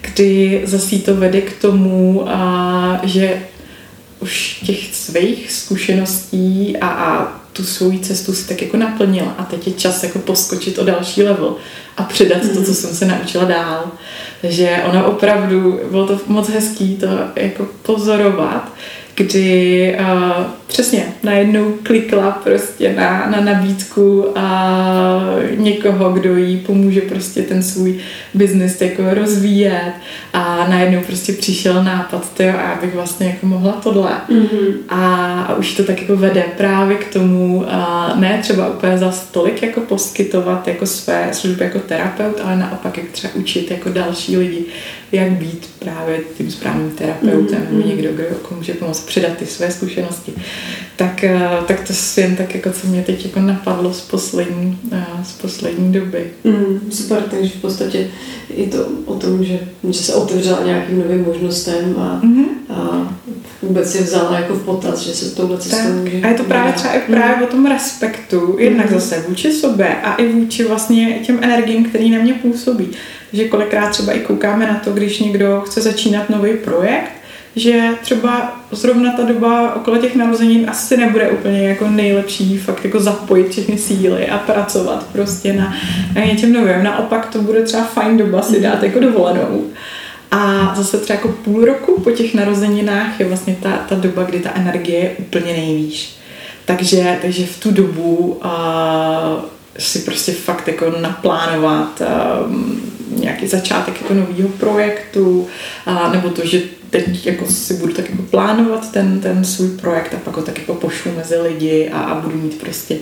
kdy 0.00 0.62
zase 0.64 0.96
to 0.96 1.16
vede 1.16 1.40
k 1.40 1.60
tomu, 1.60 2.20
uh, 2.20 2.28
že 3.02 3.42
už 4.20 4.60
těch 4.66 4.94
svých 4.94 5.52
zkušeností 5.52 6.76
a, 6.76 6.88
a 6.88 7.42
tu 7.52 7.64
svou 7.64 7.98
cestu 7.98 8.34
si 8.34 8.48
tak 8.48 8.62
jako 8.62 8.76
naplnila. 8.76 9.34
A 9.38 9.44
teď 9.44 9.66
je 9.66 9.72
čas 9.72 10.02
jako 10.02 10.18
poskočit 10.18 10.78
o 10.78 10.84
další 10.84 11.22
level 11.22 11.56
a 11.96 12.02
předat 12.02 12.42
to, 12.54 12.62
co 12.62 12.74
jsem 12.74 12.94
se 12.94 13.06
naučila 13.06 13.44
dál. 13.44 13.92
Takže 14.42 14.82
ona 14.88 15.06
opravdu, 15.06 15.80
bylo 15.90 16.06
to 16.06 16.20
moc 16.26 16.48
hezký 16.48 16.96
to 16.96 17.06
jako 17.36 17.68
pozorovat, 17.82 18.72
kdy 19.22 19.96
uh, 20.00 20.44
přesně 20.66 21.04
najednou 21.22 21.74
klikla 21.82 22.30
prostě 22.30 22.92
na, 22.92 23.26
na 23.30 23.40
nabídku 23.40 24.26
a 24.36 25.20
někoho, 25.56 26.12
kdo 26.12 26.36
jí 26.36 26.56
pomůže 26.56 27.00
prostě 27.00 27.42
ten 27.42 27.62
svůj 27.62 27.98
biznis 28.34 28.80
jako 28.80 29.02
rozvíjet 29.14 29.92
a 30.32 30.66
najednou 30.68 31.00
prostě 31.00 31.32
přišel 31.32 31.84
nápad, 31.84 32.32
to 32.36 32.42
a 32.42 32.46
já 32.46 32.78
bych 32.80 32.94
vlastně 32.94 33.26
jako 33.26 33.46
mohla 33.46 33.72
tohle 33.72 34.10
mm-hmm. 34.28 34.74
a, 34.88 35.42
a 35.42 35.54
už 35.54 35.74
to 35.74 35.84
tak 35.84 36.00
jako 36.00 36.16
vede 36.16 36.44
právě 36.56 36.96
k 36.96 37.12
tomu 37.12 37.64
a 37.68 38.12
ne 38.18 38.38
třeba 38.42 38.68
úplně 38.68 38.98
za 38.98 39.14
tolik 39.30 39.62
jako 39.62 39.80
poskytovat 39.80 40.68
jako 40.68 40.86
své 40.86 41.28
služby 41.32 41.64
jako 41.64 41.78
terapeut, 41.78 42.40
ale 42.44 42.56
naopak 42.56 42.98
jak 42.98 43.06
třeba 43.06 43.34
učit 43.34 43.70
jako 43.70 43.88
další 43.88 44.36
lidi, 44.36 44.64
jak 45.12 45.30
být 45.30 45.70
právě 45.78 46.18
tím 46.38 46.50
správným 46.50 46.90
terapeutem 46.90 47.66
mm-hmm. 47.72 47.86
někdo, 47.86 48.12
kdo 48.12 48.22
jako 48.22 48.54
může 48.54 48.74
pomoct 48.74 49.06
předat 49.12 49.36
ty 49.36 49.46
své 49.46 49.70
zkušenosti 49.70 50.32
tak, 50.96 51.24
eh, 51.24 51.48
tak 51.66 51.80
to 51.86 52.20
jen 52.20 52.36
tak, 52.36 52.54
jako 52.54 52.70
co 52.70 52.86
mě 52.86 53.02
teď 53.02 53.24
jako 53.24 53.40
napadlo 53.40 53.94
z 53.94 54.00
poslední, 54.00 54.78
eh, 54.92 55.04
z 55.24 55.32
poslední 55.32 55.92
doby. 55.92 56.30
Mm, 56.44 56.80
super, 56.90 57.22
takže 57.30 57.50
v 57.50 57.60
podstatě 57.60 58.10
i 58.56 58.66
to 58.66 58.86
o 59.04 59.14
tom, 59.14 59.44
že, 59.44 59.60
že 59.90 59.98
se 59.98 60.14
otevřela 60.14 60.64
nějakým 60.64 60.98
novým 60.98 61.24
možnostem 61.24 61.94
a, 61.98 62.20
mm-hmm. 62.24 62.46
a 62.70 63.08
vůbec 63.62 63.94
je 63.94 64.02
vzala 64.02 64.38
jako 64.38 64.54
v 64.54 64.64
potaz, 64.64 65.00
že 65.00 65.12
se 65.12 65.34
touhle 65.34 65.58
cestou 65.58 65.92
může... 65.92 66.20
A 66.22 66.28
je 66.28 66.34
to 66.34 66.44
právě 66.44 66.72
třeba 66.72 66.94
i 66.94 67.00
právě 67.00 67.36
mm. 67.36 67.42
o 67.42 67.46
tom 67.46 67.66
respektu, 67.66 68.56
jednak 68.58 68.90
mm. 68.90 69.00
zase 69.00 69.24
vůči 69.28 69.52
sobě 69.52 69.96
a 70.02 70.14
i 70.14 70.28
vůči 70.28 70.64
vlastně 70.64 71.20
těm 71.26 71.38
energiím, 71.42 71.84
který 71.84 72.10
na 72.10 72.18
mě 72.18 72.34
působí. 72.34 72.88
že 73.32 73.48
kolikrát 73.48 73.90
třeba 73.90 74.12
i 74.12 74.20
koukáme 74.20 74.66
na 74.66 74.74
to, 74.74 74.90
když 74.90 75.18
někdo 75.18 75.62
chce 75.66 75.80
začínat 75.80 76.30
nový 76.30 76.56
projekt, 76.56 77.21
že 77.56 77.88
třeba 78.02 78.60
zrovna 78.70 79.12
ta 79.12 79.22
doba 79.22 79.74
okolo 79.74 79.98
těch 79.98 80.16
narozenin 80.16 80.70
asi 80.70 80.96
nebude 80.96 81.30
úplně 81.30 81.68
jako 81.68 81.88
nejlepší 81.88 82.58
fakt 82.58 82.84
jako 82.84 83.00
zapojit 83.00 83.48
všechny 83.48 83.78
síly 83.78 84.28
a 84.28 84.38
pracovat 84.38 85.06
prostě 85.12 85.52
na, 85.52 85.74
na 86.14 86.24
něčem 86.24 86.52
novém. 86.52 86.84
Naopak 86.84 87.26
to 87.26 87.42
bude 87.42 87.62
třeba 87.62 87.84
fajn 87.84 88.16
doba 88.16 88.42
si 88.42 88.60
dát 88.60 88.82
jako 88.82 89.00
dovolenou. 89.00 89.64
A 90.30 90.72
zase 90.76 90.98
třeba 90.98 91.16
jako 91.16 91.28
půl 91.28 91.64
roku 91.64 92.00
po 92.00 92.10
těch 92.10 92.34
narozeninách 92.34 93.20
je 93.20 93.26
vlastně 93.26 93.56
ta, 93.62 93.70
ta 93.88 93.94
doba, 93.94 94.22
kdy 94.22 94.40
ta 94.40 94.50
energie 94.54 94.98
je 94.98 95.10
úplně 95.10 95.52
nejvýš. 95.52 96.16
Takže, 96.64 97.18
takže 97.22 97.46
v 97.46 97.60
tu 97.60 97.70
dobu 97.70 98.40
uh, 98.44 98.50
si 99.78 99.98
prostě 99.98 100.32
fakt 100.32 100.68
jako 100.68 100.94
naplánovat 101.00 102.02
um, 102.46 102.91
nějaký 103.20 103.46
začátek 103.46 104.02
jako 104.02 104.14
nového 104.14 104.48
projektu, 104.48 105.48
uh, 105.86 106.12
nebo 106.12 106.28
to, 106.28 106.46
že 106.46 106.60
teď 106.90 107.26
jako 107.26 107.46
si 107.46 107.74
budu 107.74 107.92
tak 107.92 108.10
jako 108.10 108.22
plánovat 108.22 108.92
ten, 108.92 109.20
ten 109.20 109.44
svůj 109.44 109.68
projekt 109.68 110.14
a 110.14 110.18
pak 110.24 110.36
ho 110.36 110.42
tak 110.42 110.58
jako 110.58 110.74
pošlu 110.74 111.12
mezi 111.16 111.38
lidi 111.38 111.90
a, 111.92 112.00
a 112.00 112.20
budu 112.20 112.36
mít 112.36 112.60
prostě 112.60 112.96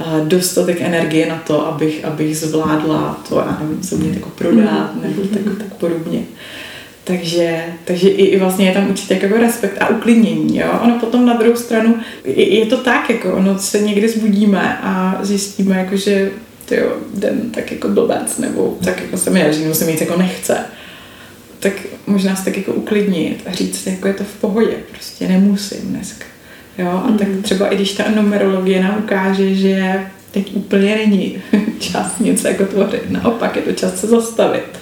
uh, 0.00 0.28
dostatek 0.28 0.80
energie 0.80 1.28
na 1.28 1.42
to, 1.46 1.66
abych, 1.66 2.04
abych 2.04 2.36
zvládla 2.36 3.20
to, 3.28 3.38
já 3.38 3.58
nevím, 3.60 3.80
co 3.80 3.96
mě 3.96 4.10
jako 4.10 4.28
prodat 4.28 4.90
nebo 5.02 5.22
tak, 5.22 5.58
tak 5.58 5.74
podobně. 5.74 6.22
Takže, 7.04 7.64
takže 7.84 8.08
i, 8.08 8.24
i 8.24 8.38
vlastně 8.38 8.66
je 8.66 8.72
tam 8.72 8.90
určitě 8.90 9.18
jako 9.22 9.36
respekt 9.36 9.82
a 9.82 9.88
uklidnění. 9.88 10.58
Jo? 10.58 10.66
Ono 10.82 10.98
potom 10.98 11.26
na 11.26 11.34
druhou 11.34 11.56
stranu, 11.56 11.96
je, 12.24 12.58
je 12.58 12.66
to 12.66 12.76
tak, 12.76 13.10
jako 13.10 13.32
ono 13.32 13.58
se 13.58 13.80
někdy 13.80 14.08
zbudíme 14.08 14.78
a 14.82 15.18
zjistíme, 15.22 15.78
jako, 15.78 15.96
že 15.96 16.30
tyjo, 16.66 16.96
den 17.14 17.50
tak 17.50 17.72
jako 17.72 17.88
blbec, 17.88 18.38
nebo 18.38 18.78
tak 18.84 19.00
jako 19.00 19.16
se 19.16 19.30
mi 19.30 19.38
neří, 19.38 19.62
nebo 19.62 19.74
se 19.74 19.84
mi 19.84 19.98
jako 20.00 20.16
nechce. 20.16 20.58
Tak 21.60 21.72
možná 22.06 22.36
se 22.36 22.44
tak 22.44 22.56
jako 22.56 22.72
uklidnit 22.72 23.42
a 23.46 23.52
říct 23.52 23.80
si, 23.80 23.90
jako 23.90 24.08
je 24.08 24.14
to 24.14 24.24
v 24.24 24.40
pohodě, 24.40 24.74
prostě 24.90 25.28
nemusím 25.28 25.80
dneska. 25.80 26.24
Jo? 26.78 27.02
A 27.04 27.10
mm. 27.10 27.18
tak 27.18 27.28
mhm. 27.28 27.42
třeba 27.42 27.68
i 27.68 27.74
když 27.76 27.92
ta 27.92 28.10
numerologie 28.10 28.82
nám 28.82 28.98
ukáže, 28.98 29.54
že 29.54 30.06
teď 30.30 30.56
úplně 30.56 30.96
není 30.96 31.42
čas 31.78 32.18
něco 32.18 32.48
jako 32.48 32.64
tvořit, 32.64 33.10
naopak 33.10 33.56
je 33.56 33.62
to 33.62 33.72
čas 33.72 34.00
se 34.00 34.06
zastavit 34.06 34.78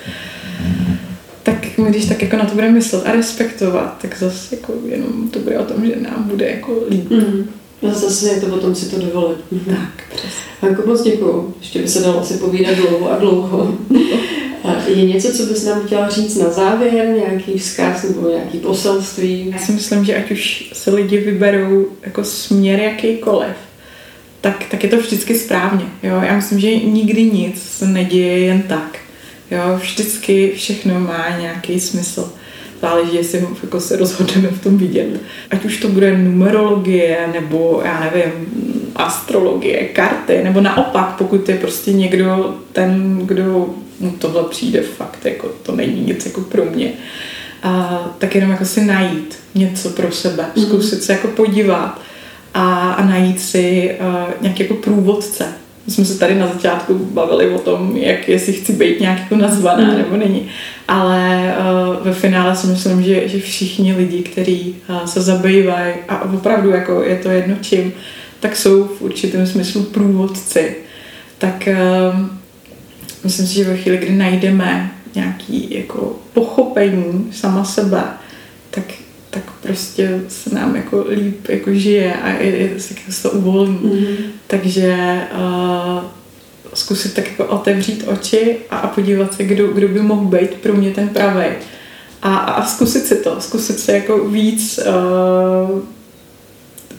tak 1.44 1.78
my 1.78 1.90
když 1.90 2.06
tak 2.06 2.22
jako 2.22 2.36
na 2.36 2.44
to 2.44 2.54
budeme 2.54 2.72
myslet 2.72 3.06
a 3.06 3.12
respektovat, 3.12 3.98
tak 4.02 4.18
zase 4.18 4.56
jako 4.56 4.74
jenom 4.86 5.28
to 5.28 5.38
bude 5.38 5.58
o 5.58 5.64
tom, 5.64 5.86
že 5.86 5.96
nám 6.00 6.22
bude 6.22 6.46
jako 6.46 6.84
líp. 6.90 7.10
Mm. 7.10 7.50
A 7.82 7.94
zase 7.94 8.28
je 8.28 8.40
to 8.40 8.46
potom 8.46 8.74
si 8.74 8.90
to 8.90 8.98
dovolit. 8.98 9.38
Mm. 9.50 9.60
Tak, 9.66 10.04
přesně. 10.10 10.28
Hanko, 10.60 10.82
moc 10.86 11.02
děkuju. 11.02 11.54
Ještě 11.60 11.78
by 11.78 11.88
se 11.88 12.00
dalo 12.00 12.20
asi 12.20 12.34
povídat 12.34 12.74
dlouho 12.74 13.10
a 13.10 13.18
dlouho. 13.18 13.74
A 14.64 14.82
je 14.86 15.04
něco, 15.04 15.32
co 15.32 15.42
bys 15.46 15.64
nám 15.64 15.86
chtěla 15.86 16.08
říct 16.08 16.36
na 16.36 16.50
závěr, 16.50 17.06
nějaký 17.08 17.58
vzkaz 17.58 18.02
nebo 18.02 18.28
nějaký 18.28 18.58
poselství? 18.58 19.52
Já 19.52 19.58
si 19.58 19.72
myslím, 19.72 20.04
že 20.04 20.16
ať 20.16 20.30
už 20.30 20.70
se 20.72 20.90
lidi 20.90 21.18
vyberou 21.18 21.86
jako 22.02 22.24
směr 22.24 22.80
jakýkoliv, 22.80 23.56
tak, 24.40 24.64
tak 24.70 24.84
je 24.84 24.90
to 24.90 24.96
vždycky 24.96 25.38
správně. 25.38 25.84
Jo? 26.02 26.20
Já 26.22 26.36
myslím, 26.36 26.60
že 26.60 26.76
nikdy 26.76 27.30
nic 27.30 27.62
se 27.62 27.86
neděje 27.86 28.38
jen 28.38 28.62
tak 28.62 28.98
Jo, 29.50 29.78
vždycky 29.82 30.52
všechno 30.56 31.00
má 31.00 31.38
nějaký 31.38 31.80
smysl. 31.80 32.32
Záleží, 32.84 33.16
jestli 33.16 33.46
jako 33.62 33.80
se 33.80 33.96
rozhodneme 33.96 34.48
v 34.48 34.62
tom 34.62 34.78
vidět. 34.78 35.20
Ať 35.50 35.64
už 35.64 35.76
to 35.76 35.88
bude 35.88 36.18
numerologie, 36.18 37.18
nebo 37.32 37.82
já 37.84 38.00
nevím, 38.00 38.32
astrologie, 38.96 39.84
karty, 39.84 40.40
nebo 40.42 40.60
naopak, 40.60 41.16
pokud 41.18 41.48
je 41.48 41.56
prostě 41.58 41.92
někdo 41.92 42.54
ten, 42.72 43.20
kdo 43.24 43.74
mu 44.00 44.10
tohle 44.10 44.44
přijde 44.50 44.82
fakt, 44.82 45.26
jako 45.26 45.48
to 45.62 45.76
není 45.76 46.00
nic 46.00 46.26
jako 46.26 46.40
pro 46.40 46.64
mě, 46.64 46.92
a, 47.62 48.02
tak 48.18 48.34
jenom 48.34 48.50
jako 48.50 48.64
si 48.64 48.84
najít 48.84 49.38
něco 49.54 49.90
pro 49.90 50.12
sebe, 50.12 50.44
mhm. 50.56 50.66
zkusit 50.66 51.02
se 51.02 51.12
jako 51.12 51.28
podívat 51.28 52.00
a, 52.54 52.92
a 52.92 53.04
najít 53.04 53.40
si 53.40 53.96
uh, 54.00 54.30
nějaký 54.40 54.62
jako 54.62 54.74
průvodce, 54.74 55.52
my 55.86 55.92
jsme 55.92 56.04
se 56.04 56.18
tady 56.18 56.34
na 56.34 56.46
začátku 56.46 56.94
bavili 56.94 57.50
o 57.50 57.58
tom, 57.58 57.96
jak 57.96 58.28
jestli 58.28 58.52
chci 58.52 58.72
být 58.72 59.00
nějak 59.00 59.18
jako 59.18 59.36
nazvaná 59.36 59.84
mm. 59.84 59.98
nebo 59.98 60.16
není. 60.16 60.48
Ale 60.88 61.54
uh, 61.58 62.06
ve 62.06 62.12
finále 62.12 62.56
si 62.56 62.66
myslím, 62.66 63.02
že, 63.02 63.28
že 63.28 63.40
všichni 63.40 63.94
lidi, 63.94 64.22
kteří 64.22 64.76
uh, 64.88 65.04
se 65.04 65.22
zabývají 65.22 65.94
a 66.08 66.22
opravdu 66.22 66.70
jako 66.70 67.02
je 67.02 67.16
to 67.16 67.28
jedno 67.30 67.56
čím, 67.60 67.92
tak 68.40 68.56
jsou 68.56 68.84
v 68.84 69.02
určitém 69.02 69.46
smyslu 69.46 69.82
průvodci. 69.82 70.76
Tak 71.38 71.68
uh, 71.68 72.26
myslím 73.24 73.46
si, 73.46 73.54
že 73.54 73.64
ve 73.64 73.76
chvíli, 73.76 73.98
kdy 73.98 74.12
najdeme 74.12 74.90
nějaký 75.14 75.66
jako 75.70 76.16
pochopení 76.32 77.28
sama 77.32 77.64
sebe, 77.64 78.02
tak 78.70 78.84
tak 79.34 79.50
prostě 79.62 80.20
se 80.28 80.54
nám 80.54 80.76
jako 80.76 81.04
líp 81.08 81.48
jako 81.48 81.74
žije 81.74 82.14
a 82.14 82.28
je, 82.28 82.70
se 83.10 83.22
to 83.22 83.30
uvolní. 83.30 83.78
Mm-hmm. 83.78 84.16
Takže 84.46 85.20
uh, 85.34 86.04
zkusit 86.74 87.14
tak 87.14 87.30
jako 87.30 87.44
otevřít 87.44 88.04
oči 88.06 88.56
a, 88.70 88.76
a 88.76 88.86
podívat 88.86 89.34
se, 89.34 89.44
kdo, 89.44 89.68
kdo 89.68 89.88
by 89.88 90.00
mohl 90.00 90.24
být 90.24 90.54
pro 90.54 90.72
mě 90.72 90.90
ten 90.90 91.08
pravý. 91.08 91.46
A, 92.22 92.36
a 92.36 92.66
zkusit 92.66 93.06
si 93.06 93.16
to, 93.16 93.40
zkusit 93.40 93.78
se 93.78 93.92
jako 93.92 94.28
víc 94.28 94.80
uh, 94.86 95.80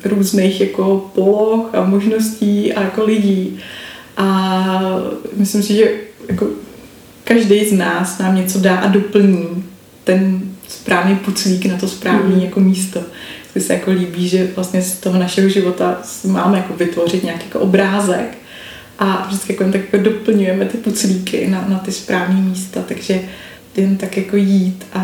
různých 0.06 0.62
jako 0.62 1.12
poloh 1.16 1.76
a 1.76 1.84
možností 1.86 2.74
a 2.74 2.84
jako 2.84 3.04
lidí. 3.04 3.60
A 4.18 4.78
myslím 5.36 5.64
si, 5.64 5.74
že 5.74 5.92
jako 6.30 6.48
každý 7.24 7.66
z 7.66 7.74
nás 7.74 8.20
nám 8.20 8.36
něco 8.36 8.60
dá 8.60 8.78
a 8.78 8.88
doplní 8.88 9.64
ten 10.04 10.42
správný 10.68 11.16
puclík 11.16 11.66
na 11.66 11.78
to 11.78 11.88
správné 11.88 12.36
mm. 12.36 12.42
jako 12.42 12.60
místo. 12.60 13.04
Mně 13.56 13.64
se 13.64 13.74
jako 13.74 13.92
líbí, 13.92 14.30
že 14.30 14.48
vlastně 14.56 14.82
z 14.82 14.98
toho 14.98 15.20
našeho 15.20 15.50
života 15.50 16.02
máme 16.28 16.58
jako 16.58 16.74
vytvořit 16.74 17.24
nějaký 17.24 17.46
jako 17.46 17.60
obrázek 17.60 18.38
a 19.00 19.26
vždycky 19.28 19.54
jako 19.54 19.64
tak 19.64 19.82
jako 19.82 19.98
doplňujeme 19.98 20.66
ty 20.66 20.78
puclíky 20.78 21.48
na, 21.48 21.66
na 21.70 21.80
ty 21.80 21.92
správné 21.92 22.42
místa, 22.42 22.84
takže 22.88 23.20
jen 23.78 23.98
tak 23.98 24.18
jako 24.18 24.36
jít 24.36 24.86
a, 24.94 25.02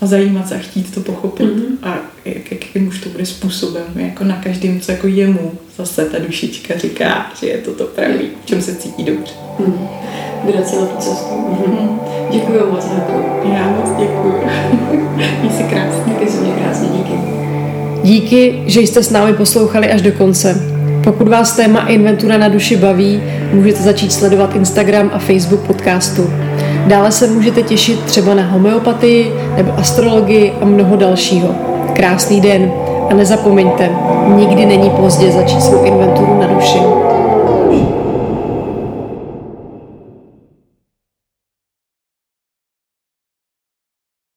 a 0.00 0.06
zajímat 0.06 0.48
se 0.48 0.54
a 0.54 0.58
chtít 0.58 0.94
to 0.94 1.00
pochopit 1.00 1.46
mm-hmm. 1.46 1.76
a 1.82 1.98
jak, 2.24 2.52
jakým 2.52 2.88
už 2.88 3.00
to 3.00 3.08
bude 3.08 3.26
způsobem, 3.26 3.84
jako 3.96 4.24
na 4.24 4.36
každém, 4.36 4.80
co 4.80 4.92
jako 4.92 5.06
jemu 5.06 5.52
zase 5.76 6.04
ta 6.04 6.18
dušička 6.18 6.78
říká, 6.78 7.32
že 7.40 7.46
je 7.46 7.58
to 7.58 7.74
to 7.74 7.84
pravý, 7.84 8.28
v 8.44 8.46
čem 8.46 8.62
se 8.62 8.74
cítí 8.74 9.04
dobře. 9.04 9.32
Mm 9.58 9.88
vydat 10.46 10.68
se 10.68 10.80
na 10.80 10.86
tu 10.86 10.96
cestu. 10.96 11.34
Mm-hmm. 11.34 11.98
Děkuji 12.30 12.60
moc, 12.70 12.84
Hanko. 12.84 13.12
Já 13.54 13.68
moc 13.68 13.88
děkuji. 13.98 14.46
Měj 15.40 15.52
si 15.52 15.62
krásně. 15.62 16.14
Taky 16.14 16.30
se 16.30 16.40
mě 16.40 16.52
krásně, 16.52 16.88
díky. 16.88 17.12
Díky, 18.02 18.62
že 18.66 18.80
jste 18.80 19.02
s 19.02 19.10
námi 19.10 19.32
poslouchali 19.32 19.90
až 19.90 20.02
do 20.02 20.12
konce. 20.12 20.74
Pokud 21.04 21.28
vás 21.28 21.56
téma 21.56 21.86
Inventura 21.86 22.38
na 22.38 22.48
duši 22.48 22.76
baví, 22.76 23.22
můžete 23.52 23.82
začít 23.82 24.12
sledovat 24.12 24.56
Instagram 24.56 25.10
a 25.12 25.18
Facebook 25.18 25.60
podcastu. 25.60 26.30
Dále 26.86 27.12
se 27.12 27.26
můžete 27.26 27.62
těšit 27.62 28.00
třeba 28.00 28.34
na 28.34 28.42
homeopatii 28.42 29.34
nebo 29.56 29.72
astrologii 29.78 30.52
a 30.60 30.64
mnoho 30.64 30.96
dalšího. 30.96 31.48
Krásný 31.92 32.40
den 32.40 32.72
a 33.10 33.14
nezapomeňte, 33.14 33.90
nikdy 34.36 34.66
není 34.66 34.90
pozdě 34.90 35.32
začít 35.32 35.62
svou 35.62 35.84
inventuru 35.84 36.40
na 36.40 36.46
duši. 36.46 36.78